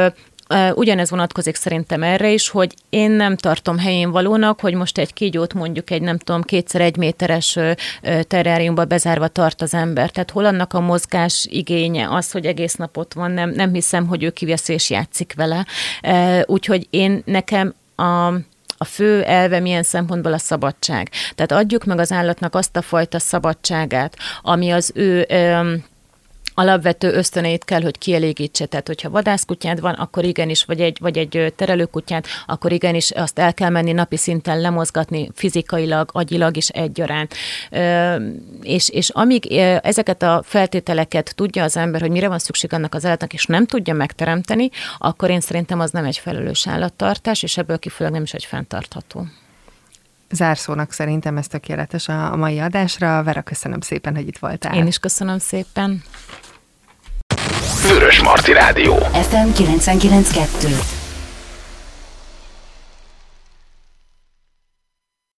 Ugyanez 0.75 1.11
vonatkozik 1.11 1.55
szerintem 1.55 2.03
erre 2.03 2.31
is, 2.31 2.49
hogy 2.49 2.75
én 2.91 3.11
nem 3.11 3.37
tartom 3.37 3.79
helyén 3.79 4.11
valónak, 4.11 4.61
hogy 4.61 4.75
most 4.75 4.99
egy 4.99 5.13
kígyót 5.13 5.55
mondjuk 5.55 5.91
egy 5.91 6.03
nem 6.03 6.19
tudom, 6.19 6.43
kétszer 6.43 6.81
egy 6.81 6.97
méteres 6.97 7.59
terráriumba 8.23 8.85
bezárva 8.85 9.29
tart 9.29 9.63
az 9.63 9.75
ember. 9.75 10.11
Tehát 10.11 10.31
hol 10.31 10.45
annak 10.45 10.73
a 10.73 10.81
mozgás 10.81 11.47
igénye, 11.51 12.09
az, 12.11 12.31
hogy 12.31 12.47
egész 12.47 12.75
nap 12.75 12.97
ott 12.97 13.13
van, 13.13 13.31
nem, 13.31 13.51
nem 13.51 13.73
hiszem, 13.73 14.07
hogy 14.07 14.23
ő 14.23 14.31
kivesz 14.31 14.69
és 14.69 14.91
játszik 14.91 15.35
vele. 15.37 15.67
Úgyhogy 16.47 16.87
én 16.91 17.23
nekem 17.25 17.75
a, 17.95 18.27
a 18.79 18.85
fő 18.85 19.23
elve 19.23 19.61
milyen 19.61 19.83
szempontból 19.83 20.33
a 20.33 20.39
szabadság. 20.39 21.11
Tehát 21.35 21.53
adjuk 21.65 21.85
meg 21.85 21.99
az 21.99 22.13
állatnak 22.13 22.55
azt 22.55 22.77
a 22.77 22.83
fajta 22.83 23.19
szabadságát, 23.19 24.17
ami 24.43 24.71
az 24.71 24.93
ő 24.95 25.27
alapvető 26.59 27.13
ösztöneit 27.13 27.65
kell, 27.65 27.83
hogy 27.83 27.99
kielégítse. 27.99 28.67
Tehát, 28.67 28.87
hogyha 28.87 29.11
vadászkutyád 29.11 29.81
van, 29.81 29.95
akkor 29.95 30.25
igenis, 30.25 30.65
vagy 30.65 30.81
egy, 30.81 30.97
vagy 31.01 31.19
egy 31.19 31.53
terelőkutyád, 31.57 32.25
akkor 32.47 32.73
igenis 32.73 33.11
azt 33.11 33.39
el 33.39 33.55
kell 33.55 33.71
menni 33.71 33.93
napi 33.93 34.17
szinten 34.17 34.61
lemozgatni 34.61 35.31
fizikailag, 35.35 36.11
agyilag 36.13 36.57
is 36.57 36.69
egyaránt. 36.69 37.35
És, 38.63 38.89
és 38.89 39.09
amíg 39.09 39.53
ezeket 39.83 40.23
a 40.23 40.43
feltételeket 40.45 41.33
tudja 41.35 41.63
az 41.63 41.77
ember, 41.77 42.01
hogy 42.01 42.11
mire 42.11 42.29
van 42.29 42.39
szükség 42.39 42.73
annak 42.73 42.95
az 42.95 43.05
állatnak, 43.05 43.33
és 43.33 43.47
nem 43.47 43.67
tudja 43.67 43.95
megteremteni, 43.95 44.71
akkor 44.99 45.31
én 45.31 45.41
szerintem 45.41 45.81
az 45.81 45.91
nem 45.91 46.05
egy 46.05 46.19
felelős 46.19 46.67
állattartás, 46.67 47.43
és 47.43 47.57
ebből 47.57 47.79
kifolyólag 47.79 48.15
nem 48.15 48.25
is 48.25 48.35
egy 48.35 48.45
fenntartható. 48.45 49.27
Zárszónak 50.31 50.93
szerintem 50.93 51.37
ez 51.37 51.47
tökéletes 51.47 52.09
a 52.09 52.37
mai 52.37 52.59
adásra. 52.59 53.23
Vera, 53.23 53.43
köszönöm 53.43 53.81
szépen, 53.81 54.15
hogy 54.15 54.27
itt 54.27 54.39
voltál. 54.39 54.75
Én 54.75 54.87
is 54.87 54.99
köszönöm 54.99 55.39
szépen. 55.39 56.03
Vörös 57.89 58.23
Marti 58.23 58.53
Rádió. 58.53 58.95
FM 58.95 59.53
992. 59.53 60.98